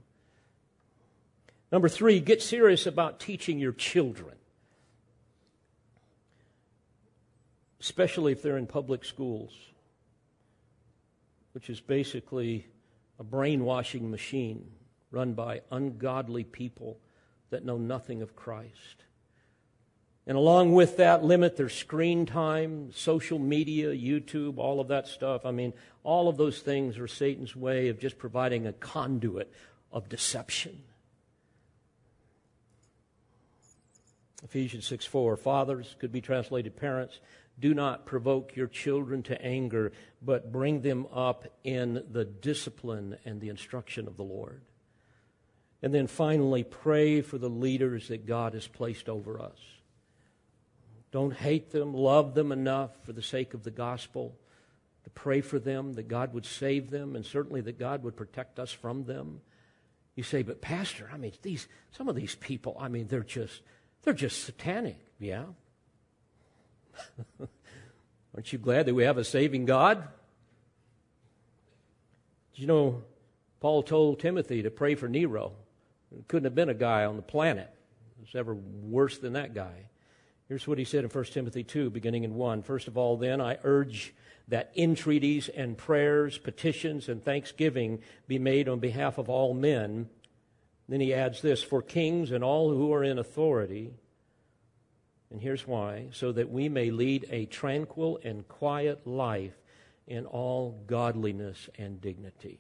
Number 1.74 1.90
three, 1.90 2.22
get 2.22 2.42
serious 2.42 2.86
about 2.86 3.20
teaching 3.20 3.60
your 3.60 3.74
children, 3.74 4.38
especially 7.80 8.32
if 8.32 8.42
they're 8.42 8.58
in 8.58 8.68
public 8.68 9.06
schools 9.06 9.54
which 11.58 11.72
is 11.72 11.80
basically 11.80 12.68
a 13.18 13.24
brainwashing 13.24 14.12
machine 14.12 14.64
run 15.10 15.34
by 15.34 15.60
ungodly 15.72 16.44
people 16.44 17.00
that 17.50 17.66
know 17.66 17.80
nothing 17.80 18.22
of 18.22 18.36
Christ. 18.36 19.06
And 20.28 20.38
along 20.38 20.76
with 20.76 20.98
that, 20.98 21.24
limit 21.24 21.58
their 21.58 21.68
screen 21.68 22.28
time, 22.28 22.92
social 22.94 23.40
media, 23.40 23.88
YouTube, 23.88 24.60
all 24.60 24.80
of 24.80 24.90
that 24.90 25.08
stuff. 25.08 25.48
I 25.48 25.52
mean, 25.52 25.74
all 26.04 26.30
of 26.30 26.38
those 26.38 26.60
things 26.60 27.00
are 27.00 27.08
Satan's 27.08 27.56
way 27.56 27.88
of 27.88 28.00
just 28.00 28.20
providing 28.20 28.68
a 28.68 28.74
conduit 28.74 29.52
of 29.92 30.10
deception. 30.10 30.84
Ephesians 34.44 34.86
6 34.86 35.06
4, 35.08 35.38
fathers 35.38 35.96
could 35.98 36.12
be 36.12 36.22
translated 36.22 36.76
parents. 36.76 37.20
Do 37.60 37.74
not 37.74 38.06
provoke 38.06 38.56
your 38.56 38.68
children 38.68 39.24
to 39.24 39.42
anger, 39.42 39.92
but 40.22 40.52
bring 40.52 40.82
them 40.82 41.08
up 41.14 41.46
in 41.64 42.04
the 42.12 42.26
discipline 42.26 43.18
and 43.26 43.42
the 43.42 43.50
instruction 43.50 44.08
of 44.08 44.16
the 44.16 44.24
Lord. 44.24 44.62
And 45.82 45.94
then 45.94 46.08
finally, 46.08 46.64
pray 46.64 47.22
for 47.22 47.38
the 47.38 47.50
leaders 47.50 48.08
that 48.10 48.26
God 48.26 48.54
has 48.54 48.68
placed 48.68 49.10
over 49.10 49.40
us. 49.42 49.60
Don't 51.12 51.34
hate 51.34 51.72
them, 51.72 51.94
love 51.94 52.34
them 52.34 52.52
enough 52.52 52.92
for 53.04 53.14
the 53.14 53.22
sake 53.22 53.54
of 53.54 53.64
the 53.64 53.72
gospel 53.72 54.38
to 55.04 55.10
pray 55.12 55.40
for 55.40 55.58
them, 55.58 55.94
that 55.94 56.10
God 56.10 56.34
would 56.34 56.46
save 56.46 56.90
them, 56.90 57.16
and 57.16 57.26
certainly 57.26 57.62
that 57.62 57.80
God 57.80 58.04
would 58.04 58.18
protect 58.18 58.60
us 58.60 58.72
from 58.72 59.06
them. 59.06 59.40
You 60.16 60.24
say, 60.24 60.42
but 60.42 60.62
Pastor, 60.62 61.10
I 61.14 61.18
mean, 61.18 61.32
these 61.44 61.68
some 61.92 62.10
of 62.10 62.16
these 62.16 62.36
people, 62.36 62.76
I 62.80 62.90
mean, 62.90 63.08
they're 63.08 63.24
just 63.24 63.62
they're 64.04 64.14
just 64.14 64.44
satanic. 64.44 64.98
Yeah, 65.18 65.46
Aren't 68.36 68.54
you 68.54 68.60
glad 68.60 68.86
that 68.86 68.94
we 68.94 69.04
have 69.04 69.18
a 69.18 69.24
saving 69.24 69.66
God? 69.66 70.04
Did 72.54 72.62
you 72.62 72.68
know 72.68 73.04
Paul 73.60 73.84
told 73.84 74.20
Timothy 74.20 74.64
to 74.64 74.72
pray 74.72 74.96
for 74.96 75.08
Nero? 75.08 75.54
Couldn't 76.28 76.46
have 76.46 76.56
been 76.56 76.70
a 76.70 76.74
guy 76.74 77.06
on 77.06 77.16
the 77.16 77.22
planet 77.22 77.70
who's 78.20 78.36
ever 78.36 78.56
worse 78.56 79.18
than 79.18 79.34
that 79.34 79.54
guy. 79.54 79.88
Here's 80.48 80.68
what 80.68 80.78
he 80.78 80.86
said 80.86 81.04
in 81.04 81.10
1 81.10 81.24
Timothy 81.26 81.64
2, 81.64 81.90
beginning 81.90 82.24
in 82.24 82.36
1. 82.36 82.64
First 82.64 82.88
of 82.88 82.98
all, 82.98 83.18
then, 83.18 83.42
I 83.42 83.58
urge 83.64 84.14
that 84.48 84.72
entreaties 84.78 85.50
and 85.50 85.78
prayers, 85.78 86.38
petitions, 86.38 87.10
and 87.10 87.24
thanksgiving 87.24 88.00
be 88.28 88.40
made 88.40 88.70
on 88.70 88.80
behalf 88.80 89.18
of 89.18 89.30
all 89.30 89.54
men. 89.54 90.10
Then 90.88 91.02
he 91.02 91.14
adds 91.14 91.42
this 91.42 91.62
for 91.62 91.82
kings 91.82 92.32
and 92.32 92.44
all 92.44 92.70
who 92.70 92.94
are 92.94 93.04
in 93.04 93.20
authority 93.20 93.94
and 95.32 95.42
here's 95.42 95.68
why 95.68 96.08
so 96.12 96.32
that 96.32 96.50
we 96.50 96.70
may 96.70 96.92
lead 96.92 97.26
a 97.30 97.46
tranquil 97.46 98.20
and 98.24 98.48
quiet 98.48 99.06
life 99.06 99.56
in 100.08 100.26
all 100.26 100.82
godliness 100.88 101.70
and 101.78 102.00
dignity. 102.00 102.60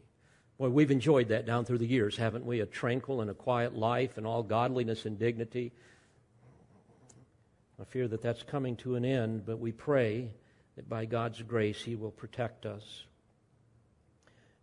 Boy, 0.57 0.70
we've 0.70 0.91
enjoyed 0.91 1.30
that 1.30 1.45
down 1.45 1.65
through 1.65 1.78
the 1.78 1.88
years, 1.88 2.18
haven't 2.18 2.45
we? 2.45 2.59
A 2.59 2.65
tranquil 2.65 3.22
and 3.22 3.30
a 3.30 3.36
quiet 3.36 3.76
life 3.76 4.18
in 4.18 4.26
all 4.26 4.43
godliness 4.43 5.05
and 5.05 5.18
dignity. 5.18 5.72
I 7.80 7.86
fear 7.86 8.07
that 8.07 8.24
that's 8.24 8.43
coming 8.43 8.76
to 8.78 8.95
an 8.95 9.05
end, 9.05 9.45
but 9.45 9.59
we 9.59 9.72
pray 9.72 10.32
that 10.76 10.89
by 10.89 11.05
God's 11.05 11.41
grace 11.43 11.82
He 11.84 11.95
will 11.95 12.11
protect 12.11 12.65
us. 12.65 13.03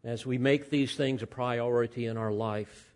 As 0.02 0.26
we 0.26 0.36
make 0.36 0.68
these 0.68 0.96
things 0.96 1.22
a 1.22 1.26
priority 1.26 2.06
in 2.06 2.16
our 2.16 2.32
life, 2.32 2.92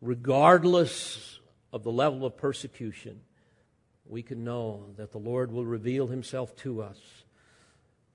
regardless 0.00 1.40
of 1.72 1.82
the 1.82 1.92
level 1.92 2.24
of 2.24 2.36
persecution, 2.36 3.20
we 4.10 4.22
can 4.22 4.44
know 4.44 4.86
that 4.96 5.12
the 5.12 5.18
Lord 5.18 5.52
will 5.52 5.64
reveal 5.64 6.06
himself 6.06 6.54
to 6.56 6.82
us 6.82 6.98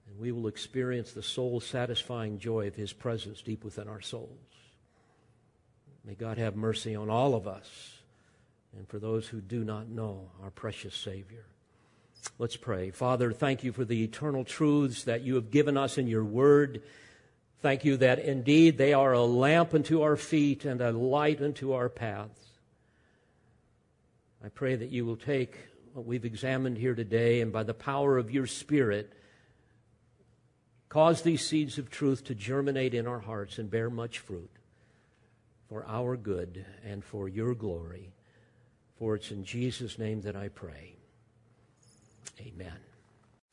and 0.07 0.19
we 0.19 0.31
will 0.31 0.47
experience 0.47 1.11
the 1.11 1.23
soul 1.23 1.59
satisfying 1.59 2.37
joy 2.37 2.67
of 2.67 2.75
his 2.75 2.93
presence 2.93 3.41
deep 3.41 3.63
within 3.63 3.87
our 3.87 4.01
souls. 4.01 4.29
May 6.03 6.13
God 6.13 6.37
have 6.37 6.55
mercy 6.55 6.95
on 6.95 7.09
all 7.09 7.33
of 7.33 7.47
us 7.47 7.99
and 8.77 8.87
for 8.87 8.99
those 8.99 9.27
who 9.27 9.41
do 9.41 9.63
not 9.63 9.89
know 9.89 10.29
our 10.43 10.51
precious 10.51 10.95
Savior. 10.95 11.45
Let's 12.37 12.57
pray. 12.57 12.91
Father, 12.91 13.31
thank 13.31 13.63
you 13.63 13.71
for 13.71 13.85
the 13.85 14.03
eternal 14.03 14.43
truths 14.43 15.03
that 15.03 15.21
you 15.21 15.35
have 15.35 15.51
given 15.51 15.77
us 15.77 15.97
in 15.97 16.07
your 16.07 16.25
word. 16.25 16.81
Thank 17.61 17.85
you 17.85 17.97
that 17.97 18.19
indeed 18.19 18.77
they 18.77 18.93
are 18.93 19.13
a 19.13 19.23
lamp 19.23 19.73
unto 19.73 20.01
our 20.01 20.17
feet 20.17 20.65
and 20.65 20.81
a 20.81 20.91
light 20.91 21.41
unto 21.41 21.71
our 21.71 21.89
paths. 21.89 22.41
I 24.43 24.49
pray 24.49 24.75
that 24.75 24.91
you 24.91 25.05
will 25.05 25.15
take 25.15 25.55
what 25.95 26.05
we've 26.05 26.25
examined 26.25 26.77
here 26.77 26.93
today, 26.93 27.39
and 27.39 27.53
by 27.53 27.63
the 27.63 27.73
power 27.73 28.17
of 28.17 28.29
your 28.29 28.45
Spirit, 28.45 29.13
cause 30.89 31.21
these 31.21 31.47
seeds 31.47 31.77
of 31.77 31.89
truth 31.89 32.25
to 32.25 32.35
germinate 32.35 32.93
in 32.93 33.07
our 33.07 33.21
hearts 33.21 33.57
and 33.57 33.71
bear 33.71 33.89
much 33.89 34.19
fruit 34.19 34.51
for 35.69 35.85
our 35.87 36.17
good 36.17 36.65
and 36.83 37.01
for 37.01 37.29
your 37.29 37.55
glory. 37.55 38.11
For 38.99 39.15
it's 39.15 39.31
in 39.31 39.45
Jesus' 39.45 39.97
name 39.97 40.19
that 40.23 40.35
I 40.35 40.49
pray. 40.49 40.97
Amen. 42.41 42.75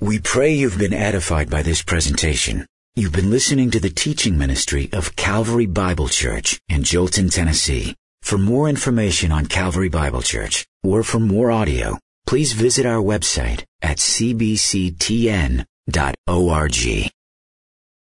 We 0.00 0.18
pray 0.18 0.52
you've 0.52 0.78
been 0.78 0.92
edified 0.92 1.48
by 1.48 1.62
this 1.62 1.80
presentation. 1.80 2.66
You've 2.96 3.12
been 3.12 3.30
listening 3.30 3.70
to 3.70 3.78
the 3.78 3.88
teaching 3.88 4.36
ministry 4.36 4.90
of 4.92 5.14
Calvary 5.14 5.66
Bible 5.66 6.08
Church 6.08 6.60
in 6.68 6.82
Joelton, 6.82 7.32
Tennessee. 7.32 7.94
For 8.22 8.36
more 8.36 8.68
information 8.68 9.30
on 9.30 9.46
Calvary 9.46 9.88
Bible 9.88 10.22
Church 10.22 10.66
or 10.82 11.04
for 11.04 11.20
more 11.20 11.52
audio, 11.52 11.98
please 12.32 12.54
visit 12.54 12.86
our 12.86 13.02
website 13.02 13.64
at 13.82 13.98
cbctn.org. 13.98 15.62